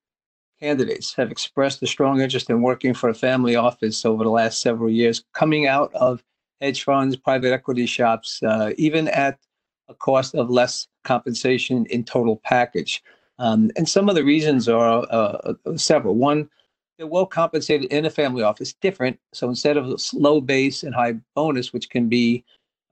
candidates 0.60 1.14
have 1.14 1.30
expressed 1.30 1.82
a 1.82 1.86
strong 1.86 2.20
interest 2.20 2.48
in 2.50 2.62
working 2.62 2.94
for 2.94 3.08
a 3.08 3.14
family 3.14 3.56
office 3.56 4.04
over 4.04 4.24
the 4.24 4.30
last 4.30 4.60
several 4.60 4.90
years, 4.90 5.24
coming 5.32 5.66
out 5.66 5.92
of 5.94 6.22
hedge 6.62 6.84
funds, 6.84 7.16
private 7.16 7.52
equity 7.52 7.86
shops, 7.86 8.42
uh, 8.44 8.72
even 8.78 9.08
at 9.08 9.38
a 9.88 9.94
cost 9.94 10.34
of 10.34 10.48
less 10.48 10.86
compensation 11.02 11.84
in 11.86 12.04
total 12.04 12.40
package. 12.44 13.02
Um, 13.38 13.70
and 13.76 13.88
some 13.88 14.08
of 14.08 14.14
the 14.14 14.24
reasons 14.24 14.68
are 14.68 15.04
uh, 15.10 15.54
uh 15.66 15.76
several. 15.76 16.14
One, 16.14 16.48
they're 16.96 17.06
well 17.08 17.26
compensated 17.26 17.90
in 17.90 18.04
a 18.04 18.10
family 18.10 18.44
office, 18.44 18.72
different. 18.74 19.18
So 19.32 19.48
instead 19.48 19.76
of 19.76 19.86
a 19.86 19.96
low 20.12 20.40
base 20.40 20.84
and 20.84 20.94
high 20.94 21.14
bonus, 21.34 21.72
which 21.72 21.90
can 21.90 22.08
be 22.08 22.44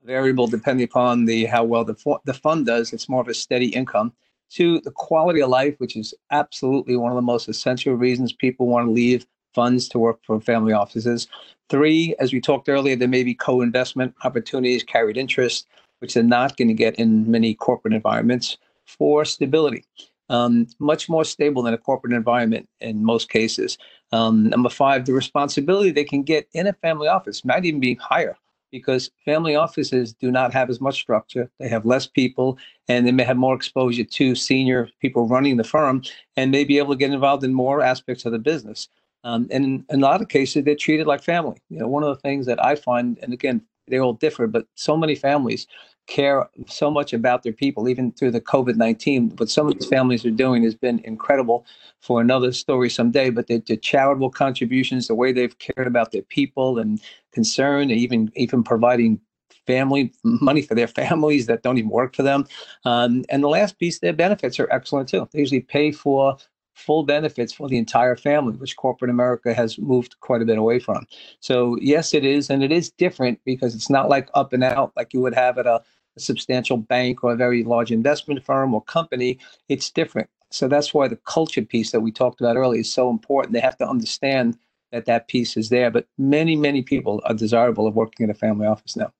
variable 0.03 0.47
depending 0.47 0.83
upon 0.83 1.25
the 1.25 1.45
how 1.45 1.63
well 1.63 1.85
the, 1.85 1.95
the 2.25 2.33
fund 2.33 2.65
does, 2.65 2.91
it's 2.91 3.07
more 3.07 3.21
of 3.21 3.29
a 3.29 3.33
steady 3.33 3.67
income. 3.67 4.11
Two, 4.49 4.81
the 4.81 4.91
quality 4.91 5.41
of 5.41 5.49
life, 5.49 5.75
which 5.77 5.95
is 5.95 6.13
absolutely 6.31 6.97
one 6.97 7.11
of 7.11 7.15
the 7.15 7.21
most 7.21 7.47
essential 7.47 7.93
reasons 7.93 8.33
people 8.33 8.67
want 8.67 8.85
to 8.85 8.91
leave 8.91 9.25
funds 9.53 9.87
to 9.89 9.99
work 9.99 10.19
for 10.23 10.39
family 10.39 10.73
offices. 10.73 11.27
Three, 11.69 12.15
as 12.19 12.33
we 12.33 12.41
talked 12.41 12.69
earlier, 12.69 12.95
there 12.95 13.07
may 13.07 13.23
be 13.23 13.33
co-investment 13.33 14.13
opportunities, 14.23 14.83
carried 14.83 15.17
interest, 15.17 15.67
which 15.99 16.13
they're 16.13 16.23
not 16.23 16.57
going 16.57 16.67
to 16.67 16.73
get 16.73 16.95
in 16.95 17.29
many 17.29 17.53
corporate 17.53 17.93
environments. 17.93 18.57
Four, 18.85 19.25
stability. 19.25 19.85
Um, 20.29 20.67
much 20.79 21.09
more 21.09 21.25
stable 21.25 21.61
than 21.61 21.73
a 21.73 21.77
corporate 21.77 22.13
environment 22.13 22.67
in 22.79 23.03
most 23.03 23.29
cases. 23.29 23.77
Um, 24.11 24.49
number 24.49 24.69
five, 24.69 25.05
the 25.05 25.13
responsibility 25.13 25.91
they 25.91 26.03
can 26.03 26.23
get 26.23 26.47
in 26.53 26.67
a 26.67 26.73
family 26.73 27.07
office 27.07 27.43
might 27.43 27.65
even 27.65 27.79
be 27.79 27.95
higher 27.95 28.37
because 28.71 29.11
family 29.25 29.55
offices 29.55 30.13
do 30.13 30.31
not 30.31 30.53
have 30.53 30.69
as 30.69 30.81
much 30.81 30.95
structure. 30.95 31.51
They 31.59 31.67
have 31.67 31.85
less 31.85 32.07
people 32.07 32.57
and 32.87 33.05
they 33.05 33.11
may 33.11 33.23
have 33.23 33.37
more 33.37 33.55
exposure 33.55 34.05
to 34.05 34.35
senior 34.35 34.89
people 35.01 35.27
running 35.27 35.57
the 35.57 35.63
firm 35.63 36.01
and 36.37 36.51
may 36.51 36.63
be 36.63 36.77
able 36.77 36.93
to 36.93 36.97
get 36.97 37.11
involved 37.11 37.43
in 37.43 37.53
more 37.53 37.81
aspects 37.81 38.25
of 38.25 38.31
the 38.31 38.39
business. 38.39 38.87
Um, 39.23 39.47
and 39.51 39.65
in, 39.65 39.85
a 39.89 39.97
lot 39.97 40.21
of 40.21 40.29
cases, 40.29 40.63
they're 40.63 40.75
treated 40.75 41.07
like 41.07 41.21
family. 41.23 41.57
You 41.69 41.79
know, 41.79 41.87
one 41.87 42.03
of 42.03 42.09
the 42.09 42.21
things 42.21 42.45
that 42.47 42.63
I 42.63 42.75
find, 42.75 43.19
and 43.21 43.33
again, 43.33 43.61
they 43.87 43.99
all 43.99 44.13
differ, 44.13 44.47
but 44.47 44.67
so 44.75 44.95
many 44.95 45.15
families 45.15 45.67
care 46.07 46.49
so 46.67 46.89
much 46.89 47.13
about 47.13 47.43
their 47.43 47.53
people, 47.53 47.87
even 47.87 48.11
through 48.11 48.31
the 48.31 48.41
COVID 48.41 48.75
19. 48.75 49.31
What 49.37 49.49
some 49.49 49.67
of 49.67 49.73
these 49.73 49.87
families 49.87 50.25
are 50.25 50.31
doing 50.31 50.63
has 50.63 50.75
been 50.75 50.99
incredible 50.99 51.65
for 51.99 52.21
another 52.21 52.51
story 52.51 52.89
someday, 52.89 53.29
but 53.29 53.47
the, 53.47 53.59
the 53.59 53.77
charitable 53.77 54.31
contributions, 54.31 55.07
the 55.07 55.15
way 55.15 55.31
they've 55.31 55.57
cared 55.59 55.87
about 55.87 56.11
their 56.11 56.23
people 56.23 56.79
and 56.79 57.01
concern, 57.31 57.83
and 57.83 57.91
even, 57.91 58.31
even 58.35 58.63
providing 58.63 59.19
family 59.67 60.11
money 60.23 60.61
for 60.61 60.75
their 60.75 60.87
families 61.01 61.45
that 61.45 61.63
don't 61.63 61.77
even 61.77 61.89
work 61.89 62.15
for 62.15 62.23
them. 62.23 62.45
Um, 62.85 63.23
and 63.29 63.43
the 63.43 63.49
last 63.49 63.77
piece, 63.77 63.99
their 63.99 64.13
benefits 64.13 64.59
are 64.59 64.71
excellent 64.71 65.09
too. 65.09 65.27
They 65.31 65.39
usually 65.39 65.61
pay 65.61 65.91
for 65.91 66.37
full 66.73 67.03
benefits 67.03 67.53
for 67.53 67.67
the 67.67 67.77
entire 67.77 68.15
family, 68.15 68.53
which 68.53 68.75
corporate 68.75 69.11
America 69.11 69.53
has 69.53 69.77
moved 69.77 70.19
quite 70.19 70.41
a 70.41 70.45
bit 70.45 70.57
away 70.57 70.79
from. 70.79 71.05
So, 71.39 71.77
yes, 71.81 72.13
it 72.13 72.25
is. 72.25 72.49
And 72.49 72.63
it 72.63 72.71
is 72.71 72.89
different 72.91 73.39
because 73.45 73.75
it's 73.75 73.89
not 73.89 74.09
like 74.09 74.29
up 74.33 74.53
and 74.53 74.63
out 74.63 74.93
like 74.95 75.13
you 75.13 75.21
would 75.21 75.35
have 75.35 75.57
at 75.57 75.67
a, 75.67 75.81
a 76.15 76.19
substantial 76.19 76.77
bank 76.77 77.23
or 77.23 77.33
a 77.33 77.35
very 77.35 77.63
large 77.63 77.91
investment 77.91 78.43
firm 78.43 78.73
or 78.73 78.81
company. 78.83 79.37
It's 79.69 79.89
different. 79.89 80.29
So, 80.49 80.67
that's 80.67 80.93
why 80.93 81.07
the 81.07 81.17
culture 81.17 81.61
piece 81.61 81.91
that 81.91 82.01
we 82.01 82.11
talked 82.11 82.41
about 82.41 82.57
earlier 82.57 82.81
is 82.81 82.91
so 82.91 83.09
important. 83.09 83.53
They 83.53 83.59
have 83.59 83.77
to 83.77 83.87
understand 83.87 84.57
that 84.91 85.05
that 85.05 85.27
piece 85.27 85.57
is 85.57 85.69
there. 85.69 85.89
But 85.89 86.07
many, 86.17 86.55
many 86.55 86.81
people 86.81 87.21
are 87.25 87.33
desirable 87.33 87.87
of 87.87 87.95
working 87.95 88.23
in 88.25 88.29
a 88.29 88.33
family 88.33 88.67
office 88.67 88.95
now. 88.95 89.11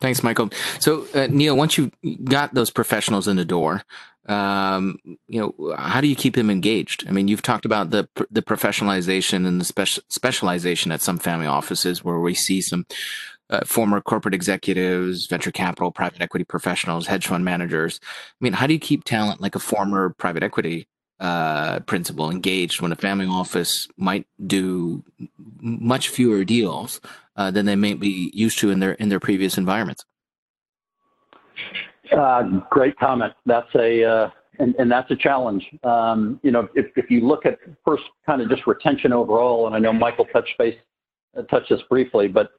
Thanks, 0.00 0.22
Michael. 0.22 0.50
So, 0.78 1.06
uh, 1.14 1.26
Neil, 1.28 1.56
once 1.56 1.76
you 1.76 1.90
got 2.24 2.54
those 2.54 2.70
professionals 2.70 3.26
in 3.26 3.36
the 3.36 3.44
door, 3.44 3.82
um, 4.28 4.98
you 5.26 5.40
know, 5.40 5.74
how 5.76 6.00
do 6.00 6.06
you 6.06 6.14
keep 6.14 6.34
them 6.34 6.50
engaged? 6.50 7.06
I 7.08 7.12
mean, 7.12 7.28
you've 7.28 7.42
talked 7.42 7.64
about 7.64 7.90
the 7.90 8.08
the 8.30 8.42
professionalization 8.42 9.46
and 9.46 9.60
the 9.60 9.64
special 9.64 10.02
specialization 10.08 10.92
at 10.92 11.00
some 11.00 11.18
family 11.18 11.46
offices 11.46 12.04
where 12.04 12.20
we 12.20 12.34
see 12.34 12.60
some 12.60 12.86
uh, 13.50 13.64
former 13.64 14.00
corporate 14.02 14.34
executives, 14.34 15.26
venture 15.26 15.50
capital, 15.50 15.90
private 15.90 16.20
equity 16.20 16.44
professionals, 16.44 17.06
hedge 17.06 17.26
fund 17.26 17.44
managers. 17.44 18.00
I 18.04 18.44
mean, 18.44 18.52
how 18.52 18.66
do 18.66 18.74
you 18.74 18.78
keep 18.78 19.04
talent 19.04 19.40
like 19.40 19.54
a 19.54 19.60
former 19.60 20.10
private 20.10 20.42
equity 20.42 20.86
uh, 21.20 21.80
principal 21.80 22.30
engaged 22.30 22.82
when 22.82 22.92
a 22.92 22.96
family 22.96 23.26
office 23.26 23.88
might 23.96 24.26
do 24.46 25.02
much 25.60 26.10
fewer 26.10 26.44
deals 26.44 27.00
uh, 27.36 27.50
than 27.50 27.64
they 27.66 27.76
may 27.76 27.94
be 27.94 28.30
used 28.34 28.58
to 28.58 28.70
in 28.70 28.80
their 28.80 28.92
in 28.92 29.08
their 29.08 29.20
previous 29.20 29.56
environments? 29.56 30.04
Uh, 32.12 32.42
great 32.70 32.98
comment. 32.98 33.32
That's 33.46 33.72
a 33.74 34.04
uh, 34.04 34.30
and, 34.58 34.74
and 34.78 34.90
that's 34.90 35.10
a 35.10 35.16
challenge. 35.16 35.64
Um, 35.84 36.40
you 36.42 36.50
know, 36.50 36.68
if, 36.74 36.86
if 36.96 37.10
you 37.10 37.26
look 37.26 37.46
at 37.46 37.58
first 37.84 38.04
kind 38.26 38.42
of 38.42 38.48
just 38.48 38.66
retention 38.66 39.12
overall, 39.12 39.66
and 39.66 39.74
I 39.74 39.78
know 39.78 39.92
Michael 39.92 40.26
touched 40.26 40.56
base 40.58 40.76
uh, 41.36 41.42
touched 41.42 41.70
this 41.70 41.80
briefly, 41.88 42.28
but 42.28 42.50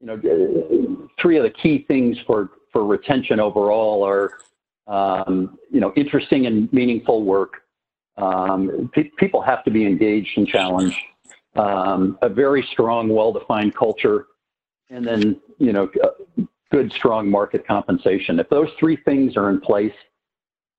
you 0.00 0.06
know, 0.06 1.08
three 1.20 1.36
of 1.36 1.42
the 1.42 1.50
key 1.50 1.84
things 1.88 2.16
for 2.26 2.50
for 2.72 2.84
retention 2.84 3.40
overall 3.40 4.04
are 4.04 4.32
um, 4.86 5.58
you 5.70 5.80
know 5.80 5.92
interesting 5.96 6.46
and 6.46 6.72
meaningful 6.72 7.24
work. 7.24 7.62
Um, 8.16 8.90
pe- 8.92 9.10
people 9.18 9.40
have 9.42 9.64
to 9.64 9.70
be 9.70 9.86
engaged 9.86 10.36
and 10.36 10.46
challenged. 10.46 10.96
Um, 11.56 12.18
a 12.22 12.28
very 12.28 12.66
strong, 12.72 13.08
well-defined 13.08 13.74
culture, 13.74 14.26
and 14.90 15.06
then 15.06 15.40
you 15.58 15.72
know 15.72 15.88
good, 16.70 16.92
strong 16.92 17.30
market 17.30 17.66
compensation. 17.66 18.38
If 18.38 18.48
those 18.48 18.68
three 18.78 18.96
things 19.04 19.36
are 19.36 19.50
in 19.50 19.60
place, 19.60 19.92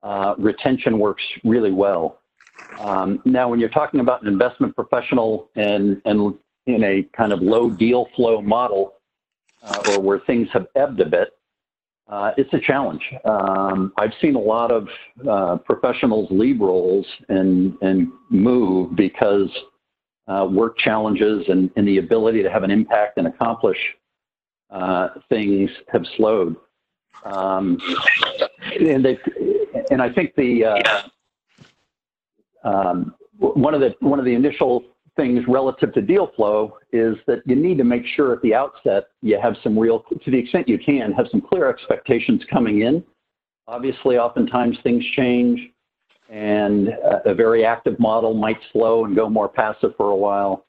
uh, 0.03 0.35
retention 0.37 0.99
works 0.99 1.23
really 1.43 1.71
well. 1.71 2.19
Um, 2.79 3.21
now, 3.25 3.49
when 3.49 3.59
you're 3.59 3.69
talking 3.69 3.99
about 3.99 4.21
an 4.21 4.27
investment 4.27 4.75
professional 4.75 5.49
and, 5.55 6.01
and 6.05 6.35
in 6.67 6.83
a 6.83 7.03
kind 7.15 7.33
of 7.33 7.41
low 7.41 7.69
deal 7.69 8.07
flow 8.15 8.41
model, 8.41 8.93
uh, 9.63 9.81
or 9.87 9.99
where 9.99 10.19
things 10.19 10.47
have 10.53 10.67
ebbed 10.75 11.01
a 11.01 11.05
bit, 11.05 11.29
uh, 12.07 12.31
it's 12.37 12.53
a 12.53 12.59
challenge. 12.59 13.03
Um, 13.25 13.93
I've 13.97 14.13
seen 14.21 14.35
a 14.35 14.39
lot 14.39 14.71
of 14.71 14.87
uh, 15.29 15.57
professionals 15.57 16.27
leave 16.31 16.59
roles 16.59 17.05
and, 17.27 17.75
and 17.81 18.07
move 18.29 18.95
because 18.95 19.49
uh, 20.27 20.47
work 20.49 20.77
challenges 20.77 21.43
and, 21.49 21.69
and 21.75 21.87
the 21.87 21.97
ability 21.97 22.41
to 22.43 22.49
have 22.49 22.63
an 22.63 22.71
impact 22.71 23.17
and 23.17 23.27
accomplish 23.27 23.77
uh, 24.70 25.09
things 25.30 25.70
have 25.91 26.05
slowed. 26.17 26.55
Um, 27.26 27.78
and 28.80 29.05
and 29.91 30.01
I 30.01 30.09
think 30.09 30.36
the 30.36 30.65
uh, 30.65 31.01
um, 32.63 33.15
one 33.38 33.74
of 33.74 33.82
the 33.82 33.95
one 33.99 34.20
of 34.20 34.26
the 34.26 34.34
initial 34.34 34.84
things 35.15 35.43
relative 35.47 35.93
to 35.93 36.01
deal 36.01 36.32
flow 36.36 36.78
is 36.93 37.17
that 37.28 37.41
you 37.45 37.55
need 37.55 37.78
to 37.78 37.84
make 37.84 38.05
sure 38.15 38.32
at 38.32 38.41
the 38.41 38.53
outset 38.53 39.07
you 39.22 39.38
have 39.39 39.55
some 39.61 39.78
real, 39.78 39.99
to 40.24 40.32
the 40.32 40.38
extent 40.38 40.67
you 40.67 40.80
can, 40.80 41.11
have 41.11 41.28
some 41.30 41.41
clear 41.41 41.70
expectations 41.70 42.41
coming 42.49 42.82
in. 42.82 43.03
Obviously, 43.67 44.17
oftentimes 44.17 44.78
things 44.82 45.03
change, 45.17 45.59
and 46.30 46.89
a 47.26 47.34
very 47.34 47.65
active 47.65 47.99
model 47.99 48.34
might 48.34 48.59
slow 48.72 49.05
and 49.05 49.15
go 49.15 49.30
more 49.30 49.49
passive 49.49 49.93
for 49.97 50.11
a 50.11 50.15
while. 50.15 50.65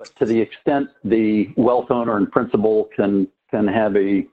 But 0.00 0.16
to 0.16 0.24
the 0.24 0.40
extent 0.40 0.88
the 1.04 1.50
wealth 1.58 1.90
owner 1.90 2.16
and 2.16 2.32
principal 2.32 2.88
can 2.96 3.28
can 3.50 3.68
have 3.68 3.94
a 3.96 4.26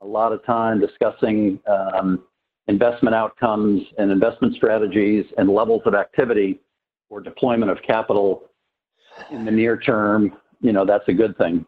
a 0.00 0.06
lot 0.06 0.32
of 0.32 0.44
time 0.44 0.80
discussing 0.80 1.60
um, 1.68 2.24
investment 2.66 3.14
outcomes 3.14 3.82
and 3.98 4.10
investment 4.10 4.54
strategies 4.56 5.26
and 5.36 5.50
levels 5.50 5.82
of 5.84 5.94
activity 5.94 6.60
or 7.10 7.20
deployment 7.20 7.70
of 7.70 7.78
capital 7.86 8.44
in 9.30 9.44
the 9.44 9.50
near 9.50 9.76
term, 9.76 10.32
you 10.62 10.72
know, 10.72 10.84
that's 10.86 11.06
a 11.08 11.12
good 11.12 11.36
thing. 11.36 11.64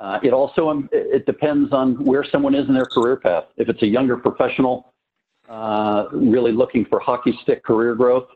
Uh, 0.00 0.18
it 0.22 0.32
also 0.32 0.70
um, 0.70 0.88
it 0.90 1.26
depends 1.26 1.72
on 1.72 2.02
where 2.02 2.24
someone 2.24 2.54
is 2.54 2.66
in 2.66 2.74
their 2.74 2.86
career 2.86 3.16
path. 3.16 3.44
If 3.58 3.68
it's 3.68 3.82
a 3.82 3.86
younger 3.86 4.16
professional 4.16 4.94
uh, 5.50 6.06
really 6.12 6.52
looking 6.52 6.86
for 6.86 6.98
hockey 6.98 7.38
stick 7.42 7.62
career 7.62 7.94
growth, 7.94 8.26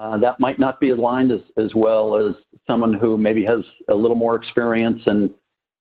uh, 0.00 0.16
that 0.16 0.40
might 0.40 0.58
not 0.58 0.80
be 0.80 0.90
aligned 0.90 1.30
as, 1.30 1.42
as 1.58 1.74
well 1.74 2.16
as 2.16 2.34
someone 2.66 2.94
who 2.94 3.18
maybe 3.18 3.44
has 3.44 3.60
a 3.88 3.94
little 3.94 4.16
more 4.16 4.34
experience 4.34 5.02
and, 5.04 5.28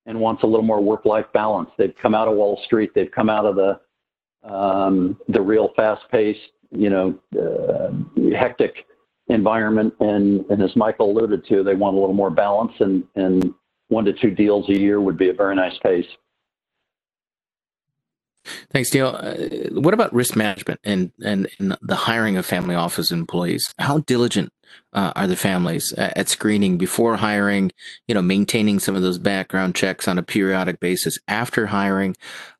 and 0.05 0.19
wants 0.19 0.43
a 0.43 0.45
little 0.45 0.65
more 0.65 0.81
work-life 0.81 1.27
balance. 1.33 1.69
They've 1.77 1.95
come 2.01 2.13
out 2.13 2.27
of 2.27 2.35
Wall 2.35 2.59
Street. 2.65 2.91
They've 2.93 3.09
come 3.09 3.29
out 3.29 3.45
of 3.45 3.55
the, 3.55 3.79
um, 4.43 5.17
the 5.29 5.41
real 5.41 5.71
fast-paced, 5.77 6.51
you 6.71 6.89
know, 6.89 7.17
uh, 7.41 7.91
hectic 8.37 8.85
environment. 9.29 9.93
And, 10.01 10.45
and 10.49 10.61
as 10.61 10.75
Michael 10.75 11.11
alluded 11.11 11.45
to, 11.47 11.63
they 11.63 11.75
want 11.75 11.95
a 11.95 11.99
little 11.99 12.13
more 12.13 12.29
balance 12.29 12.73
and, 12.79 13.05
and 13.15 13.53
one 13.87 14.03
to 14.03 14.11
two 14.11 14.31
deals 14.31 14.67
a 14.67 14.77
year 14.77 14.99
would 14.99 15.17
be 15.17 15.29
a 15.29 15.33
very 15.33 15.55
nice 15.55 15.77
pace. 15.81 16.05
Thanks, 18.71 18.93
Neil. 18.93 19.07
Uh, 19.07 19.79
what 19.79 19.93
about 19.93 20.13
risk 20.13 20.35
management 20.35 20.79
and, 20.83 21.11
and, 21.23 21.47
and, 21.59 21.77
the 21.81 21.95
hiring 21.95 22.37
of 22.37 22.45
family 22.45 22.75
office 22.75 23.11
employees? 23.11 23.73
How 23.79 23.99
diligent 23.99 24.51
uh, 24.93 25.11
are 25.15 25.27
the 25.27 25.35
families 25.35 25.93
at, 25.93 26.17
at, 26.17 26.29
screening 26.29 26.77
before 26.77 27.17
hiring? 27.17 27.71
You 28.07 28.15
know, 28.15 28.21
maintaining 28.21 28.79
some 28.79 28.95
of 28.95 29.01
those 29.01 29.17
background 29.17 29.75
checks 29.75 30.07
on 30.07 30.17
a 30.17 30.23
periodic 30.23 30.79
basis 30.79 31.19
after 31.27 31.67
hiring. 31.67 32.15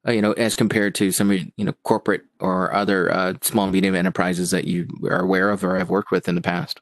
Uh, 0.08 0.12
you 0.12 0.22
know, 0.22 0.34
as 0.34 0.56
compared 0.56 0.96
to 0.96 1.12
some 1.12 1.32
you 1.32 1.66
know 1.66 1.74
corporate 1.84 2.24
or 2.40 2.74
other 2.74 3.12
uh, 3.12 3.34
small 3.42 3.68
medium 3.68 3.96
enterprises 3.96 4.52
that 4.52 4.66
you 4.66 4.88
are 5.04 5.22
aware 5.22 5.50
of 5.50 5.64
or 5.64 5.78
have 5.78 5.90
worked 5.90 6.12
with 6.12 6.28
in 6.28 6.36
the 6.36 6.42
past. 6.42 6.82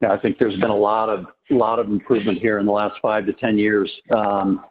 Yeah, 0.00 0.12
I 0.12 0.18
think 0.18 0.38
there's 0.38 0.58
been 0.58 0.70
a 0.70 0.76
lot 0.76 1.08
of 1.08 1.26
lot 1.50 1.78
of 1.78 1.88
improvement 1.88 2.38
here 2.38 2.58
in 2.58 2.66
the 2.66 2.72
last 2.72 2.98
five 3.02 3.26
to 3.26 3.32
ten 3.32 3.58
years. 3.58 3.90
Um, 4.10 4.64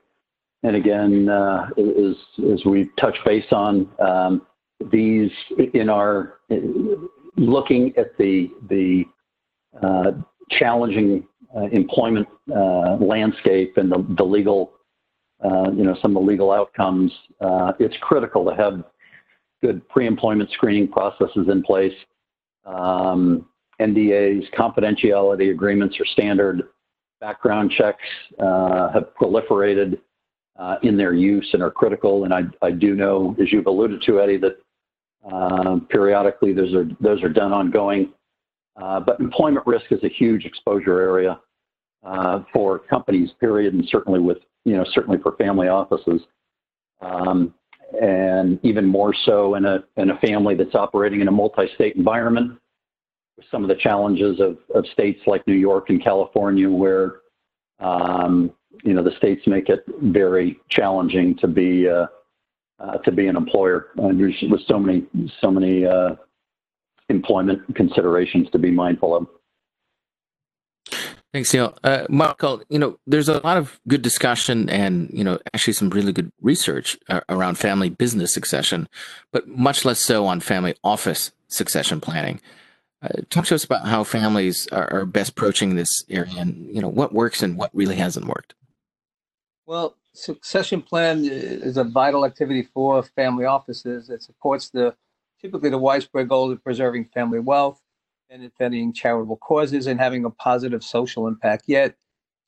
and 0.63 0.75
again, 0.75 1.29
uh, 1.29 1.67
as, 1.77 2.15
as 2.53 2.65
we 2.65 2.89
touch 2.99 3.17
base 3.25 3.45
on 3.51 3.89
um, 3.99 4.41
these 4.91 5.31
in 5.73 5.89
our 5.89 6.39
looking 7.37 7.93
at 7.97 8.17
the 8.17 8.49
the 8.69 9.03
uh, 9.81 10.11
challenging 10.51 11.25
uh, 11.55 11.67
employment 11.71 12.27
uh, 12.55 12.95
landscape 12.95 13.77
and 13.77 13.91
the, 13.91 14.05
the 14.17 14.23
legal, 14.23 14.73
uh, 15.43 15.71
you 15.71 15.83
know, 15.83 15.95
some 16.01 16.15
of 16.15 16.23
the 16.23 16.27
legal 16.27 16.51
outcomes, 16.51 17.11
uh, 17.41 17.71
it's 17.79 17.95
critical 18.01 18.45
to 18.45 18.55
have 18.55 18.83
good 19.61 19.87
pre-employment 19.89 20.49
screening 20.51 20.87
processes 20.87 21.47
in 21.49 21.63
place. 21.63 21.93
Um, 22.65 23.45
NDAs, 23.81 24.43
confidentiality 24.53 25.51
agreements 25.51 25.99
are 25.99 26.05
standard. 26.05 26.63
Background 27.21 27.71
checks 27.71 28.03
have 28.39 29.05
proliferated 29.19 29.99
in 30.81 30.97
their 30.97 31.13
use 31.13 31.49
and 31.53 31.63
are 31.63 31.71
critical. 31.71 32.25
And 32.25 32.33
I, 32.33 32.41
I 32.61 32.71
do 32.71 32.95
know, 32.95 33.35
as 33.41 33.51
you've 33.51 33.67
alluded 33.67 34.01
to, 34.03 34.19
Eddie, 34.19 34.37
that 34.37 34.57
uh, 35.31 35.79
periodically 35.89 36.53
those 36.53 36.73
are 36.73 36.85
those 36.99 37.21
are 37.23 37.29
done 37.29 37.53
ongoing. 37.53 38.13
Uh, 38.81 38.99
but 38.99 39.19
employment 39.19 39.65
risk 39.67 39.85
is 39.91 40.03
a 40.03 40.09
huge 40.09 40.45
exposure 40.45 41.01
area 41.01 41.39
uh, 42.05 42.43
for 42.53 42.79
companies, 42.79 43.29
period, 43.39 43.73
and 43.73 43.85
certainly 43.89 44.19
with 44.19 44.37
you 44.65 44.75
know 44.75 44.85
certainly 44.93 45.17
for 45.21 45.33
family 45.33 45.67
offices, 45.67 46.21
um, 47.01 47.53
and 48.01 48.59
even 48.63 48.85
more 48.85 49.13
so 49.25 49.55
in 49.55 49.65
a 49.65 49.83
in 49.97 50.11
a 50.11 50.17
family 50.19 50.55
that's 50.55 50.75
operating 50.75 51.21
in 51.21 51.27
a 51.27 51.31
multi-state 51.31 51.95
environment. 51.95 52.57
With 53.35 53.45
some 53.51 53.63
of 53.63 53.69
the 53.69 53.75
challenges 53.75 54.39
of, 54.39 54.57
of 54.75 54.85
states 54.87 55.21
like 55.25 55.45
New 55.47 55.53
York 55.53 55.89
and 55.89 56.03
California, 56.03 56.69
where 56.69 57.21
um, 57.79 58.51
you 58.83 58.93
know 58.93 59.03
the 59.03 59.15
states 59.17 59.47
make 59.47 59.69
it 59.69 59.83
very 60.01 60.59
challenging 60.69 61.35
to 61.37 61.47
be 61.47 61.87
uh, 61.87 62.07
uh, 62.79 62.97
to 62.99 63.11
be 63.11 63.27
an 63.27 63.35
employer, 63.35 63.87
there's 63.95 64.41
with 64.49 64.61
so 64.67 64.79
many 64.79 65.05
so 65.41 65.51
many 65.51 65.85
uh, 65.85 66.15
employment 67.09 67.61
considerations 67.75 68.49
to 68.51 68.59
be 68.59 68.71
mindful 68.71 69.15
of. 69.15 69.27
Thanks, 71.33 71.53
Neil. 71.53 71.77
Uh, 71.83 72.05
Michael, 72.09 72.63
you 72.69 72.79
know, 72.79 72.97
there's 73.05 73.29
a 73.29 73.39
lot 73.41 73.57
of 73.57 73.79
good 73.87 74.01
discussion 74.01 74.67
and, 74.67 75.11
you 75.13 75.23
know, 75.23 75.37
actually 75.53 75.73
some 75.73 75.91
really 75.91 76.11
good 76.11 76.31
research 76.41 76.97
uh, 77.07 77.21
around 77.29 77.59
family 77.59 77.89
business 77.89 78.33
succession, 78.33 78.89
but 79.31 79.47
much 79.47 79.85
less 79.85 79.99
so 79.99 80.25
on 80.25 80.39
family 80.39 80.73
office 80.83 81.31
succession 81.47 82.01
planning. 82.01 82.41
Uh, 83.03 83.09
talk 83.29 83.45
to 83.45 83.53
us 83.53 83.63
about 83.63 83.87
how 83.87 84.03
families 84.03 84.67
are, 84.71 84.91
are, 84.91 85.05
best 85.05 85.31
approaching 85.31 85.75
this 85.75 86.03
area 86.09 86.33
and, 86.37 86.75
you 86.75 86.81
know, 86.81 86.89
what 86.89 87.13
works 87.13 87.43
and 87.43 87.57
what 87.57 87.69
really 87.73 87.95
hasn't 87.95 88.25
worked. 88.25 88.55
Well, 89.69 89.97
succession 90.15 90.81
plan 90.81 91.25
is 91.25 91.77
a 91.77 91.83
vital 91.83 92.25
activity 92.25 92.63
for 92.63 93.03
family 93.03 93.45
offices. 93.45 94.09
It 94.09 94.23
supports 94.23 94.71
the 94.71 94.95
typically 95.39 95.69
the 95.69 95.77
widespread 95.77 96.27
goal 96.27 96.51
of 96.51 96.63
preserving 96.63 97.05
family 97.13 97.39
wealth 97.39 97.79
and 98.31 98.41
defending 98.41 98.93
charitable 98.93 99.37
causes 99.37 99.85
and 99.85 99.99
having 99.99 100.25
a 100.25 100.31
positive 100.31 100.83
social 100.83 101.27
impact. 101.27 101.65
Yet, 101.67 101.95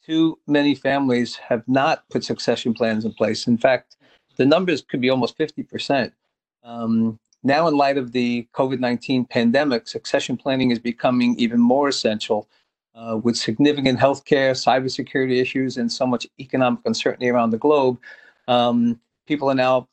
too 0.04 0.40
many 0.48 0.74
families 0.74 1.36
have 1.36 1.62
not 1.68 2.10
put 2.10 2.24
succession 2.24 2.74
plans 2.74 3.06
in 3.06 3.14
place. 3.14 3.46
In 3.46 3.60
fact, 3.60 3.98
the 4.38 4.46
numbers 4.48 4.82
could 4.82 5.00
be 5.00 5.12
almost 5.12 5.38
50%. 5.38 6.14
Um, 6.64 7.20
now, 7.44 7.68
in 7.68 7.78
light 7.78 8.00
of 8.00 8.14
the 8.14 8.48
COVID 8.56 8.80
19 8.80 9.26
pandemic, 9.26 9.88
succession 9.88 10.38
planning 10.38 10.72
is 10.72 10.80
becoming 10.80 11.36
even 11.38 11.60
more 11.60 11.88
essential 11.88 12.50
uh, 12.96 13.18
with 13.24 13.38
significant 13.38 14.00
healthcare, 14.00 14.52
cybersecurity 14.52 15.42
issues, 15.42 15.78
and 15.78 15.92
so 15.92 16.06
much 16.06 16.28
economic 16.40 16.80
uncertainty 16.86 17.30
around 17.30 17.52
the 17.52 17.58
globe. 17.58 17.98
Um, 18.48 19.00
people 19.28 19.50
are 19.50 19.56
now 19.56 19.88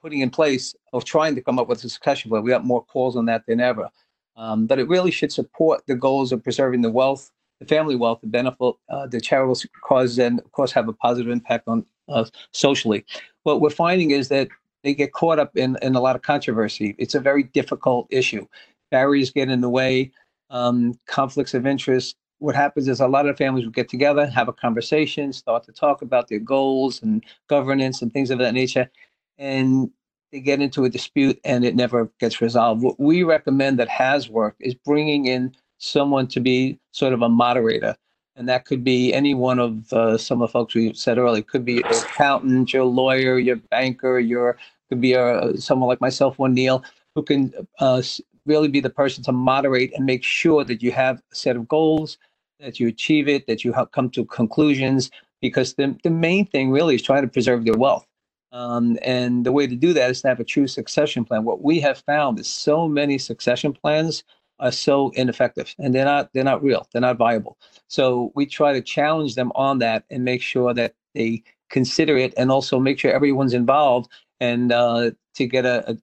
putting 0.00 0.20
in 0.20 0.30
place 0.30 0.74
of 0.92 1.04
trying 1.04 1.34
to 1.34 1.42
come 1.42 1.58
up 1.58 1.68
with 1.68 1.84
a 1.84 1.88
succession 1.88 2.30
plan. 2.30 2.42
We 2.42 2.50
got 2.50 2.64
more 2.64 2.84
calls 2.84 3.16
on 3.16 3.26
that 3.26 3.44
than 3.46 3.60
ever. 3.60 3.88
Um, 4.36 4.66
but 4.66 4.78
it 4.78 4.88
really 4.88 5.10
should 5.10 5.32
support 5.32 5.82
the 5.86 5.94
goals 5.94 6.32
of 6.32 6.42
preserving 6.42 6.80
the 6.80 6.90
wealth, 6.90 7.30
the 7.58 7.66
family 7.66 7.96
wealth, 7.96 8.20
the 8.22 8.26
benefit, 8.26 8.74
uh, 8.88 9.06
the 9.06 9.20
charitable 9.20 9.60
causes, 9.82 10.18
and 10.18 10.40
of 10.40 10.50
course 10.52 10.72
have 10.72 10.88
a 10.88 10.94
positive 10.94 11.30
impact 11.30 11.68
on 11.68 11.84
uh, 12.08 12.24
socially. 12.52 13.04
What 13.42 13.60
we're 13.60 13.70
finding 13.70 14.12
is 14.12 14.28
that 14.28 14.48
they 14.82 14.94
get 14.94 15.12
caught 15.12 15.38
up 15.38 15.54
in, 15.56 15.76
in 15.82 15.94
a 15.94 16.00
lot 16.00 16.16
of 16.16 16.22
controversy. 16.22 16.94
It's 16.98 17.14
a 17.14 17.20
very 17.20 17.42
difficult 17.42 18.06
issue. 18.10 18.46
Barriers 18.90 19.30
get 19.30 19.50
in 19.50 19.60
the 19.60 19.68
way, 19.68 20.10
um, 20.48 20.98
conflicts 21.06 21.52
of 21.52 21.66
interest. 21.66 22.16
What 22.40 22.56
happens 22.56 22.88
is 22.88 23.00
a 23.00 23.08
lot 23.08 23.28
of 23.28 23.38
families 23.38 23.64
will 23.64 23.72
get 23.72 23.88
together, 23.88 24.26
have 24.26 24.48
a 24.48 24.54
conversation, 24.54 25.32
start 25.32 25.64
to 25.64 25.72
talk 25.72 26.02
about 26.02 26.28
their 26.28 26.40
goals 26.40 27.02
and 27.02 27.24
governance 27.48 28.02
and 28.02 28.12
things 28.12 28.30
of 28.30 28.40
that 28.40 28.54
nature 28.54 28.90
and 29.38 29.90
they 30.32 30.40
get 30.40 30.60
into 30.60 30.84
a 30.84 30.90
dispute 30.90 31.40
and 31.44 31.64
it 31.64 31.74
never 31.74 32.10
gets 32.20 32.40
resolved. 32.40 32.82
What 32.82 33.00
we 33.00 33.24
recommend 33.24 33.78
that 33.80 33.88
has 33.88 34.28
worked 34.28 34.62
is 34.62 34.74
bringing 34.74 35.26
in 35.26 35.54
someone 35.78 36.28
to 36.28 36.40
be 36.40 36.78
sort 36.92 37.12
of 37.12 37.22
a 37.22 37.28
moderator. 37.28 37.96
And 38.36 38.48
that 38.48 38.64
could 38.64 38.84
be 38.84 39.12
any 39.12 39.34
one 39.34 39.58
of 39.58 39.92
uh, 39.92 40.18
some 40.18 40.40
of 40.40 40.48
the 40.48 40.52
folks 40.52 40.74
we 40.74 40.94
said 40.94 41.18
earlier. 41.18 41.40
It 41.40 41.48
could 41.48 41.64
be 41.64 41.74
your 41.74 41.88
accountant, 41.88 42.72
your 42.72 42.84
lawyer, 42.84 43.38
your 43.38 43.56
banker, 43.56 44.20
your 44.20 44.56
could 44.88 45.00
be 45.00 45.14
a, 45.14 45.24
uh, 45.24 45.56
someone 45.56 45.88
like 45.88 46.00
myself 46.00 46.38
or 46.38 46.48
Neil, 46.48 46.84
who 47.14 47.22
can 47.22 47.52
uh, 47.80 48.02
really 48.46 48.68
be 48.68 48.80
the 48.80 48.90
person 48.90 49.22
to 49.24 49.32
moderate 49.32 49.92
and 49.94 50.06
make 50.06 50.24
sure 50.24 50.64
that 50.64 50.82
you 50.82 50.92
have 50.92 51.22
a 51.32 51.34
set 51.34 51.56
of 51.56 51.68
goals, 51.68 52.18
that 52.60 52.78
you 52.78 52.88
achieve 52.88 53.28
it, 53.28 53.46
that 53.46 53.64
you 53.64 53.74
come 53.92 54.10
to 54.10 54.24
conclusions. 54.24 55.10
Because 55.40 55.74
the, 55.74 55.96
the 56.04 56.10
main 56.10 56.46
thing 56.46 56.70
really 56.70 56.94
is 56.94 57.02
trying 57.02 57.22
to 57.22 57.28
preserve 57.28 57.64
their 57.64 57.76
wealth. 57.76 58.06
Um, 58.52 58.98
and 59.02 59.46
the 59.46 59.52
way 59.52 59.66
to 59.66 59.76
do 59.76 59.92
that 59.94 60.10
is 60.10 60.20
to 60.22 60.28
have 60.28 60.40
a 60.40 60.44
true 60.44 60.66
succession 60.66 61.24
plan. 61.24 61.44
What 61.44 61.62
we 61.62 61.80
have 61.80 61.98
found 61.98 62.38
is 62.38 62.48
so 62.48 62.88
many 62.88 63.16
succession 63.16 63.72
plans 63.72 64.24
are 64.60 64.70
so 64.70 65.10
ineffective 65.10 65.74
and 65.78 65.94
they're 65.94 66.04
not 66.04 66.30
they're 66.32 66.44
not 66.44 66.62
real 66.62 66.86
they're 66.92 67.00
not 67.00 67.16
viable 67.16 67.56
so 67.88 68.30
we 68.34 68.46
try 68.46 68.72
to 68.72 68.82
challenge 68.82 69.34
them 69.34 69.50
on 69.54 69.78
that 69.78 70.04
and 70.10 70.22
make 70.22 70.42
sure 70.42 70.74
that 70.74 70.94
they 71.14 71.42
consider 71.70 72.16
it 72.16 72.34
and 72.36 72.50
also 72.50 72.78
make 72.78 72.98
sure 72.98 73.10
everyone's 73.10 73.54
involved 73.54 74.10
and 74.38 74.70
uh, 74.70 75.10
to 75.34 75.46
get 75.46 75.64
a, 75.64 75.98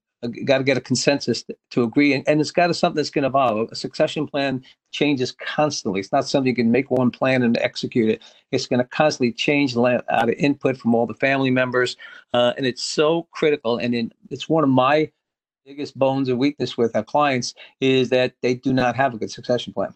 got 0.45 0.57
to 0.57 0.63
get 0.63 0.78
a 0.78 0.82
consensus 0.82 1.43
to 1.72 1.84
agree, 1.84 2.13
and, 2.13 2.28
and 2.28 2.41
it's 2.41 2.51
got 2.51 2.68
to 2.68 2.74
something 2.74 2.95
that's 2.95 3.09
going 3.09 3.24
to 3.24 3.30
evolve. 3.30 3.70
A 3.72 3.76
succession 3.76 4.28
plan 4.28 4.63
changes 4.91 5.32
constantly. 5.32 5.99
It's 5.99 6.11
not 6.11 6.28
something 6.28 6.47
you 6.47 6.55
can 6.55 6.72
make 6.72 6.89
one 6.89 7.11
plan 7.11 7.43
and 7.43 7.57
execute 7.57 8.09
it. 8.09 8.24
It's 8.51 8.65
going 8.65 8.80
to 8.80 8.88
constantly 8.88 9.32
change 9.32 9.76
out 9.78 10.03
of 10.09 10.30
input 10.38 10.78
from 10.78 10.95
all 10.95 11.05
the 11.05 11.13
family 11.13 11.51
members, 11.51 11.97
uh, 12.34 12.53
and 12.57 12.65
it's 12.65 12.84
so 12.84 13.28
critical. 13.32 13.78
And 13.78 13.93
in, 13.93 14.11
it's 14.30 14.49
one 14.49 14.63
of 14.63 14.70
my 14.70 15.11
biggest 15.65 15.97
bones 15.99 16.30
of 16.30 16.38
weakness 16.38 16.78
with 16.78 16.95
our 16.95 17.03
clients 17.03 17.53
is 17.82 18.09
that 18.09 18.34
they 18.41 18.55
do 18.55 18.72
not 18.74 18.95
have 18.95 19.13
a 19.13 19.18
good 19.18 19.30
succession 19.30 19.74
plan. 19.74 19.93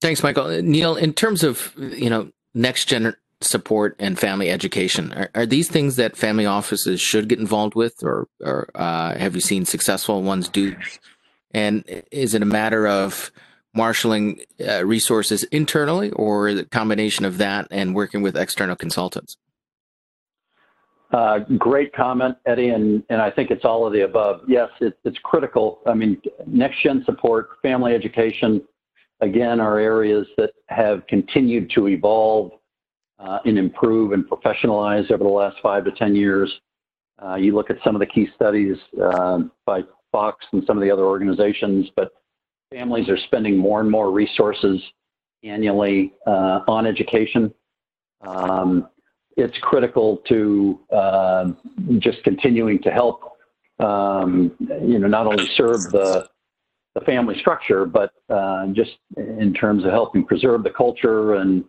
Thanks, 0.00 0.22
Michael. 0.22 0.62
Neil, 0.62 0.94
in 0.96 1.12
terms 1.12 1.42
of 1.42 1.74
you 1.76 2.08
know 2.08 2.30
next 2.54 2.86
gen 2.86 3.14
support 3.40 3.94
and 3.98 4.18
family 4.18 4.50
education. 4.50 5.12
Are, 5.12 5.30
are, 5.34 5.46
these 5.46 5.68
things 5.68 5.96
that 5.96 6.16
family 6.16 6.46
offices 6.46 7.00
should 7.00 7.28
get 7.28 7.38
involved 7.38 7.74
with, 7.74 8.02
or, 8.02 8.26
or 8.40 8.68
uh, 8.74 9.16
have 9.16 9.34
you 9.34 9.40
seen 9.40 9.64
successful 9.64 10.22
ones 10.22 10.48
do? 10.48 10.74
And 11.52 11.84
is 12.10 12.34
it 12.34 12.42
a 12.42 12.46
matter 12.46 12.86
of 12.86 13.30
marshaling 13.74 14.40
uh, 14.66 14.84
resources 14.84 15.44
internally, 15.44 16.10
or 16.12 16.48
a 16.48 16.64
combination 16.64 17.24
of 17.24 17.38
that 17.38 17.68
and 17.70 17.94
working 17.94 18.22
with 18.22 18.36
external 18.36 18.76
consultants? 18.76 19.36
Uh, 21.12 21.38
great 21.56 21.94
comment, 21.94 22.36
Eddie, 22.44 22.68
and, 22.68 23.02
and 23.08 23.22
I 23.22 23.30
think 23.30 23.50
it's 23.50 23.64
all 23.64 23.86
of 23.86 23.92
the 23.94 24.02
above. 24.02 24.42
Yes, 24.46 24.68
it, 24.80 24.98
it's 25.04 25.18
critical. 25.22 25.80
I 25.86 25.94
mean, 25.94 26.20
next 26.46 26.82
gen 26.82 27.02
support, 27.06 27.50
family 27.62 27.94
education, 27.94 28.62
again, 29.20 29.58
are 29.58 29.78
areas 29.78 30.26
that 30.36 30.50
have 30.66 31.06
continued 31.06 31.70
to 31.76 31.88
evolve 31.88 32.52
and 33.18 33.58
improve 33.58 34.12
and 34.12 34.28
professionalize 34.28 35.10
over 35.10 35.24
the 35.24 35.30
last 35.30 35.56
five 35.62 35.84
to 35.84 35.90
10 35.92 36.14
years. 36.14 36.52
Uh, 37.24 37.34
you 37.34 37.54
look 37.54 37.70
at 37.70 37.76
some 37.82 37.96
of 37.96 38.00
the 38.00 38.06
key 38.06 38.28
studies 38.34 38.76
uh, 39.02 39.40
by 39.66 39.82
Fox 40.12 40.46
and 40.52 40.62
some 40.66 40.76
of 40.76 40.82
the 40.82 40.90
other 40.90 41.04
organizations, 41.04 41.88
but 41.96 42.12
families 42.72 43.08
are 43.08 43.18
spending 43.26 43.56
more 43.56 43.80
and 43.80 43.90
more 43.90 44.10
resources 44.10 44.80
annually 45.42 46.14
uh, 46.26 46.60
on 46.68 46.86
education. 46.86 47.52
Um, 48.22 48.88
it's 49.36 49.56
critical 49.60 50.18
to 50.28 50.80
uh, 50.94 51.46
just 51.98 52.22
continuing 52.24 52.82
to 52.82 52.90
help, 52.90 53.22
um, 53.78 54.52
you 54.60 54.98
know, 54.98 55.06
not 55.06 55.26
only 55.26 55.46
serve 55.56 55.82
the 55.92 56.28
the 56.94 57.04
family 57.04 57.38
structure, 57.38 57.84
but 57.84 58.12
uh, 58.28 58.66
just 58.72 58.96
in 59.16 59.54
terms 59.54 59.84
of 59.84 59.90
helping 59.90 60.24
preserve 60.24 60.64
the 60.64 60.70
culture 60.70 61.34
and 61.34 61.64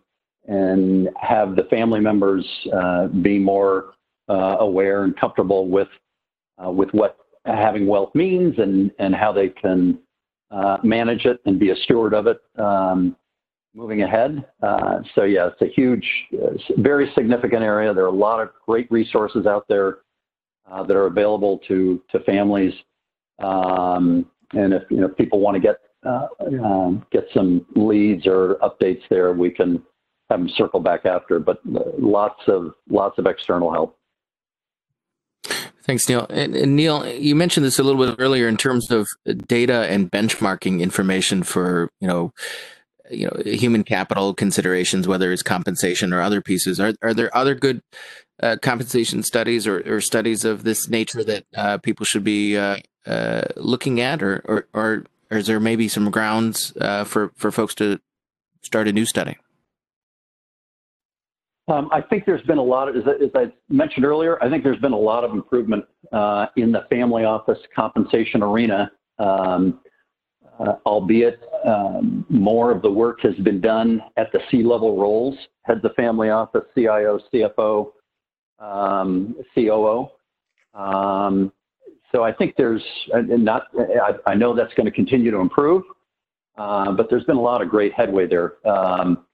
and 0.50 1.08
have 1.16 1.54
the 1.54 1.62
family 1.70 2.00
members 2.00 2.44
uh, 2.74 3.06
be 3.06 3.38
more 3.38 3.94
uh, 4.28 4.56
aware 4.58 5.04
and 5.04 5.16
comfortable 5.16 5.68
with 5.68 5.88
uh, 6.62 6.70
with 6.70 6.90
what 6.90 7.16
having 7.46 7.86
wealth 7.86 8.14
means 8.14 8.58
and 8.58 8.90
and 8.98 9.14
how 9.14 9.32
they 9.32 9.48
can 9.48 9.98
uh, 10.50 10.76
manage 10.82 11.24
it 11.24 11.40
and 11.46 11.58
be 11.58 11.70
a 11.70 11.76
steward 11.84 12.12
of 12.12 12.26
it 12.26 12.40
um, 12.58 13.16
moving 13.74 14.02
ahead. 14.02 14.44
Uh, 14.60 14.98
so 15.14 15.22
yeah, 15.22 15.46
it's 15.46 15.62
a 15.62 15.72
huge, 15.72 16.04
very 16.78 17.10
significant 17.14 17.62
area. 17.62 17.94
There 17.94 18.04
are 18.04 18.08
a 18.08 18.10
lot 18.10 18.40
of 18.40 18.50
great 18.66 18.90
resources 18.90 19.46
out 19.46 19.66
there 19.68 19.98
uh, 20.70 20.82
that 20.82 20.96
are 20.96 21.06
available 21.06 21.60
to 21.68 22.02
to 22.10 22.20
families. 22.20 22.74
Um, 23.38 24.26
and 24.52 24.74
if 24.74 24.82
you 24.90 25.00
know 25.00 25.08
people 25.08 25.38
want 25.38 25.54
to 25.54 25.60
get 25.60 25.76
um, 26.04 27.06
get 27.12 27.28
some 27.32 27.64
leads 27.76 28.26
or 28.26 28.56
updates 28.56 29.02
there, 29.08 29.32
we 29.32 29.50
can 29.50 29.80
have 30.30 30.40
them 30.40 30.48
circle 30.48 30.80
back 30.80 31.04
after. 31.04 31.38
But 31.38 31.58
uh, 31.74 31.80
lots 31.98 32.42
of 32.48 32.74
lots 32.88 33.18
of 33.18 33.26
external 33.26 33.72
help. 33.72 33.96
Thanks, 35.82 36.08
Neil. 36.08 36.26
And, 36.30 36.54
and, 36.54 36.76
Neil, 36.76 37.06
you 37.06 37.34
mentioned 37.34 37.66
this 37.66 37.78
a 37.78 37.82
little 37.82 38.04
bit 38.04 38.16
earlier 38.18 38.46
in 38.46 38.56
terms 38.56 38.90
of 38.90 39.08
data 39.46 39.86
and 39.88 40.10
benchmarking 40.10 40.80
information 40.80 41.42
for 41.42 41.90
you 42.00 42.06
know, 42.06 42.32
you 43.10 43.26
know, 43.26 43.42
human 43.44 43.82
capital 43.82 44.34
considerations, 44.34 45.08
whether 45.08 45.32
it's 45.32 45.42
compensation 45.42 46.12
or 46.12 46.20
other 46.20 46.40
pieces. 46.40 46.78
Are 46.78 46.92
are 47.02 47.14
there 47.14 47.34
other 47.36 47.54
good 47.54 47.82
uh, 48.42 48.56
compensation 48.62 49.22
studies 49.22 49.66
or, 49.66 49.82
or, 49.86 50.00
studies 50.00 50.44
of 50.46 50.64
this 50.64 50.88
nature 50.88 51.22
that 51.22 51.44
uh, 51.56 51.76
people 51.78 52.06
should 52.06 52.24
be 52.24 52.56
uh, 52.56 52.78
uh 53.04 53.42
looking 53.56 54.00
at, 54.00 54.22
or, 54.22 54.42
or, 54.44 54.66
or 54.72 55.04
is 55.30 55.46
there 55.46 55.60
maybe 55.60 55.88
some 55.88 56.10
grounds 56.10 56.72
uh, 56.80 57.04
for 57.04 57.32
for 57.36 57.50
folks 57.50 57.74
to 57.74 58.00
start 58.62 58.88
a 58.88 58.92
new 58.92 59.04
study? 59.04 59.36
Um, 61.70 61.88
I 61.92 62.00
think 62.00 62.24
there's 62.26 62.42
been 62.42 62.58
a 62.58 62.62
lot 62.62 62.88
of, 62.88 62.96
as, 62.96 63.04
as, 63.22 63.30
I 63.34 63.52
mentioned 63.68 64.04
earlier, 64.04 64.42
I 64.42 64.50
think 64.50 64.64
there's 64.64 64.80
been 64.80 64.92
a 64.92 64.98
lot 64.98 65.22
of 65.22 65.30
improvement 65.30 65.84
uh, 66.12 66.46
in 66.56 66.72
the 66.72 66.84
family 66.90 67.24
office 67.24 67.58
compensation 67.74 68.42
arena, 68.42 68.90
um, 69.20 69.80
uh, 70.58 70.74
albeit 70.84 71.38
um, 71.64 72.26
more 72.28 72.72
of 72.72 72.82
the 72.82 72.90
work 72.90 73.20
has 73.22 73.36
been 73.36 73.60
done 73.60 74.02
at 74.16 74.32
the 74.32 74.40
C-level 74.50 74.98
roles, 74.98 75.36
heads 75.62 75.84
of 75.84 75.94
family 75.94 76.30
office, 76.30 76.64
CIO, 76.74 77.20
CFO, 77.32 77.92
um, 78.58 79.36
COO. 79.54 80.08
Um, 80.74 81.52
so 82.12 82.24
I 82.24 82.32
think 82.32 82.56
there's 82.56 82.82
not, 83.14 83.68
I, 83.78 84.32
I 84.32 84.34
know 84.34 84.56
that's 84.56 84.74
going 84.74 84.86
to 84.86 84.92
continue 84.92 85.30
to 85.30 85.38
improve, 85.38 85.84
uh, 86.58 86.90
but 86.90 87.08
there's 87.08 87.24
been 87.24 87.36
a 87.36 87.40
lot 87.40 87.62
of 87.62 87.68
great 87.68 87.92
headway 87.92 88.26
there. 88.26 88.54
Um, 88.66 89.24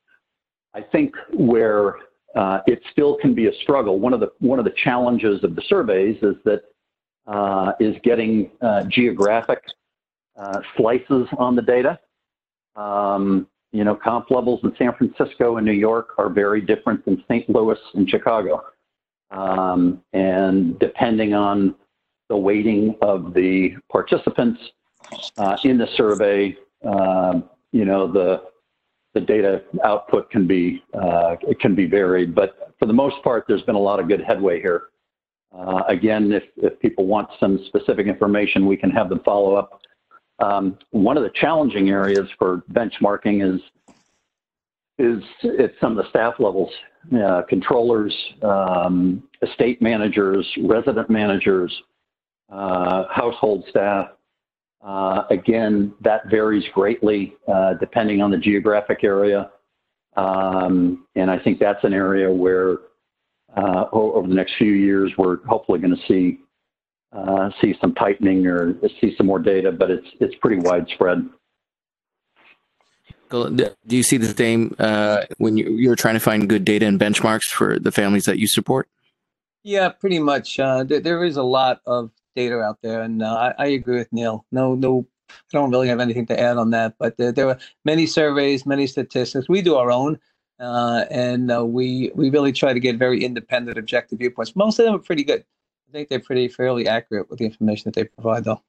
I 0.74 0.82
think 0.82 1.14
where 1.32 1.96
uh, 2.36 2.60
it 2.66 2.82
still 2.92 3.16
can 3.16 3.34
be 3.34 3.46
a 3.46 3.54
struggle. 3.62 3.98
One 3.98 4.12
of 4.12 4.20
the 4.20 4.30
one 4.40 4.58
of 4.58 4.64
the 4.64 4.74
challenges 4.82 5.42
of 5.42 5.56
the 5.56 5.62
surveys 5.68 6.16
is 6.22 6.36
that 6.44 6.62
uh, 7.26 7.72
is 7.80 7.96
getting 8.04 8.50
uh, 8.60 8.84
geographic 8.84 9.62
uh, 10.38 10.60
slices 10.76 11.26
on 11.38 11.56
the 11.56 11.62
data. 11.62 11.98
Um, 12.76 13.48
you 13.72 13.84
know, 13.84 13.94
comp 13.94 14.30
levels 14.30 14.60
in 14.62 14.74
San 14.78 14.94
Francisco 14.94 15.56
and 15.56 15.66
New 15.66 15.72
York 15.72 16.10
are 16.18 16.28
very 16.28 16.60
different 16.60 17.04
than 17.04 17.22
St. 17.28 17.48
Louis 17.48 17.78
and 17.94 18.08
Chicago. 18.08 18.64
Um, 19.30 20.02
and 20.12 20.78
depending 20.78 21.34
on 21.34 21.74
the 22.28 22.36
weighting 22.36 22.96
of 23.02 23.34
the 23.34 23.74
participants 23.90 24.60
uh, 25.36 25.56
in 25.64 25.78
the 25.78 25.88
survey, 25.96 26.56
uh, 26.86 27.40
you 27.72 27.84
know, 27.84 28.10
the 28.10 28.42
the 29.16 29.20
data 29.22 29.62
output 29.82 30.30
can 30.30 30.46
be 30.46 30.82
uh, 30.92 31.36
it 31.48 31.58
can 31.58 31.74
be 31.74 31.86
varied, 31.86 32.34
but 32.34 32.74
for 32.78 32.84
the 32.84 32.92
most 32.92 33.16
part, 33.24 33.46
there's 33.48 33.62
been 33.62 33.74
a 33.74 33.86
lot 33.90 33.98
of 33.98 34.08
good 34.08 34.20
headway 34.20 34.60
here. 34.60 34.88
Uh, 35.58 35.82
again, 35.88 36.32
if, 36.32 36.42
if 36.58 36.78
people 36.80 37.06
want 37.06 37.26
some 37.40 37.58
specific 37.66 38.06
information, 38.06 38.66
we 38.66 38.76
can 38.76 38.90
have 38.90 39.08
them 39.08 39.22
follow 39.24 39.54
up. 39.54 39.80
Um, 40.38 40.76
one 40.90 41.16
of 41.16 41.22
the 41.22 41.30
challenging 41.34 41.88
areas 41.88 42.28
for 42.38 42.62
benchmarking 42.72 43.54
is 43.54 43.60
is 44.98 45.22
at 45.58 45.72
some 45.80 45.96
of 45.96 46.04
the 46.04 46.10
staff 46.10 46.34
levels, 46.38 46.70
uh, 47.18 47.40
controllers, 47.48 48.14
um, 48.42 49.22
estate 49.40 49.80
managers, 49.80 50.46
resident 50.64 51.08
managers, 51.08 51.72
uh, 52.52 53.04
household 53.10 53.64
staff, 53.70 54.08
uh, 54.86 55.24
again, 55.30 55.92
that 56.00 56.28
varies 56.30 56.64
greatly 56.72 57.34
uh, 57.52 57.74
depending 57.74 58.22
on 58.22 58.30
the 58.30 58.38
geographic 58.38 59.02
area. 59.02 59.50
Um, 60.16 61.06
and 61.16 61.28
I 61.28 61.40
think 61.40 61.58
that's 61.58 61.82
an 61.82 61.92
area 61.92 62.30
where 62.30 62.78
uh, 63.56 63.86
over 63.92 64.28
the 64.28 64.34
next 64.34 64.54
few 64.56 64.72
years, 64.72 65.12
we're 65.18 65.44
hopefully 65.44 65.80
going 65.80 65.94
to 65.94 66.02
see 66.06 66.38
uh, 67.12 67.50
see 67.60 67.74
some 67.80 67.94
tightening 67.94 68.46
or 68.46 68.74
see 69.00 69.14
some 69.16 69.26
more 69.26 69.38
data, 69.38 69.72
but 69.72 69.90
it's 69.90 70.06
it's 70.20 70.34
pretty 70.36 70.60
widespread. 70.60 71.28
Do 73.30 73.74
you 73.88 74.04
see 74.04 74.18
the 74.18 74.34
same 74.36 74.76
uh, 74.78 75.24
when 75.38 75.56
you're 75.56 75.96
trying 75.96 76.14
to 76.14 76.20
find 76.20 76.48
good 76.48 76.64
data 76.64 76.86
and 76.86 77.00
benchmarks 77.00 77.48
for 77.48 77.78
the 77.78 77.90
families 77.90 78.24
that 78.26 78.38
you 78.38 78.46
support? 78.46 78.88
Yeah, 79.64 79.88
pretty 79.88 80.20
much. 80.20 80.60
Uh, 80.60 80.84
there 80.84 81.24
is 81.24 81.36
a 81.36 81.42
lot 81.42 81.80
of 81.86 82.10
data 82.36 82.60
out 82.60 82.78
there, 82.82 83.02
and 83.02 83.22
uh, 83.22 83.52
I, 83.58 83.64
I, 83.64 83.66
agree 83.68 83.98
with 83.98 84.12
Neil. 84.12 84.46
No, 84.52 84.74
no, 84.74 85.06
I 85.28 85.34
don't 85.52 85.70
really 85.70 85.88
have 85.88 85.98
anything 85.98 86.26
to 86.26 86.38
add 86.38 86.56
on 86.56 86.70
that. 86.70 86.94
But 86.98 87.16
there, 87.16 87.32
there 87.32 87.48
are 87.48 87.58
many 87.84 88.06
surveys, 88.06 88.64
many 88.64 88.86
statistics. 88.86 89.48
We 89.48 89.62
do 89.62 89.74
our 89.74 89.90
own, 89.90 90.20
uh, 90.60 91.06
and 91.10 91.50
uh, 91.50 91.64
we 91.64 92.12
we 92.14 92.30
really 92.30 92.52
try 92.52 92.72
to 92.72 92.80
get 92.80 92.96
very 92.96 93.24
independent, 93.24 93.78
objective 93.78 94.20
viewpoints. 94.20 94.54
Most 94.54 94.78
of 94.78 94.84
them 94.84 94.94
are 94.94 95.00
pretty 95.00 95.24
good. 95.24 95.44
I 95.88 95.92
think 95.92 96.08
they're 96.08 96.20
pretty 96.20 96.46
fairly 96.48 96.86
accurate 96.86 97.28
with 97.28 97.40
the 97.40 97.46
information 97.46 97.84
that 97.90 97.94
they 97.94 98.04
provide, 98.04 98.44
though. 98.44 98.62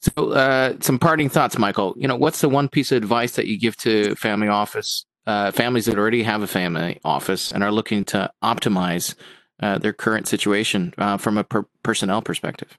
So, 0.00 0.30
uh, 0.32 0.74
some 0.80 0.98
parting 0.98 1.28
thoughts, 1.28 1.58
Michael. 1.58 1.94
You 1.96 2.06
know, 2.06 2.16
what's 2.16 2.40
the 2.40 2.48
one 2.48 2.68
piece 2.68 2.92
of 2.92 2.96
advice 2.98 3.32
that 3.32 3.46
you 3.46 3.58
give 3.58 3.76
to 3.78 4.14
family 4.14 4.48
office 4.48 5.04
uh, 5.26 5.52
families 5.52 5.86
that 5.86 5.98
already 5.98 6.22
have 6.22 6.42
a 6.42 6.46
family 6.46 6.98
office 7.04 7.52
and 7.52 7.62
are 7.62 7.72
looking 7.72 8.04
to 8.04 8.30
optimize 8.42 9.14
uh, 9.60 9.78
their 9.78 9.92
current 9.92 10.26
situation 10.26 10.94
uh, 10.98 11.16
from 11.16 11.38
a 11.38 11.44
per- 11.44 11.66
personnel 11.82 12.22
perspective? 12.22 12.78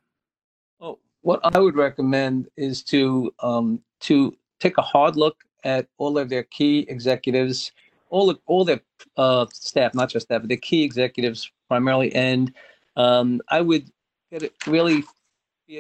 Well, 0.79 0.99
what 1.21 1.39
I 1.43 1.59
would 1.59 1.75
recommend 1.75 2.47
is 2.57 2.83
to 2.85 3.33
um, 3.39 3.81
to 4.01 4.35
take 4.59 4.77
a 4.77 4.81
hard 4.81 5.15
look 5.15 5.43
at 5.63 5.87
all 5.97 6.17
of 6.17 6.29
their 6.29 6.43
key 6.43 6.85
executives, 6.89 7.71
all 8.09 8.29
of, 8.29 8.39
all 8.47 8.65
their 8.65 8.81
uh, 9.17 9.45
staff, 9.53 9.93
not 9.93 10.09
just 10.09 10.25
staff, 10.25 10.41
but 10.41 10.49
the 10.49 10.57
key 10.57 10.83
executives 10.83 11.51
primarily, 11.67 12.13
and 12.15 12.53
um, 12.95 13.41
I 13.49 13.61
would 13.61 13.89
get 14.31 14.43
it 14.43 14.53
really 14.67 15.03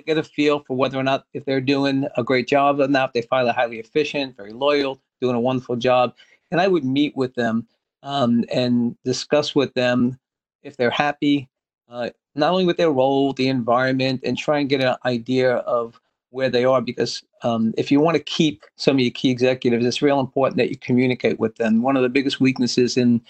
get 0.05 0.17
a 0.17 0.23
feel 0.23 0.59
for 0.59 0.77
whether 0.77 0.97
or 0.97 1.03
not 1.03 1.25
if 1.33 1.43
they're 1.43 1.59
doing 1.59 2.07
a 2.15 2.23
great 2.23 2.47
job 2.47 2.79
or 2.79 2.87
not. 2.87 3.13
They 3.13 3.23
find 3.23 3.47
it 3.47 3.55
highly 3.55 3.79
efficient, 3.79 4.37
very 4.37 4.53
loyal, 4.53 5.01
doing 5.19 5.35
a 5.35 5.39
wonderful 5.39 5.75
job, 5.75 6.15
and 6.51 6.61
I 6.61 6.67
would 6.67 6.85
meet 6.85 7.15
with 7.17 7.33
them 7.35 7.67
um, 8.03 8.45
and 8.51 8.95
discuss 9.03 9.53
with 9.55 9.73
them 9.73 10.17
if 10.63 10.77
they're 10.77 10.89
happy, 10.89 11.49
uh, 11.89 12.09
not 12.35 12.51
only 12.51 12.65
with 12.65 12.77
their 12.77 12.91
role, 12.91 13.33
the 13.33 13.47
environment, 13.47 14.21
and 14.23 14.37
try 14.37 14.59
and 14.59 14.69
get 14.69 14.81
an 14.81 14.95
idea 15.05 15.55
of 15.57 15.99
where 16.29 16.49
they 16.49 16.63
are. 16.63 16.81
Because 16.81 17.23
um, 17.43 17.73
if 17.77 17.91
you 17.91 17.99
want 17.99 18.15
to 18.15 18.23
keep 18.23 18.63
some 18.77 18.95
of 18.95 19.01
your 19.01 19.11
key 19.11 19.29
executives, 19.29 19.85
it's 19.85 20.01
real 20.01 20.19
important 20.19 20.57
that 20.57 20.69
you 20.69 20.77
communicate 20.77 21.39
with 21.39 21.55
them. 21.57 21.81
One 21.81 21.97
of 21.97 22.03
the 22.03 22.09
biggest 22.09 22.39
weaknesses 22.39 22.97
in 22.97 23.21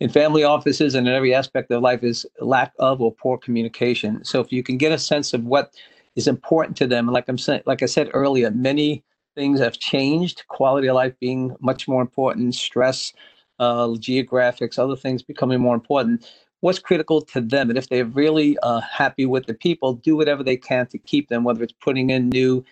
in 0.00 0.10
family 0.10 0.44
offices 0.44 0.94
and 0.94 1.06
in 1.06 1.14
every 1.14 1.34
aspect 1.34 1.70
of 1.70 1.82
life 1.82 2.02
is 2.02 2.26
lack 2.40 2.72
of 2.78 3.00
or 3.00 3.12
poor 3.12 3.38
communication. 3.38 4.24
So 4.24 4.40
if 4.40 4.52
you 4.52 4.62
can 4.62 4.76
get 4.76 4.92
a 4.92 4.98
sense 4.98 5.32
of 5.32 5.44
what 5.44 5.74
is 6.16 6.26
important 6.26 6.76
to 6.78 6.86
them, 6.86 7.06
like 7.06 7.28
I'm 7.28 7.38
saying, 7.38 7.62
like 7.66 7.82
I 7.82 7.86
said 7.86 8.10
earlier, 8.12 8.50
many 8.50 9.04
things 9.36 9.60
have 9.60 9.78
changed. 9.78 10.44
Quality 10.48 10.88
of 10.88 10.96
life 10.96 11.14
being 11.20 11.54
much 11.60 11.86
more 11.86 12.02
important, 12.02 12.56
stress, 12.56 13.12
uh, 13.60 13.86
geographics, 13.88 14.78
other 14.78 14.96
things 14.96 15.22
becoming 15.22 15.60
more 15.60 15.74
important 15.76 16.26
what's 16.60 16.78
critical 16.78 17.20
to 17.22 17.40
them. 17.40 17.70
And 17.70 17.78
if 17.78 17.88
they're 17.88 18.04
really 18.04 18.58
uh, 18.62 18.80
happy 18.80 19.26
with 19.26 19.46
the 19.46 19.54
people, 19.54 19.94
do 19.94 20.16
whatever 20.16 20.42
they 20.42 20.56
can 20.56 20.86
to 20.88 20.98
keep 20.98 21.28
them, 21.28 21.44
whether 21.44 21.62
it's 21.62 21.74
putting 21.80 22.10
in 22.10 22.28
new 22.28 22.64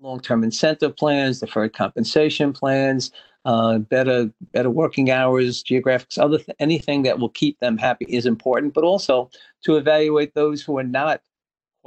long-term 0.00 0.44
incentive 0.44 0.96
plans, 0.96 1.40
deferred 1.40 1.72
compensation 1.72 2.52
plans, 2.52 3.10
uh, 3.44 3.78
better 3.78 4.30
better 4.52 4.70
working 4.70 5.10
hours, 5.10 5.62
geographics, 5.62 6.18
other 6.18 6.38
th- 6.38 6.56
anything 6.58 7.02
that 7.02 7.18
will 7.18 7.30
keep 7.30 7.58
them 7.60 7.78
happy 7.78 8.04
is 8.08 8.26
important. 8.26 8.74
But 8.74 8.84
also 8.84 9.30
to 9.64 9.76
evaluate 9.76 10.34
those 10.34 10.62
who 10.62 10.78
are 10.78 10.84
not 10.84 11.22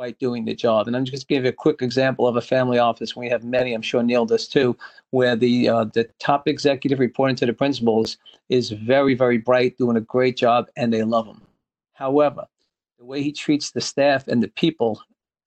quite 0.01 0.17
doing 0.17 0.45
the 0.45 0.55
job. 0.55 0.87
And 0.87 0.97
I'm 0.97 1.05
just 1.05 1.27
going 1.27 1.37
to 1.37 1.41
give 1.41 1.43
you 1.43 1.49
a 1.49 1.53
quick 1.53 1.83
example 1.83 2.27
of 2.27 2.35
a 2.35 2.41
family 2.41 2.79
office. 2.79 3.15
We 3.15 3.29
have 3.29 3.43
many, 3.43 3.71
I'm 3.71 3.83
sure 3.83 4.01
Neil 4.01 4.25
does 4.25 4.47
too, 4.47 4.75
where 5.11 5.35
the 5.35 5.69
uh, 5.69 5.83
the 5.93 6.09
top 6.17 6.47
executive 6.47 6.97
reporting 6.97 7.35
to 7.35 7.45
the 7.45 7.53
principals 7.53 8.17
is 8.49 8.71
very, 8.71 9.13
very 9.13 9.37
bright, 9.37 9.77
doing 9.77 9.97
a 9.97 10.01
great 10.01 10.37
job, 10.37 10.69
and 10.75 10.91
they 10.91 11.03
love 11.03 11.27
him. 11.27 11.39
However, 11.93 12.47
the 12.97 13.05
way 13.05 13.21
he 13.21 13.31
treats 13.31 13.69
the 13.69 13.81
staff 13.81 14.27
and 14.27 14.41
the 14.41 14.47
people 14.47 14.99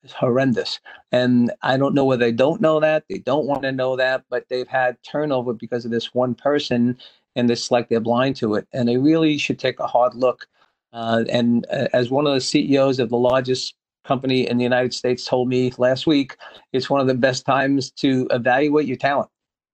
is 0.05 0.13
horrendous. 0.13 0.79
And 1.11 1.51
I 1.63 1.77
don't 1.77 1.93
know 1.97 2.05
whether 2.05 2.25
they 2.25 2.31
don't 2.31 2.61
know 2.61 2.79
that, 2.79 3.03
they 3.11 3.19
don't 3.19 3.47
want 3.47 3.63
to 3.63 3.73
know 3.73 3.97
that, 3.97 4.23
but 4.31 4.49
they've 4.49 4.69
had 4.69 5.03
turnover 5.03 5.53
because 5.53 5.85
of 5.85 5.91
this 5.91 6.15
one 6.15 6.37
person, 6.37 6.97
and 7.35 7.51
it's 7.51 7.73
like 7.73 7.89
they're 7.89 7.99
blind 7.99 8.37
to 8.37 8.55
it. 8.55 8.69
And 8.73 8.89
they 8.89 8.99
really 8.99 9.37
should 9.37 9.59
take 9.59 9.81
a 9.81 9.89
hard 9.89 10.15
look. 10.15 10.47
Uh, 10.93 11.25
and 11.29 11.67
uh, 11.73 11.89
as 11.93 12.09
one 12.09 12.25
of 12.25 12.35
the 12.35 12.41
CEOs 12.41 13.01
of 13.01 13.09
the 13.09 13.17
largest 13.17 13.75
company 14.05 14.49
in 14.49 14.59
the 14.59 14.65
United 14.65 14.95
States 14.95 15.25
told 15.25 15.49
me 15.49 15.73
last 15.79 16.07
week, 16.07 16.37
it's 16.73 16.89
one 16.89 17.01
of 17.01 17.07
the 17.07 17.15
best 17.15 17.45
times 17.45 17.91
to 17.93 18.27
evaluate 18.31 18.87
your 18.87 18.97
talent 18.97 19.31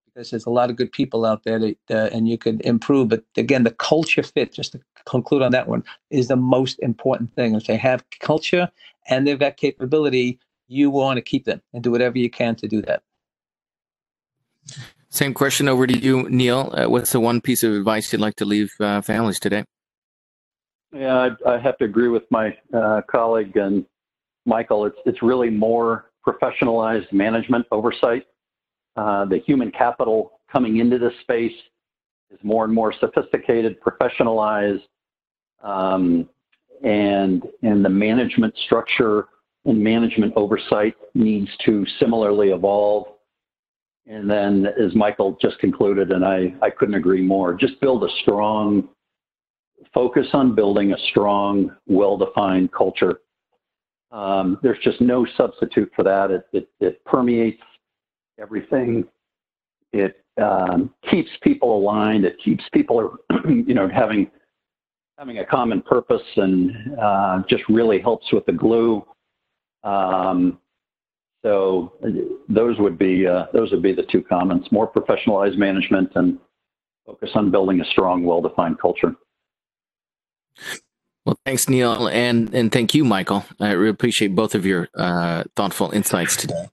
because 0.06 0.30
there's 0.30 0.46
a 0.46 0.50
lot 0.50 0.70
of 0.70 0.76
good 0.76 0.92
people 0.92 1.24
out 1.24 1.44
there 1.44 1.58
that, 1.58 1.78
uh, 1.90 2.08
and 2.12 2.28
you 2.28 2.36
can 2.36 2.60
improve. 2.62 3.08
But 3.08 3.24
again, 3.36 3.64
the 3.64 3.70
culture 3.70 4.22
fit, 4.22 4.52
just 4.52 4.72
to 4.72 4.80
conclude 5.06 5.42
on 5.42 5.52
that 5.52 5.68
one, 5.68 5.84
is 6.10 6.28
the 6.28 6.36
most 6.36 6.78
important 6.80 7.34
thing. 7.34 7.54
If 7.54 7.66
they 7.66 7.76
have 7.76 8.04
culture 8.20 8.70
and 9.08 9.26
they've 9.26 9.38
got 9.38 9.56
capability, 9.56 10.38
you 10.68 10.90
want 10.90 11.16
to 11.16 11.22
keep 11.22 11.44
them 11.44 11.60
and 11.72 11.82
do 11.82 11.90
whatever 11.90 12.18
you 12.18 12.30
can 12.30 12.54
to 12.56 12.68
do 12.68 12.82
that. 12.82 13.02
Same 15.08 15.34
question 15.34 15.68
over 15.68 15.86
to 15.86 15.98
you, 15.98 16.28
Neil. 16.28 16.72
Uh, 16.72 16.88
what's 16.88 17.12
the 17.12 17.18
one 17.18 17.40
piece 17.40 17.64
of 17.64 17.72
advice 17.72 18.12
you'd 18.12 18.20
like 18.20 18.36
to 18.36 18.44
leave 18.44 18.72
uh, 18.78 19.00
families 19.00 19.40
today? 19.40 19.64
Yeah, 20.92 21.30
I, 21.46 21.54
I, 21.54 21.58
have 21.58 21.78
to 21.78 21.84
agree 21.84 22.08
with 22.08 22.24
my 22.30 22.56
uh, 22.72 23.02
colleague 23.08 23.56
and 23.56 23.86
Michael. 24.46 24.86
It's 24.86 24.96
it's 25.06 25.22
really 25.22 25.50
more 25.50 26.10
professionalized 26.26 27.12
management 27.12 27.66
oversight. 27.70 28.26
Uh, 28.96 29.24
the 29.24 29.38
human 29.38 29.70
capital 29.70 30.40
coming 30.50 30.78
into 30.78 30.98
this 30.98 31.12
space 31.22 31.52
is 32.30 32.38
more 32.42 32.64
and 32.64 32.74
more 32.74 32.92
sophisticated, 32.98 33.80
professionalized, 33.80 34.82
um, 35.62 36.28
and 36.84 37.44
and 37.62 37.84
the 37.84 37.88
management 37.88 38.54
structure 38.66 39.28
and 39.64 39.82
management 39.82 40.32
oversight 40.36 40.94
needs 41.14 41.48
to 41.64 41.84
similarly 41.98 42.50
evolve. 42.50 43.06
And 44.06 44.28
then, 44.28 44.66
as 44.66 44.94
Michael 44.94 45.36
just 45.40 45.58
concluded, 45.58 46.10
and 46.10 46.24
I, 46.24 46.54
I 46.62 46.70
couldn't 46.70 46.94
agree 46.94 47.22
more, 47.22 47.52
just 47.54 47.80
build 47.80 48.02
a 48.02 48.08
strong 48.22 48.88
focus 49.92 50.26
on 50.32 50.54
building 50.54 50.92
a 50.92 50.98
strong, 51.10 51.74
well-defined 51.86 52.72
culture. 52.72 53.20
Um, 54.12 54.58
there's 54.62 54.78
just 54.82 55.00
no 55.00 55.26
substitute 55.36 55.90
for 55.94 56.02
that. 56.02 56.30
It, 56.30 56.46
it, 56.52 56.68
it 56.80 57.04
permeates 57.04 57.62
everything. 58.40 59.04
It 59.92 60.24
um, 60.40 60.92
keeps 61.10 61.30
people 61.42 61.76
aligned. 61.76 62.24
It 62.24 62.36
keeps 62.44 62.64
people, 62.72 63.16
you 63.48 63.74
know, 63.74 63.88
having 63.88 64.30
having 65.18 65.38
a 65.38 65.44
common 65.44 65.82
purpose, 65.82 66.22
and 66.36 66.72
uh, 67.00 67.42
just 67.48 67.62
really 67.68 68.00
helps 68.00 68.32
with 68.32 68.46
the 68.46 68.52
glue. 68.52 69.04
Um, 69.84 70.58
so 71.42 71.92
those 72.48 72.78
would 72.78 72.98
be 72.98 73.26
uh, 73.26 73.46
those 73.52 73.70
would 73.70 73.82
be 73.82 73.92
the 73.92 74.06
two 74.10 74.22
comments: 74.22 74.68
more 74.72 74.90
professionalized 74.90 75.56
management 75.56 76.10
and 76.14 76.38
focus 77.06 77.30
on 77.34 77.50
building 77.50 77.80
a 77.80 77.84
strong, 77.86 78.24
well-defined 78.24 78.78
culture. 78.78 79.14
Well, 81.24 81.38
thanks, 81.44 81.68
Neil, 81.68 82.08
and 82.08 82.52
and 82.54 82.72
thank 82.72 82.94
you, 82.94 83.04
Michael. 83.04 83.44
I 83.60 83.72
really 83.72 83.90
appreciate 83.90 84.34
both 84.34 84.54
of 84.54 84.64
your 84.64 84.88
uh, 84.94 85.44
thoughtful 85.54 85.90
insights 85.90 86.36
today. 86.36 86.68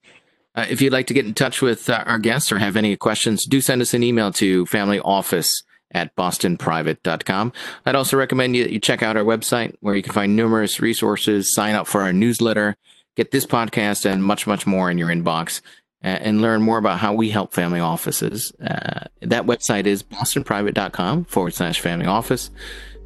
Uh, 0.55 0.65
if 0.69 0.81
you'd 0.81 0.93
like 0.93 1.07
to 1.07 1.13
get 1.13 1.25
in 1.25 1.33
touch 1.33 1.61
with 1.61 1.89
uh, 1.89 2.03
our 2.07 2.17
guests 2.17 2.51
or 2.51 2.57
have 2.57 2.75
any 2.75 2.95
questions, 2.95 3.45
do 3.45 3.61
send 3.61 3.81
us 3.81 3.93
an 3.93 4.03
email 4.03 4.31
to 4.31 4.65
familyoffice 4.65 5.49
at 5.91 6.15
bostonprivate.com. 6.15 7.53
I'd 7.85 7.95
also 7.95 8.17
recommend 8.17 8.55
you, 8.55 8.65
you 8.65 8.79
check 8.79 9.03
out 9.03 9.17
our 9.17 9.23
website 9.23 9.75
where 9.81 9.95
you 9.95 10.01
can 10.01 10.13
find 10.13 10.35
numerous 10.35 10.79
resources, 10.79 11.53
sign 11.53 11.75
up 11.75 11.87
for 11.87 12.01
our 12.01 12.11
newsletter, 12.11 12.75
get 13.15 13.31
this 13.31 13.45
podcast 13.45 14.09
and 14.09 14.23
much, 14.23 14.47
much 14.47 14.65
more 14.65 14.89
in 14.89 14.97
your 14.97 15.09
inbox, 15.09 15.61
and 16.01 16.41
learn 16.41 16.61
more 16.61 16.77
about 16.77 16.99
how 16.99 17.13
we 17.13 17.29
help 17.29 17.53
family 17.53 17.79
offices. 17.79 18.53
Uh, 18.61 19.05
that 19.21 19.45
website 19.45 19.85
is 19.85 20.03
bostonprivate.com 20.03 21.25
forward 21.25 21.53
slash 21.53 21.79
family 21.79 22.05
office. 22.05 22.49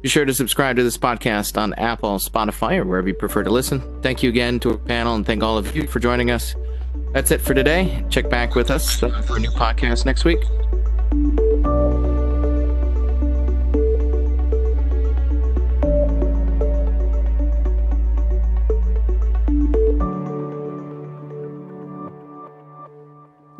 Be 0.02 0.08
sure 0.08 0.24
to 0.24 0.34
subscribe 0.34 0.76
to 0.76 0.82
this 0.82 0.98
podcast 0.98 1.56
on 1.56 1.74
Apple, 1.74 2.18
Spotify, 2.18 2.78
or 2.78 2.84
wherever 2.84 3.08
you 3.08 3.14
prefer 3.14 3.44
to 3.44 3.50
listen. 3.50 4.02
Thank 4.02 4.22
you 4.22 4.28
again 4.28 4.58
to 4.60 4.72
our 4.72 4.78
panel 4.78 5.14
and 5.14 5.24
thank 5.24 5.42
all 5.42 5.56
of 5.56 5.74
you 5.76 5.86
for 5.86 6.00
joining 6.00 6.30
us. 6.30 6.56
That's 7.12 7.30
it 7.30 7.40
for 7.40 7.54
today. 7.54 8.04
Check 8.10 8.28
back 8.28 8.54
with 8.54 8.70
us 8.70 8.98
for 8.98 9.06
a 9.06 9.38
new 9.38 9.50
podcast 9.50 10.04
next 10.04 10.24
week. 10.24 10.40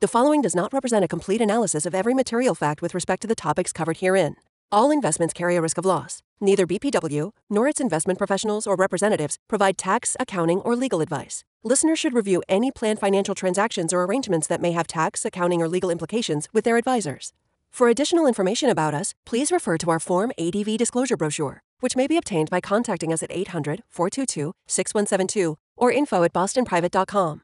The 0.00 0.08
following 0.08 0.42
does 0.42 0.56
not 0.56 0.72
represent 0.72 1.04
a 1.04 1.08
complete 1.08 1.40
analysis 1.40 1.86
of 1.86 1.94
every 1.94 2.14
material 2.14 2.54
fact 2.54 2.82
with 2.82 2.94
respect 2.94 3.22
to 3.22 3.28
the 3.28 3.34
topics 3.34 3.72
covered 3.72 3.98
herein. 3.98 4.36
All 4.72 4.90
investments 4.90 5.32
carry 5.32 5.56
a 5.56 5.62
risk 5.62 5.78
of 5.78 5.86
loss. 5.86 6.20
Neither 6.40 6.66
BPW 6.66 7.30
nor 7.48 7.68
its 7.68 7.80
investment 7.80 8.18
professionals 8.18 8.66
or 8.66 8.74
representatives 8.76 9.38
provide 9.48 9.78
tax, 9.78 10.16
accounting, 10.18 10.60
or 10.60 10.74
legal 10.74 11.00
advice. 11.00 11.44
Listeners 11.62 11.98
should 11.98 12.12
review 12.12 12.42
any 12.48 12.72
planned 12.72 12.98
financial 12.98 13.34
transactions 13.34 13.92
or 13.92 14.02
arrangements 14.02 14.48
that 14.48 14.60
may 14.60 14.72
have 14.72 14.88
tax, 14.88 15.24
accounting, 15.24 15.62
or 15.62 15.68
legal 15.68 15.90
implications 15.90 16.48
with 16.52 16.64
their 16.64 16.76
advisors. 16.76 17.32
For 17.70 17.88
additional 17.88 18.26
information 18.26 18.68
about 18.68 18.94
us, 18.94 19.14
please 19.24 19.52
refer 19.52 19.78
to 19.78 19.90
our 19.90 20.00
Form 20.00 20.32
ADV 20.38 20.76
disclosure 20.76 21.16
brochure, 21.16 21.62
which 21.80 21.96
may 21.96 22.06
be 22.06 22.16
obtained 22.16 22.50
by 22.50 22.60
contacting 22.60 23.12
us 23.12 23.22
at 23.22 23.32
800 23.32 23.84
422 23.88 24.52
6172 24.66 25.56
or 25.76 25.92
info 25.92 26.24
at 26.24 26.32
bostonprivate.com. 26.32 27.43